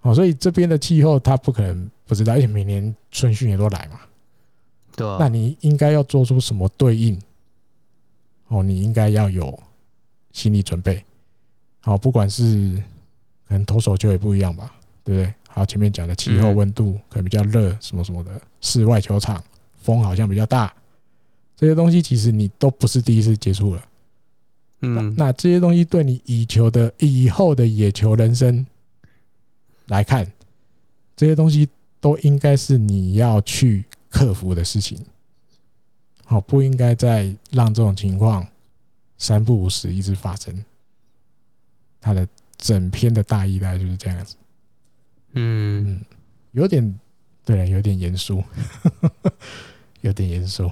[0.00, 4.00] 哦，所以这边的气候他不可能不知道，而且每年春训也都来嘛。
[4.96, 5.06] 对。
[5.20, 7.16] 那你应该要做出什么对应？
[8.48, 9.56] 哦，你应该要有
[10.32, 11.04] 心理准备。
[11.82, 12.82] 好，不管是
[13.46, 15.34] 可能投手球也不一样吧，对不对？
[15.48, 19.42] 好，前面讲的气候温度可能比较热，什么什么的，室外球场。
[19.84, 20.72] 风好像比较大，
[21.56, 23.84] 这些东西其实你都不是第一次接触了。
[24.82, 28.64] 嗯，那这些东西对你以球的以后的野球人生
[29.86, 30.24] 来看，
[31.16, 31.68] 这些东西
[32.00, 35.04] 都应该是你要去克服的事情。
[36.26, 38.46] 好，不应该再让这种情况
[39.18, 40.64] 三不五时一直发生。
[42.02, 44.36] 他的整篇的大意大概就是这样子。
[45.32, 46.04] 嗯，
[46.50, 47.00] 有点
[47.46, 48.44] 对，有点严肃。
[50.02, 50.64] 有点严肃，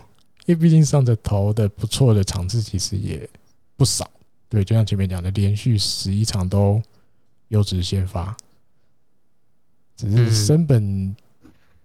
[0.44, 3.31] 因为毕竟上着头的不错的场次其实也
[3.77, 4.11] 不少。
[4.48, 6.82] 对，就像前面讲的，连续十一场都
[7.47, 8.36] 优质先发，
[9.97, 11.15] 只是升本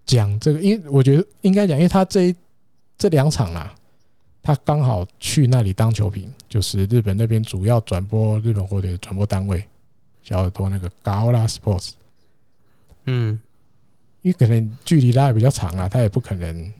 [0.04, 2.34] 讲这个，因为我觉得应该讲，因为他这一
[2.98, 3.72] 这两场啊，
[4.46, 9.64] 他刚好去那里当球评，就是日本那边主要转播日本火腿的转播单位，
[10.22, 11.90] 小耳朵那个 Gaola Sports。
[13.06, 13.40] 嗯，
[14.22, 16.72] 因为可能距离拉的比较长啊，他也不可能。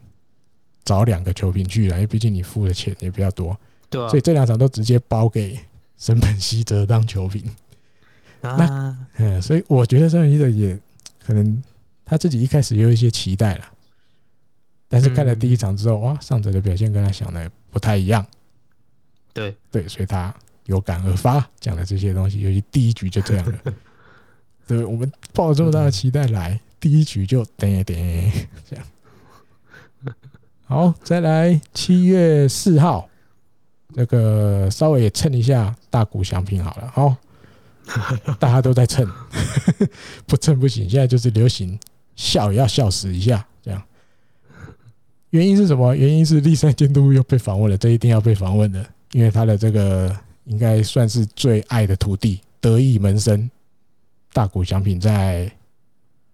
[0.84, 3.58] 找两个球评去了，因为毕竟你付的钱也比较多，
[3.90, 5.58] 对，所以这两场都直接包给
[5.96, 7.42] 森本希哲当球评。
[8.40, 10.78] 啊、那嗯，所以我觉得森本希哲也
[11.18, 11.60] 可能
[12.04, 13.64] 他自己一开始也有一些期待了，
[14.88, 18.24] 但是看了第一场之后，哇，上泽的表现跟他想的不太一样。
[19.32, 20.34] 对对，所以他
[20.66, 23.58] 有感而发讲的这些东西，尤其第一局就这样了。
[24.66, 28.30] 对，我们抱了这么大的期待来，第一局就噔噔
[28.68, 28.84] 这样。
[30.64, 33.08] 好，再来七月四号，
[33.94, 36.90] 这个稍微也蹭一下大谷翔平好了。
[36.92, 37.16] 好，
[38.40, 39.08] 大家都在蹭，
[40.26, 40.88] 不蹭不行。
[40.88, 41.78] 现在就是流行
[42.16, 43.46] 笑也要笑死一下。
[45.30, 45.94] 原因是什么？
[45.94, 53.50] 原因是栗山监督又被访问了，这一定要被访问的，因为他的这个应该算是最爱的徒弟，得意门生
[54.32, 55.50] 大谷翔平在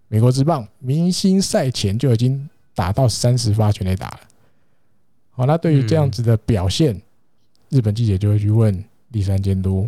[0.09, 2.49] 美国职棒明星赛前就已经。
[2.75, 4.21] 打到三十发全垒打了，
[5.33, 6.99] 好，那对于这样子的表现，
[7.69, 9.87] 日本记者就会去问栗山监督。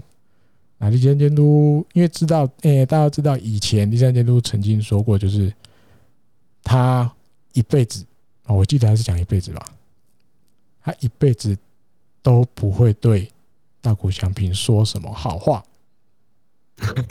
[0.76, 5.51] 那栗山监督因为知道，诶，大家知道以前栗山监督曾经说过，就是
[6.62, 7.10] 他
[7.55, 8.05] 一辈子，
[8.47, 9.65] 哦，我记得他是讲一辈子吧，
[10.83, 11.57] 他一辈子
[12.23, 13.31] 都不会对
[13.81, 15.65] 大谷翔平说什么好话。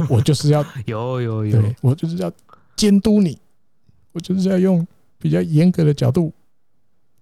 [0.10, 2.32] 我就是要 有有有，我就是要
[2.76, 3.38] 监督你，
[4.12, 4.86] 我就是要用。
[5.20, 6.34] 比较严格的角度，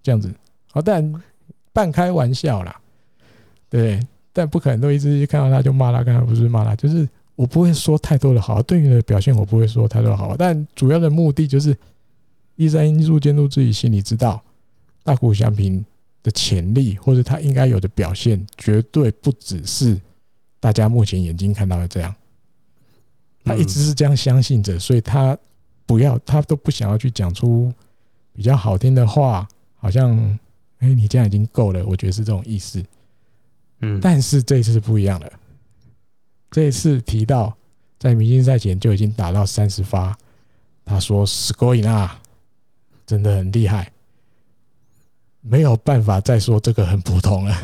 [0.02, 0.28] 这样子，
[0.72, 1.22] 好，但
[1.72, 2.80] 半开玩笑啦，
[3.70, 11.78] 对，但不可能都一直看到他就骂他，刚才不是骂他，就是我不会说太多的好，对你的表现我不会说太多的好，但主要的目的就是，
[12.55, 14.43] 第三因素监督自己心里知道，
[15.03, 15.85] 大谷翔平
[16.23, 19.99] 的潜力或者他应该有的表现，绝对不只是
[20.59, 22.15] 大家目前眼睛看到的这样，
[23.43, 25.37] 他一直是这样相信着，所以他
[25.85, 27.73] 不要，他都不想要去讲出。
[28.33, 29.47] 比较好听的话，
[29.77, 30.15] 好像，
[30.77, 32.85] 哎，你这样已经够了，我觉得是这种意思。
[33.81, 35.33] 嗯，但是这一次是不一样的。
[36.51, 37.57] 这一次提到
[37.97, 40.15] 在明星赛前就已经打到三十发，
[40.85, 42.11] 他说すごいな，
[43.12, 43.92] ”真的很厉害，
[45.42, 47.54] 没有办法再说这个很普通了。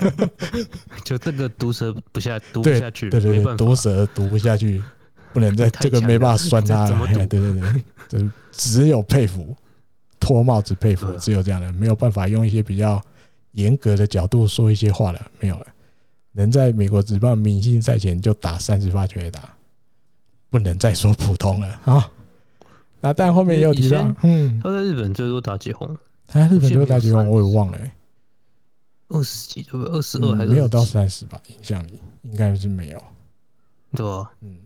[1.06, 4.82] 就这个毒舌不下，读不下去，对对对，毒舌毒不下去，
[5.32, 7.06] 不能再 这个没办法酸他了。
[7.06, 7.40] 对对
[8.10, 9.56] 对，就只有佩服。
[10.20, 13.02] 脱帽子佩服，只有这样的，没有办法用一些比较
[13.52, 15.66] 严格的角度说一些话了，没有了。
[16.32, 19.40] 能在美国职棒明星赛前就打三十发全垒打，
[20.50, 22.08] 不能再说普通了啊。
[23.02, 25.98] 那但后面也有提到，嗯，他在日本最多打几红？
[26.26, 27.28] 他在日本最多打几红？
[27.28, 27.78] 我也忘了，
[29.08, 29.94] 二十几对不对？
[29.94, 31.38] 二十二还是没有到三十吧？
[31.48, 33.02] 印象里应该是没有。
[33.94, 34.56] 对啊，嗯。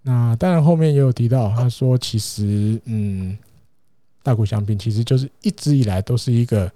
[0.00, 3.36] 那当然后面也有提到，他说其实，嗯。
[4.22, 6.68] 大谷翔平其实就是一直以来都是一个，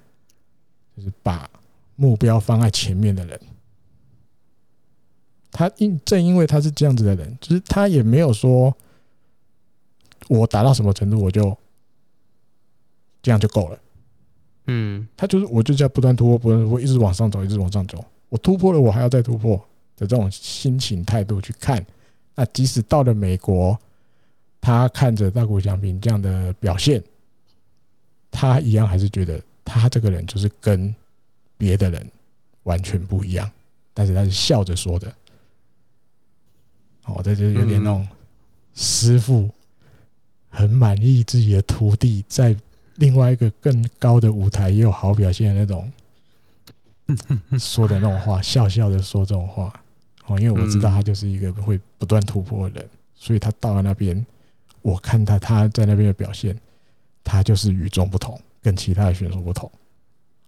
[0.96, 1.50] 就是把
[1.96, 3.40] 目标放在前面的人。
[5.50, 8.72] 他因正因为他是这样子的人，就是他也没有说，
[10.38, 11.56] 我达到什么程度我就
[13.20, 13.78] 这样就够了。
[14.66, 18.04] 嗯，他就是我就是要不断突破，不断突破，一直往上走，一直往上走。
[18.28, 19.56] 我突破了，我还要再突破
[19.96, 21.84] 的这种心情态度去看。
[22.36, 23.76] 那即使到了美国，
[24.60, 27.02] 他看着大谷翔平这样的表现。
[28.30, 30.94] 他一样还是觉得他这个人就是跟
[31.58, 32.08] 别的人
[32.62, 33.50] 完全不一样，
[33.92, 35.12] 但是他是笑着说的。
[37.06, 38.06] 哦，这就有点那种
[38.74, 39.50] 师傅
[40.50, 42.54] 很满意自己的徒弟在
[42.96, 45.90] 另外一个更高的舞台也有好表现的那种
[47.58, 49.72] 说的那种话，笑笑的说这种话。
[50.26, 54.26] 哦，因为我知道他就是一个会不断突破的人，所以他到了那边，
[54.82, 56.54] 我看他他在那边的表现。
[57.22, 59.70] 他就是与众不同，跟其他的选手不同。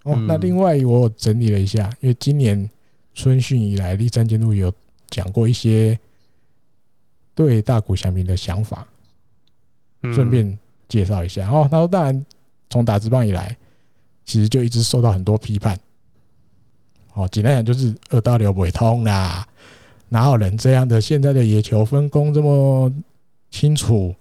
[0.05, 2.69] 哦，那另外我整理了一下，因为今年
[3.15, 4.73] 春训以来，立山监督有
[5.11, 5.97] 讲过一些
[7.35, 8.89] 对大谷翔平的想法，
[10.03, 10.59] 顺便
[10.89, 11.49] 介绍一下。
[11.49, 12.27] 哦，他说当然
[12.71, 13.57] 从打字棒以来，
[14.25, 15.79] 其实就一直受到很多批判。
[17.15, 19.47] 哦，简单讲就是二刀流不会通啦，
[20.09, 21.01] 哪有人这样的？
[21.01, 22.93] 现在的野球分工这么
[23.51, 24.15] 清楚。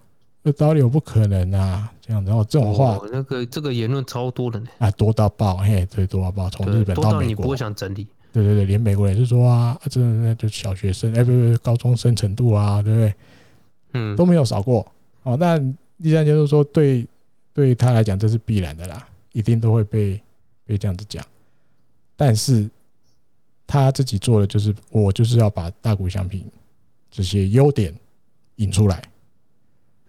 [0.43, 1.93] 这道理有不可能啊！
[2.01, 13.13] 这样，然后这种话，哦、那个这个言论超多的呢，啊，多到爆，嘿，对，多到爆，从日本到美国，你不会想整理，对对对，连美国人就说啊，这那就小学生，哎，不不，高中生程度啊，对不对？
[13.93, 14.83] 嗯，都没有少过。
[15.23, 15.59] 哦，那
[16.01, 17.07] 第三就是说，对，
[17.53, 20.19] 对他来讲这是必然的啦，一定都会被
[20.65, 21.23] 被这样子讲。
[22.15, 22.69] 但是
[23.67, 26.43] 他自己做的就是，我就是要把大谷翔平
[27.09, 27.93] 这些优点
[28.55, 29.01] 引出来。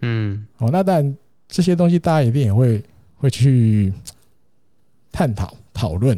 [0.01, 1.17] 嗯，哦，那当然
[1.47, 2.83] 这些东西大家一定也会
[3.17, 3.93] 会去
[5.13, 6.17] 探讨讨论，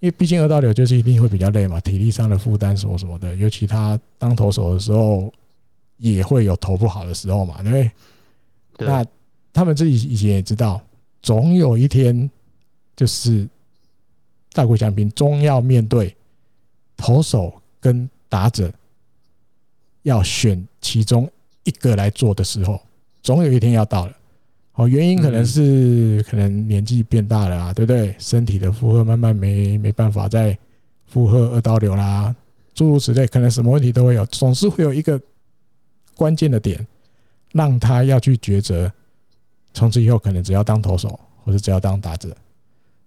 [0.00, 5.32] 因因为毕竟二刀流就是一定会比较累嘛，体力上的负担什么什么的，尤其他当投手的时候
[5.98, 7.90] 也会有投不好的时候嘛，对不对？
[8.78, 8.88] 对。
[8.88, 9.06] 那
[9.52, 10.80] 他们自己以前也知道，
[11.22, 12.30] 总有一天
[12.94, 13.48] 就是
[14.52, 16.14] 大谷翔平终要面对
[16.96, 18.72] 投手跟打者
[20.02, 21.30] 要选其中
[21.64, 22.80] 一个来做的时候，
[23.22, 24.12] 总有一天要到了。
[24.74, 28.14] 哦，原因可能是可能年纪变大了啊，对不对？
[28.18, 30.56] 身体的负荷慢慢没没办法再
[31.06, 32.36] 负荷二刀流啦，
[32.74, 35.18] 诸如此类，可能什么问题都会有，总是会有一个
[36.16, 36.84] 关键的点，
[37.52, 38.90] 让他要去抉择，
[39.74, 42.34] 从此以后可能只要当投手，或者只要当打者，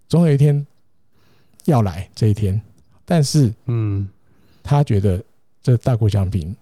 [0.08, 0.64] 总有一天
[1.64, 2.60] 要来这一天。
[3.04, 4.08] 但是，嗯，
[4.62, 5.22] 他觉得
[5.60, 6.56] 这大谷翔平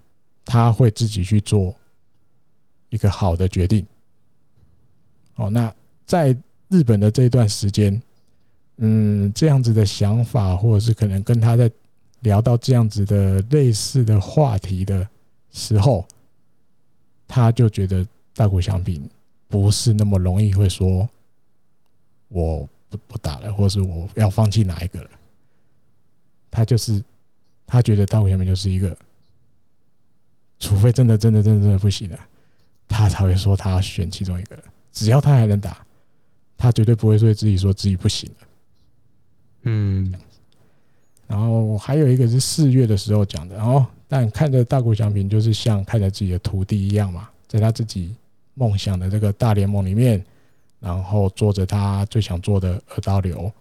[0.44, 1.74] 他会自己去做
[2.88, 3.86] 一个好的决定。
[5.36, 5.72] 哦，那
[6.06, 6.34] 在
[6.68, 8.02] 日本的这一段时间，
[8.78, 11.70] 嗯，这样子的想法，或者是可能跟他在
[12.20, 15.06] 聊到这样子的类似的话题的
[15.50, 16.06] 时候，
[17.28, 19.08] 他就觉得大谷翔平
[19.46, 21.08] 不是那么容易会说
[22.28, 25.10] 我不不打了，或是我要放弃哪一个了。
[26.50, 27.04] 他就是
[27.66, 28.96] 他觉得大谷翔平就是一个，
[30.58, 32.18] 除非真的真的真的真的不行了，
[32.88, 34.58] 他才会说他要选其中一个。
[34.90, 35.86] 只要他还能打，
[36.56, 38.48] 他绝对不会对自己说自己不行了。
[39.62, 40.12] 嗯，
[41.26, 48.14] 然后还有一个是四月的时候讲的，然后但看着大谷翔平就是像看着自己的徒弟一样嘛，在他自己
[48.54, 50.24] 梦想的这个大联盟里面，
[50.80, 53.52] 然后做着他最想做的二刀流。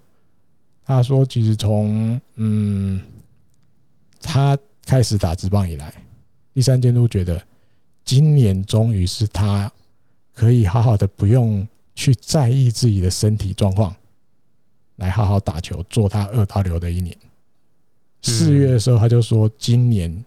[0.85, 3.01] 他说，其实从嗯
[4.21, 5.93] 他开始打职棒以来，
[6.53, 7.39] 第三监督觉得
[8.05, 9.71] 今年终于是他。
[10.39, 13.95] 可以好好的，不用去在意自己的身体状况，
[14.97, 17.17] 来好好打球，做他二刀流的一年。
[18.21, 20.23] 四月的时候，他就说，今年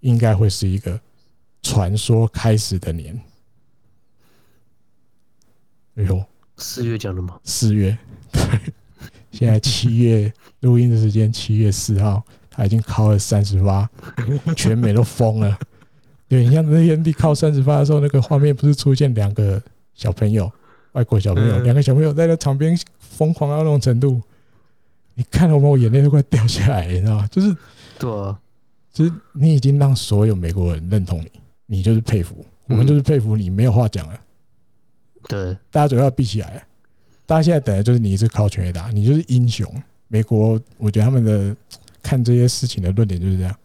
[0.00, 1.00] 应该会是一个
[1.62, 3.18] 传说开始的年。
[5.96, 6.24] 哎呦，
[6.56, 7.38] 四月讲的吗？
[7.44, 7.96] 四月，
[8.32, 8.42] 对，
[9.32, 13.88] 现在七月录音的时间，七月四号，他已经考了三十发，
[14.56, 15.58] 全美都疯了。
[16.28, 19.60] 对，你像那天你靠三十发的时候，那个画面不是出现两个
[19.94, 20.50] 小朋友，
[20.92, 24.22] 外国小朋友，两个小朋友在那场边疯狂到那种程度，
[25.14, 27.28] 你看了我，我眼泪都快掉下来，你知道吗？
[27.32, 27.54] 就是，
[27.98, 28.40] 对啊，
[28.92, 31.30] 就是你已经让所有美国人认同你，
[31.66, 34.20] 你就是佩服，我们就是佩服你，没有话讲了。
[35.28, 36.66] 对，大家嘴要闭起来，
[37.26, 39.70] 大家现在等的就是你是靠全垒打，你就是英雄。
[40.08, 41.56] 美国，我觉得他们的
[42.02, 43.56] 看这些事情的论点就是这样。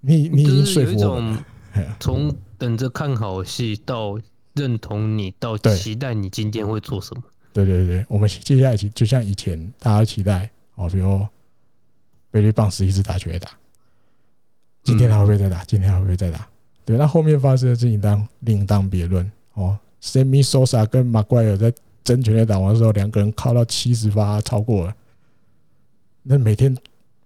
[0.00, 1.44] 你你已经说服我了，
[2.00, 4.18] 从等着看好戏到
[4.54, 7.22] 认同你，到期待你今天会做什么？
[7.52, 11.24] 对对对，我们接下来就像以前大家期待哦，比如
[12.30, 13.50] 贝利棒十一直打全垒打，
[14.86, 15.62] 今天还会不会再打？
[15.64, 16.46] 今天还会不会再打？
[16.84, 19.78] 对，那后面发生的事情当另当别论哦。
[20.00, 21.72] Sammy Sosa 跟 Maguire 在
[22.04, 24.94] 争全垒打完的时候，两个人靠到七十发超过了，
[26.22, 26.74] 那每天。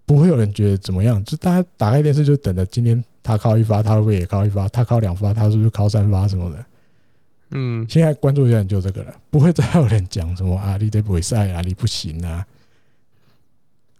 [0.06, 4.68] 不会有人觉得怎么样，就大家打开电视就等着今天他靠一发，他会不会也靠一发？
[4.70, 6.64] 他靠两发，他是不是靠三发什么的？
[7.50, 12.44] 嗯，现在关注的人就这个了，不会再有人讲什么啊，你这不会赛啊，你不行啊，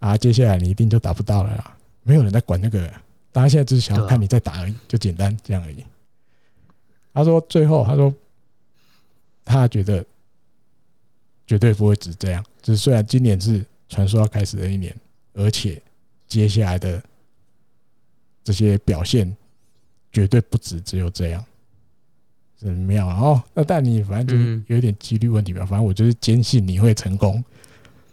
[0.00, 1.76] 啊，接下来你一定就打不到了啦。
[2.02, 2.90] 没有人在管那个，
[3.32, 5.84] 大家现在只是想要看你再打而已，就简单这样而已。
[7.12, 8.14] 他说最后他说
[9.44, 10.04] 他觉得
[11.46, 14.94] 绝对不会只这样，只是虽然今年是传说要开始的一年，
[15.34, 15.80] 而且。
[16.30, 17.02] 接下来的
[18.44, 19.36] 这些表现
[20.12, 21.44] 绝对不止只有这样，
[22.60, 23.42] 很妙哦。
[23.52, 25.66] 那但你反正就是有点几率问题吧。
[25.66, 27.44] 反正我就是坚信你会成功，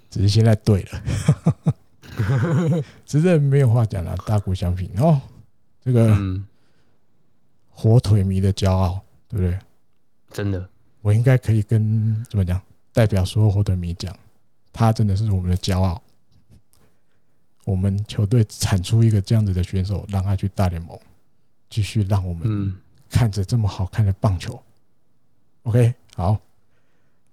[0.09, 1.75] 只是现在对了，
[3.05, 4.15] 实在没有话讲了。
[4.25, 5.21] 大谷翔平哦，
[5.81, 6.17] 这个
[7.69, 9.59] 火腿迷的骄傲，对不对？
[10.31, 10.69] 真的，
[11.01, 12.61] 我应该可以跟怎么讲，
[12.93, 14.15] 代表所有火腿迷讲，
[14.73, 16.01] 他真的是我们的骄傲。
[17.65, 20.97] 我们球队产出一个这样子的选手，让他去大联盟，
[21.69, 22.73] 继续让我们
[23.09, 24.57] 看着这么好看的棒球。
[25.63, 26.39] OK，好，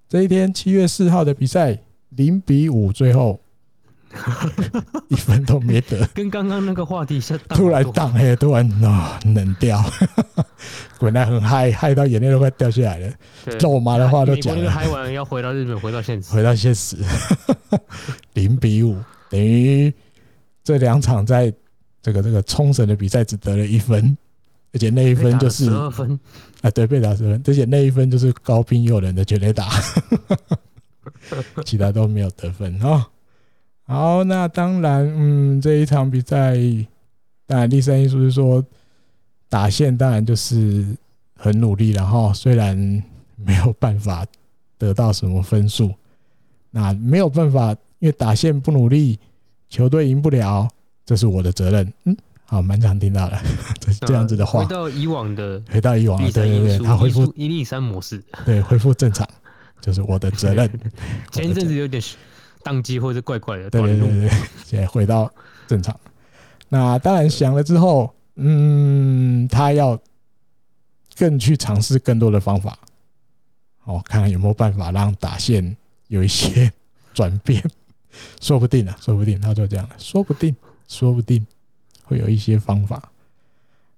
[0.08, 1.78] 这一天七月四号的比赛
[2.10, 3.40] 零比五，最后
[5.08, 9.82] 一分都没得，跟刚刚那个话题是突然荡嘿，突然啊冷掉，
[11.00, 13.12] 本来很嗨，嗨到眼泪都快掉下来了。
[13.60, 16.96] 肉麻的话都讲了，嗨完要回到日本，回到现实，回到现实，
[18.32, 18.96] 零比五
[19.30, 19.92] 等于。
[20.66, 21.52] 这两场在
[22.00, 24.16] 这个这个冲绳的比赛只得了一分，
[24.72, 26.18] 而且那一分就是十二分。
[26.62, 29.68] 啊，对，被打十分，而且那一分就是高滨祐人的全垒打，
[31.66, 33.06] 其他都没有得分啊。
[33.86, 36.56] 好，那当然，嗯，这一场比赛，
[37.46, 38.64] 当然第三因素是说
[39.46, 40.86] 打线，当然就是
[41.36, 42.74] 很努力，然后虽然
[43.36, 44.24] 没有办法
[44.78, 45.92] 得到什么分数，
[46.70, 49.18] 那没有办法，因为打线不努力，
[49.68, 50.66] 球队赢不了，
[51.04, 51.92] 这是我的责任。
[52.04, 52.16] 嗯，
[52.46, 53.38] 好，蛮常听到的
[53.78, 54.60] 这这样子的话。
[54.60, 59.28] 回到以往的，回到以往的，对对对，他恢复一立三模式，对，恢复正常，
[59.82, 60.70] 就是我的责任。
[61.30, 62.02] 前一阵子有点。
[62.64, 64.30] 宕机或者怪怪的，对对对对，
[64.64, 65.30] 现在回到
[65.68, 65.94] 正常。
[66.68, 69.96] 那当然想了之后，嗯，他要
[71.16, 72.76] 更去尝试更多的方法，
[73.84, 75.76] 哦，看看有没有办法让打线
[76.08, 76.72] 有一些
[77.12, 77.62] 转变，
[78.40, 80.56] 说不定啊，说不定他就这样了，说不定，
[80.88, 81.46] 说不定
[82.02, 83.12] 会有一些方法。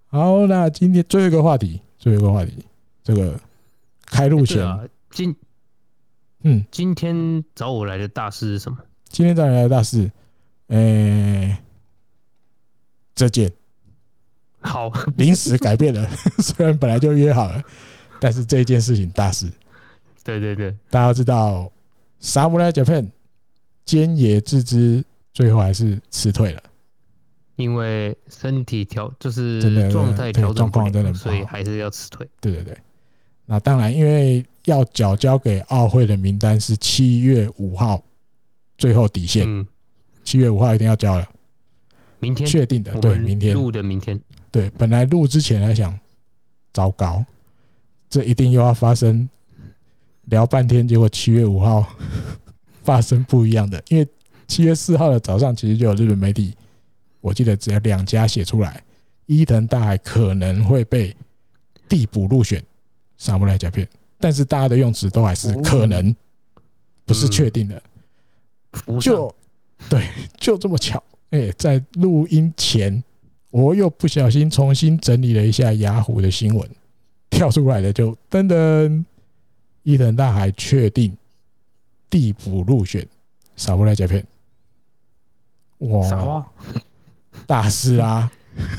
[0.08, 2.52] 好，那今天最后一个话题，最后一个话题，
[3.02, 3.40] 这个
[4.04, 5.34] 开路前今。
[6.48, 8.78] 嗯，今天找我来的大事是什么？
[9.08, 10.08] 今天找你来的大事，
[10.68, 11.58] 呃、欸，
[13.16, 13.50] 这件。
[14.60, 14.92] 好。
[15.18, 16.08] 临时改变了，
[16.38, 17.60] 虽然本来就约好了，
[18.20, 19.50] 但是这件事情大事。
[20.22, 21.68] 对对对，大家都知道
[22.20, 23.10] ，Samurai Japan
[23.84, 26.62] 菅野智之最后还是辞退了，
[27.56, 32.28] 因为身体调就是状态调整状况真的不好，所以还是要辞退。
[32.40, 32.78] 对对对，
[33.46, 34.44] 那当然因为。
[34.66, 38.02] 要缴交给奥会的名单是七月五号，
[38.76, 39.46] 最后底线。
[40.24, 41.24] 七月五号一定要交了。
[42.18, 44.20] 明天确定的，对，明天录的明天。
[44.50, 45.96] 对，本来录之前还想，
[46.72, 47.24] 糟糕，
[48.10, 49.30] 这一定又要发生。
[50.24, 51.86] 聊半天，结果七月五号
[52.82, 54.08] 发生不一样的，因为
[54.48, 56.52] 七月四号的早上，其实就有日本媒体，
[57.20, 58.82] 我记得只有两家写出来，
[59.26, 61.14] 伊藤大海可能会被
[61.88, 62.60] 递补入选
[63.20, 63.86] ，Samurai Japan。
[64.18, 66.14] 但是大家的用词都还是可能，
[67.04, 67.82] 不是确定的。
[69.00, 69.34] 就
[69.88, 71.02] 对，就这么巧。
[71.30, 73.02] 哎，在录音前，
[73.50, 76.70] 我又不小心重新整理了一下雅虎的新闻，
[77.30, 79.04] 跳出来的就噔噔，
[79.82, 81.16] 伊藤大海确定
[82.08, 83.06] 地补入选
[83.56, 84.24] ，Samurai Japan。
[85.78, 86.46] 哇，
[87.46, 88.30] 大师啊！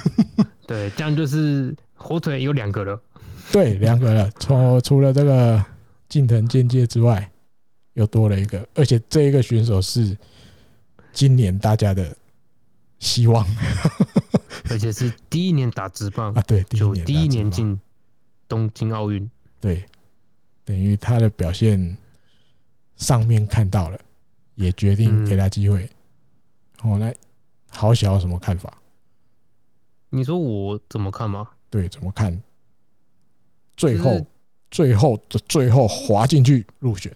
[0.66, 3.00] 对，这样就是火腿有两个了。
[3.54, 4.32] 对，两个了。
[4.40, 5.64] 除除了这个
[6.10, 7.32] 近藤健介之外，
[7.94, 10.18] 又多了一个，而且这一个选手是
[11.14, 12.16] 今年大家的
[13.00, 13.46] 希望，
[14.70, 17.80] 而且是第一年打直棒啊，对，第一年第一年进
[18.48, 19.30] 东京奥运，
[19.60, 19.84] 对，
[20.64, 21.98] 等于他的表现
[22.98, 24.00] 上面看到了，
[24.56, 25.90] 也决定给他机会。
[26.84, 27.14] 哦，那
[27.70, 28.78] 好小有什么看法？
[30.10, 31.50] 你说我怎么看吗？
[31.70, 32.42] 对，怎么看？
[33.78, 34.26] 最后，
[34.70, 37.16] 最后的最后滑进去入选。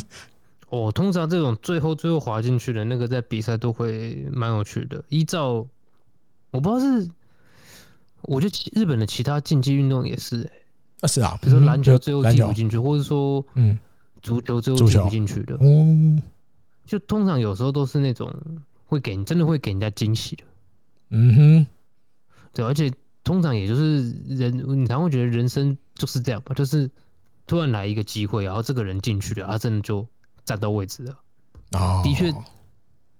[0.70, 5.04] 哦，通常这种最后最后滑进去的那个，在比赛都会蛮有趣的。
[5.10, 5.66] 依照
[6.50, 7.10] 我不知道是，
[8.22, 10.50] 我觉得日本的其他竞技运动也是、欸，
[11.02, 13.78] 啊是啊，比如说篮球最后进不进去，或者说嗯，
[14.22, 16.22] 足球最后进不进去的，嗯，
[16.86, 18.34] 就通常有时候都是那种
[18.86, 20.44] 会给你真的会给人家惊喜的，
[21.10, 21.66] 嗯哼，
[22.54, 22.90] 对，而且。
[23.24, 26.90] 通常也就是人，你常会觉得人生就是这样吧，就是
[27.46, 30.06] 突然来一个机会，然后这个人进去了，他真的就
[30.44, 31.18] 站到位置了。
[31.72, 32.32] 哦，的确，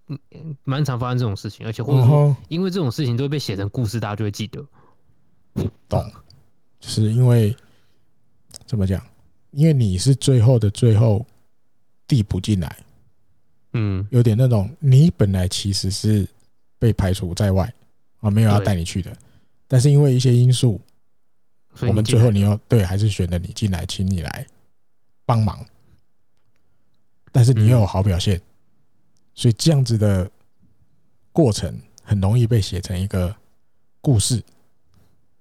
[0.09, 0.19] 嗯，
[0.65, 4.67] 蛮常发生这种事情，而且或者说，因为这种事情都会被写成故事，大家就会记得。
[5.89, 6.13] 懂，
[6.81, 7.57] 就是因为
[8.67, 9.01] 怎么讲？
[9.53, 11.25] 因为你是最后的最后
[12.09, 12.77] 递补进来，
[13.75, 16.27] 嗯，有点那种你本来其实是
[16.79, 17.73] 被排除在外
[18.21, 19.15] 啊，没有要带你去的。
[19.73, 20.79] 但是因为一些因素，
[21.81, 24.47] 我们最后你要对还是选了你进来，请你来
[25.25, 25.65] 帮忙。
[27.33, 28.39] 但是你又有好表现，
[29.35, 30.31] 所以这样子的
[31.33, 31.75] 过程
[32.05, 33.35] 很容易被写成一个
[34.03, 34.43] 故事。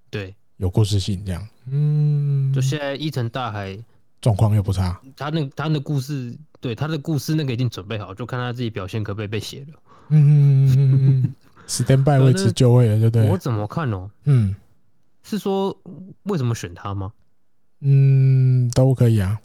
[0.08, 1.46] 对，有故事性这样。
[1.66, 3.78] 嗯，就现在伊藤大海
[4.22, 9.82] 状况又不差，他那他的故事，对他的故事那个已经准备好，就看他自己表现可不可以被写了。
[10.08, 11.34] 嗯。
[11.72, 13.28] Stand by 位置就位了，对不对？
[13.30, 14.10] 我怎么看哦？
[14.24, 14.54] 嗯，
[15.22, 15.76] 是说
[16.24, 17.12] 为什么选他吗？
[17.80, 19.40] 嗯，都可以啊。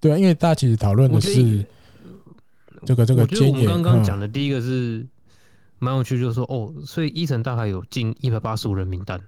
[0.00, 1.64] 对啊，因为大家其实讨论的是
[2.84, 3.22] 这个这个。
[3.22, 5.06] 我觉得我们刚刚讲的第一个是
[5.78, 9.20] 蛮有趣，就是说哦，所以伊藤大概有进一百八十五人名单。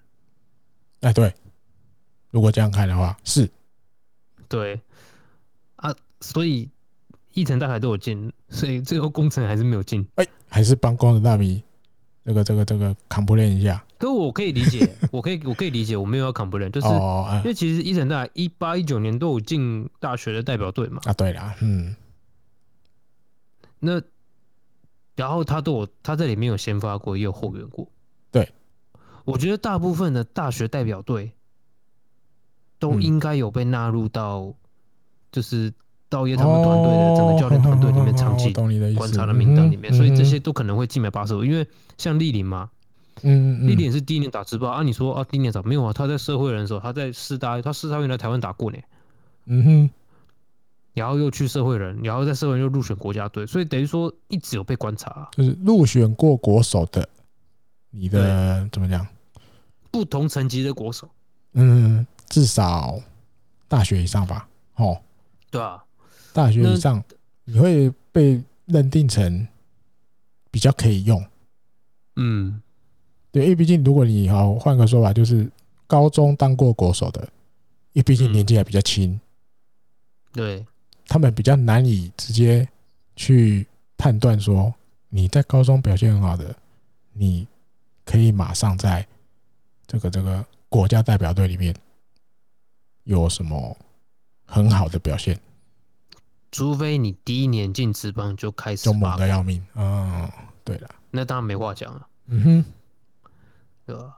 [1.01, 1.33] 哎，对，
[2.31, 3.49] 如果这样看的话，是。
[4.49, 4.81] 对
[5.77, 6.69] 啊，所以
[7.35, 10.07] 一层大海都有进，所以最后工程还是没有进。
[10.17, 11.63] 哎，还是帮工程大迷。
[12.29, 21.01] 这个这个这个 complain 一下，可我可以理解， 我可以我可以理解，我没有要 complain，就是因为其实伊藤大一八一九年都有进大学的代表队嘛。
[21.07, 21.97] 啊，对啦，嗯，
[23.79, 24.03] 那
[25.17, 27.91] 然后他都有他在里面有先发过，也有后援过。
[28.31, 28.53] 对，
[29.25, 31.33] 我觉得大部分的大学代表队
[32.79, 34.55] 都应该有被纳入到，
[35.33, 35.73] 就是
[36.09, 38.53] 道爷他们团队的整个教练团队里面长期
[38.97, 41.45] 观察的名单里面，所以这些都可能会进来八十五。
[41.45, 41.67] 因为
[41.97, 42.71] 像丽玲嘛，
[43.23, 45.93] 嗯，丽玲是第一年打职棒啊，你说啊，第一年打没有啊？
[45.93, 48.79] 他在社会人的时候，他在师大，他师大原来台湾打过呢，
[49.47, 49.91] 嗯哼。
[50.95, 57.09] 然后又去社会人，然后在社会人又入选国家队，所以等于说一直有被观察、啊，就是入选过国手的，
[57.91, 59.07] 你的怎么讲？
[59.93, 61.09] 不同层级的国手，
[61.53, 62.99] 嗯，至少
[63.69, 65.01] 大学以上吧，哦，
[65.53, 65.81] 对啊，
[66.33, 67.03] 大学以上
[67.45, 69.47] 你会被认定成
[70.51, 71.25] 比较可以用，
[72.17, 72.63] 嗯，
[73.31, 75.51] 对，因为毕竟如果你好换个说法，就是
[75.87, 77.23] 高中当过国手的，
[77.93, 79.21] 因为毕竟年纪还比较轻，嗯、
[80.33, 80.67] 对。
[81.11, 82.69] 他们比较难以直接
[83.17, 84.75] 去判断说，
[85.09, 86.55] 你在高中表现很好的，
[87.15, 87.49] 你
[88.05, 89.07] 可以马上在
[89.87, 91.75] 这个这个国家代表队里面
[93.05, 93.75] 有什么
[94.45, 95.41] 很好的表现，
[96.51, 99.63] 除非你第一年进职棒就开始就猛的要命。
[99.75, 100.29] 嗯，
[100.65, 102.07] 对了，那当然没话讲了。
[102.27, 102.65] 嗯哼，
[103.87, 104.17] 对吧？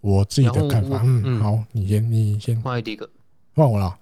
[0.00, 3.08] 我自己的看法，嗯，好，你先，你先换第一个，
[3.54, 3.96] 换我了，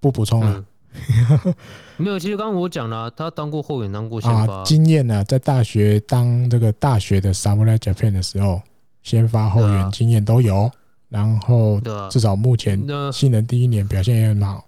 [0.00, 0.64] 不补充了。
[1.98, 8.60] 没有，其实刚刚我讲了，他当过后援，当过先发，啊、经验呢，在大学当这个大学的 Samurai Japan 的时候，
[9.02, 10.70] 先发后援经验都有，
[11.08, 11.80] 然后
[12.10, 12.82] 至少目前
[13.12, 14.64] 新人第一年表现也很好。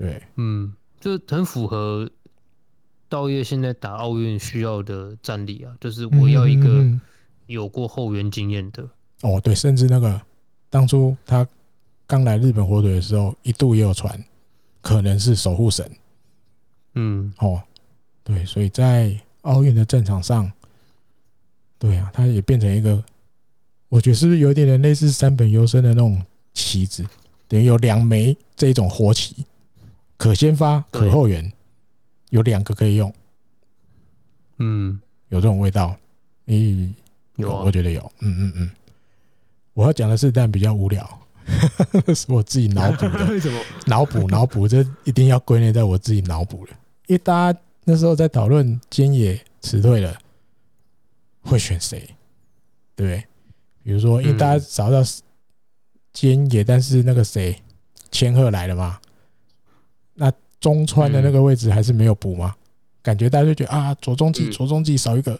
[0.00, 2.10] 对，嗯，就很符合
[3.08, 6.84] 道业现在打奥运需要的战力啊，就是我要一个
[7.46, 8.82] 有过后援经验的。
[9.20, 10.18] 哦，对，甚至那个
[10.70, 11.46] 当初他
[12.06, 14.18] 刚来日本火腿的时候，一度也有传。
[14.82, 15.86] 可能是守护神，
[16.94, 17.62] 嗯，哦，
[18.24, 20.50] 对，所以在奥运的战场上，
[21.78, 23.04] 对啊，他也变成一个，
[23.90, 26.24] 我觉得是不是有点点类似山本优生的那种
[26.54, 27.04] 旗子，
[27.46, 29.44] 等于有两枚这一种火旗，
[30.20, 31.50] 可先发，可后援，
[32.28, 33.10] 有两个可以用，
[34.58, 35.96] 嗯，有这种味道，
[36.44, 36.94] 嗯，
[37.36, 38.70] 有，我觉得有，嗯嗯嗯，
[39.72, 41.18] 我要讲的是，但比较无聊。
[42.14, 43.58] 是我自己脑补的， 为什么？
[43.86, 46.70] 脑补 脑补，这一定要归类在我自己脑补了。
[47.06, 50.14] 因为大家那时候在讨论菅野辞退了，
[51.40, 51.98] 会选谁？
[52.94, 53.24] 对不对？
[53.82, 55.02] 比如说，因为大家找到
[56.12, 57.56] 菅野，但是那个谁
[58.10, 59.00] 千鹤来了嘛？
[60.20, 60.30] 那
[60.60, 62.54] 中川的那个位置还是没有补吗？
[63.02, 65.38] 感觉大家就觉得啊，佐中继佐中继少一个。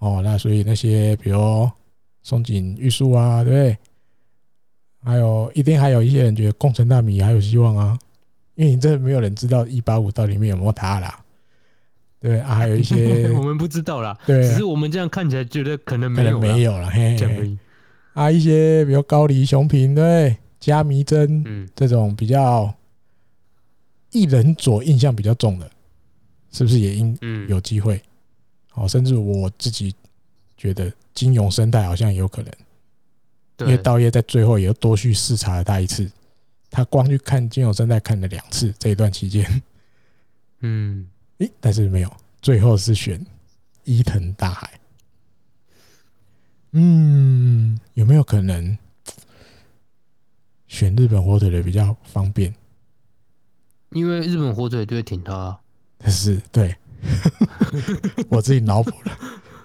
[0.00, 1.66] 哦，那所以那些比如
[2.22, 3.78] 松井玉树啊，对不对？
[5.02, 7.98] 还有一定还有一些人觉得宫城大米还有希望啊，
[8.56, 11.18] 因为你这没有人知道一八五到底里面有没有他啦，
[12.20, 17.56] 对啊， 还有一些我们不知道啦，对，只是我们这样看起来觉得可能没有没有了，嘿，嘿，
[18.12, 22.70] 啊，一些比如高梨雄平对，加迷真，嗯，这种比较
[24.10, 25.70] 一人左印象比较重的，
[26.52, 27.18] 是不是也应
[27.48, 28.00] 有机会？
[28.74, 29.94] 哦，甚至我自己
[30.56, 32.52] 觉得金融生态好像也有可能。
[33.60, 36.10] 因为道业在最后也多去视察了他一次，
[36.70, 39.62] 他光去看金融生态看了两次这一段期间，
[40.60, 41.08] 嗯，
[41.38, 43.24] 诶，但是没有，最后是选
[43.84, 44.78] 伊藤大海，
[46.72, 48.76] 嗯，有没有可能
[50.68, 52.54] 选日本火腿的比较方便？
[53.96, 55.58] 因为日本火腿就会挺他，
[55.98, 56.76] 但是对，
[58.28, 59.18] 我自己脑补了，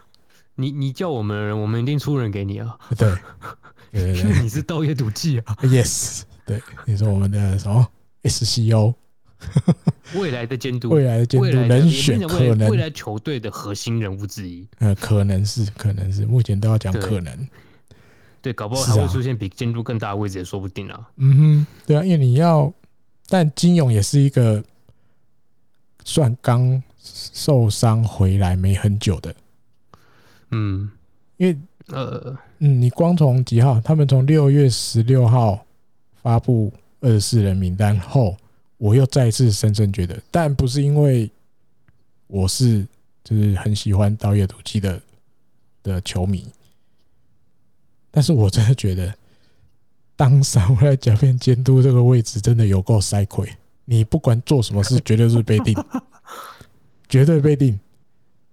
[0.55, 3.13] 你你叫我们的人，我们一定出人给你啊，对。
[3.91, 7.85] 对对对，你是道业赌技啊？Yes，对，你说我们的什么
[8.23, 8.95] SCO，
[10.15, 14.65] 未来的监督，未来的监督人选，可能未来球队的核心人物之一。
[14.79, 17.47] 呃，可能是，可能是，目前都要讲可能。
[18.41, 21.09] 对，搞不好还会出现比监督更大的位置也说不定啊。
[21.17, 22.73] 嗯哼，对啊，因为你要，
[23.31, 24.61] 但金勇也是一个
[26.03, 29.33] 算刚受伤回来没很久的。
[30.49, 30.91] 嗯，
[31.37, 31.57] 因为。
[31.87, 33.81] 呃，嗯，你光从几号？
[33.81, 35.65] 他们从六月十六号
[36.21, 36.71] 发布
[37.01, 38.37] 二十四人名单后，
[38.77, 41.29] 我又再次深深觉得，但不是因为
[42.27, 42.87] 我是
[43.25, 45.01] 就是很喜欢刀业赌技的
[45.83, 46.47] 的球迷，
[48.09, 49.13] 但是我真的觉得，
[50.22, 53.52] 当上来甲片监督这个位置真的有够塞亏，
[53.85, 55.76] 你不管做什么事， 绝对是被定，
[57.10, 57.80] 绝对被定。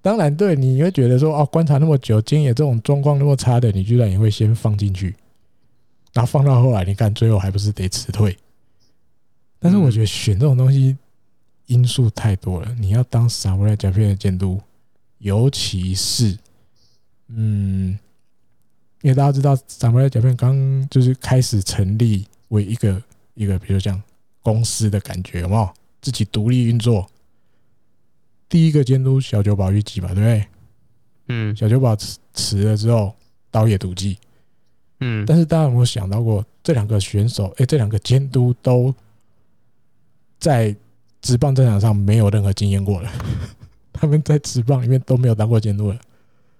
[0.00, 5.14] 当然，对，你会觉得说，哦，观察那么久，今野这种状况那么差的，你居然也会先放进去，
[6.14, 8.34] 然后放到后来，你看最后还不是得辞退？
[9.58, 10.96] 但是我觉得选这种东西
[11.66, 14.58] 因素太多了，你要当 Samurai Japan 的监督，
[15.18, 16.38] 尤其是，
[17.26, 17.98] 嗯，
[19.02, 23.00] 因为大家知道，咱们的甲片刚就是开始成立为一个
[23.34, 24.00] 一个，比如像
[24.42, 25.68] 公司的感觉，有没有？
[26.00, 27.08] 自己独立运作。
[28.48, 30.46] 第一个监督小酒保预计嘛，对不对？
[31.28, 33.14] 嗯，小酒保辞辞了之后，
[33.50, 34.16] 刀野笃纪。
[35.00, 38.94] 嗯，但是大家有没有想到过，这两个选手，哎，这两个监督都
[40.38, 40.74] 在
[41.20, 43.12] 职棒战场上没有任何经验过了。
[43.92, 46.00] 他们在职棒里面都没有当过监督了。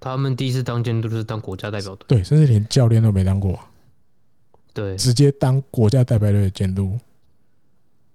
[0.01, 3.59] 他们第一次当监督就是当国家代表队，对，甚至连教练都没当过。
[4.73, 6.99] 对，直接当国家代表队的监督。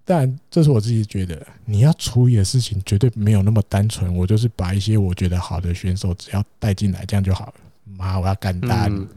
[0.06, 4.16] 但这是我自己觉得，你要处理的事情绝对没有那么单纯。
[4.16, 7.54] 我就是把一些我觉得好的选手只要带进来，这样就好了。
[7.86, 8.92] 妈，我要干单。
[8.92, 9.08] 嗯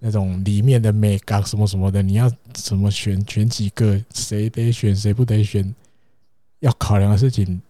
[0.00, 3.20] 那种里面的美感什么什么的，你要怎么选？
[3.26, 4.00] 选几个？
[4.14, 4.94] 谁得选？
[4.94, 5.74] 谁不得选？
[6.60, 7.60] 要考量的事情，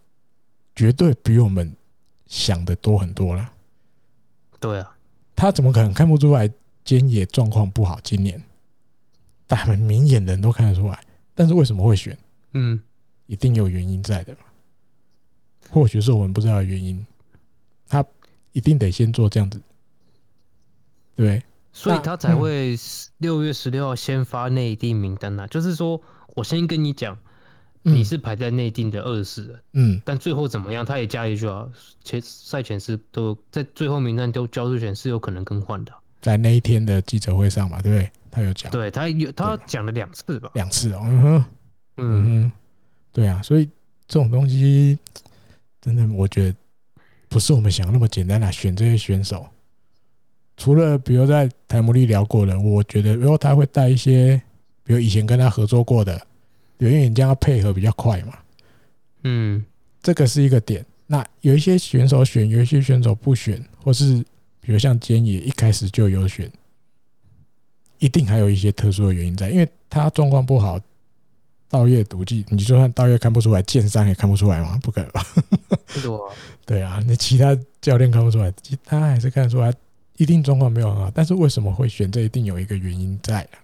[0.77, 1.75] 绝对比我们
[2.27, 3.51] 想的多很多了。
[4.61, 4.97] 对啊，
[5.37, 6.49] 他怎么可能看不出来
[6.85, 8.01] 菅野状况不好？
[8.03, 8.43] 今年，
[9.47, 11.01] 但很明眼人都看得出来。
[11.35, 12.19] 但是为什么会选？
[12.53, 12.81] 嗯，
[13.27, 14.37] 一定有原因在的。
[15.71, 17.07] 或许是我们不知道的原因，
[17.89, 18.05] 他
[18.53, 19.61] 一定得先做这样子，
[21.15, 21.43] 对。
[21.71, 22.77] 所以他才会
[23.19, 26.01] 六月十六号先发内地名单呐、啊，就是说
[26.35, 27.17] 我先跟你讲，
[27.83, 31.69] 你是排在内定的二十四人，嗯，但最后怎么样，他也加一句啊，
[32.05, 38.11] 前赛前是都在最后名单都交出前是有可能更换的，在那一天的记者会上嘛，对不对？
[38.31, 41.45] 他有讲，对他有他讲了两次吧，两次哦，嗯哼，
[41.97, 42.25] 嗯。
[42.25, 42.53] 哼，
[43.13, 43.65] 对啊，所以
[44.07, 44.99] 这种东西
[45.81, 46.57] 真的我觉得
[47.29, 49.47] 不是我们想的那么简单啊选这些选手。
[50.57, 54.41] 除了比如在台姆利聊过的，我觉得如果他会带一些，
[54.85, 56.21] 比如以前跟他合作过的，
[56.79, 58.39] 因为你这样配合比较快嘛。
[59.25, 59.65] 嗯，
[60.03, 60.85] 这个是一个点。
[61.07, 64.25] 那有一些选手选，有一些选手不选，或是
[64.61, 66.51] 比如像菅野一开始就有选，
[67.99, 70.79] 一定还有一些特殊的原因在，因为他状况不好，
[71.69, 75.27] 稻叶笃纪，你就算道月看不出来，剑三也看不出来嘛，不可能吧？
[75.89, 76.19] 是啊，
[76.67, 78.53] 对啊，那其他教练看不出来，
[78.85, 79.73] 他还是看得出来。
[80.19, 82.23] 一定状况没有很好，但是为什么会选这？
[82.23, 83.55] 一定有一个原因在啊。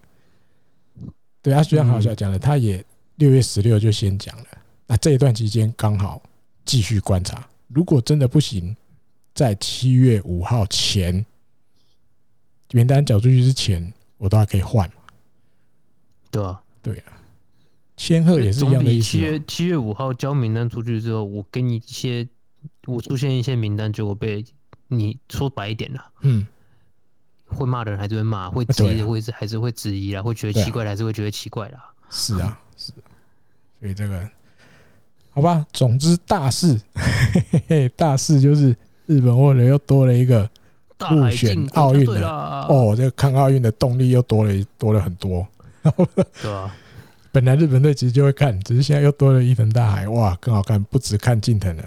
[1.43, 2.83] 对啊，虽然好像讲了，他也
[3.17, 4.45] 六月十六就先讲了。
[4.87, 6.23] 那这一段期间刚好
[6.65, 8.77] 继续观察，如果真的不行，
[9.35, 11.25] 在七月五号前
[12.73, 14.97] 名单缴出去之前，我都还可以换嘛。
[16.31, 17.13] 对啊，对啊，
[17.97, 19.09] 千鹤也是一样的意思。
[19.11, 22.29] 七月七月五号交名单出去之后，我给你一些，
[22.87, 24.45] 我出现一些名单，结果被。
[24.89, 26.47] 你说白一点了，嗯，
[27.47, 31.94] 会骂的人还是会骂，会质疑的会是还是会质疑啦，会觉得奇怪的还是会觉得奇怪啦。
[32.11, 32.93] 是啊，是，
[33.81, 34.29] 所以这个
[35.31, 38.77] 好吧，总之大事，嘿嘿嘿，大事就是
[39.07, 40.49] 日本为了又多了一个
[41.11, 45.47] 入选奥运的哦，这个看奥运的动力又多了多了很多，
[46.41, 46.75] 对啊，
[47.33, 51.85] 本来日本队其实就会看，只是现在又多了伊藤大海，哇，更好看，不只看近藤了。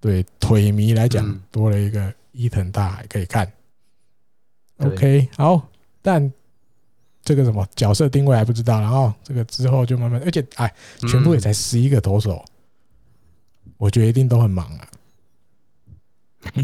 [0.00, 3.50] 对腿迷来讲，多了一个伊藤大海可以看。
[4.76, 5.66] OK，好，
[6.00, 6.32] 但
[7.28, 12.42] 这个什么角色定位还不知道，然后这个之后就慢慢，而且哎，全部也才十一个投手，
[13.76, 14.88] 我觉得一定都很忙啊。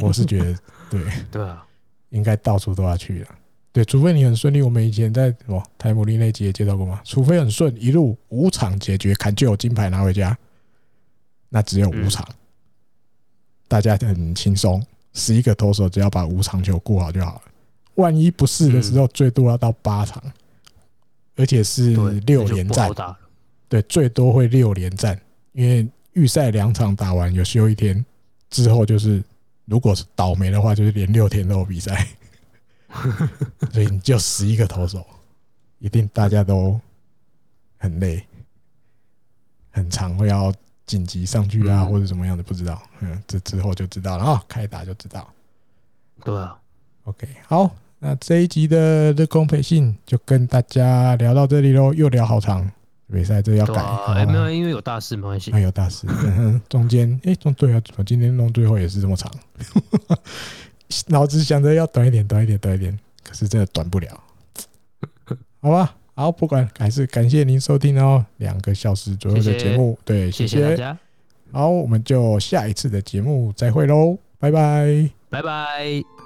[0.01, 0.59] 我是觉得，
[0.91, 1.63] 对对啊，
[2.09, 3.29] 应该到处都要去了。
[3.73, 7.03] 对，除非你很顺利，我们以前在什么台姆利那集也介绍过吗？
[7.05, 10.35] 除非很顺，一路五场解决，砍就有金牌拿回家，
[11.51, 12.27] 那只有五场。
[13.69, 14.83] 大家很轻松，
[15.13, 17.43] 十一个投手只要把五场球顾好就好了。
[17.97, 20.23] 万一不是的时候，最多要到八场，
[21.37, 22.91] 而且是六连战。
[23.69, 25.21] 对，最多会六连战，
[25.53, 28.05] 因为预赛两场打完有休一天，
[28.51, 29.23] 之后就是
[29.65, 32.07] 如果是倒霉的话，就是连六天都有比赛。
[33.73, 35.05] 所以你就十一个投手，
[35.79, 36.81] 一定大家都
[37.79, 38.25] 很累，
[39.71, 40.53] 很长会要。
[40.87, 45.33] 紧急上去啊，或者什么样的不知道，嗯，这之后就知道了啊，开打就知道。
[46.23, 46.55] 对啊
[47.05, 47.75] ，OK，好，
[48.07, 52.71] 那这一集的日工培训就跟大家聊到这里喽，又聊好长，
[53.11, 56.07] 比赛这要改，哎，没有，因为有大事没关系，还有大事，
[56.69, 59.33] 中间哎，中对啊，怎么今天弄最后也是这么长？
[61.09, 64.21] 脑子想着要短一点，短一点，短一点，可是真的短不了，
[65.63, 65.97] 好吧。
[66.15, 70.99] 好，不管还是感谢您收听哦，两个小时左右的节目，谢谢对，谢谢大家。
[71.53, 76.24] 好，我们就下一次的节目再会喽，拜拜，拜拜。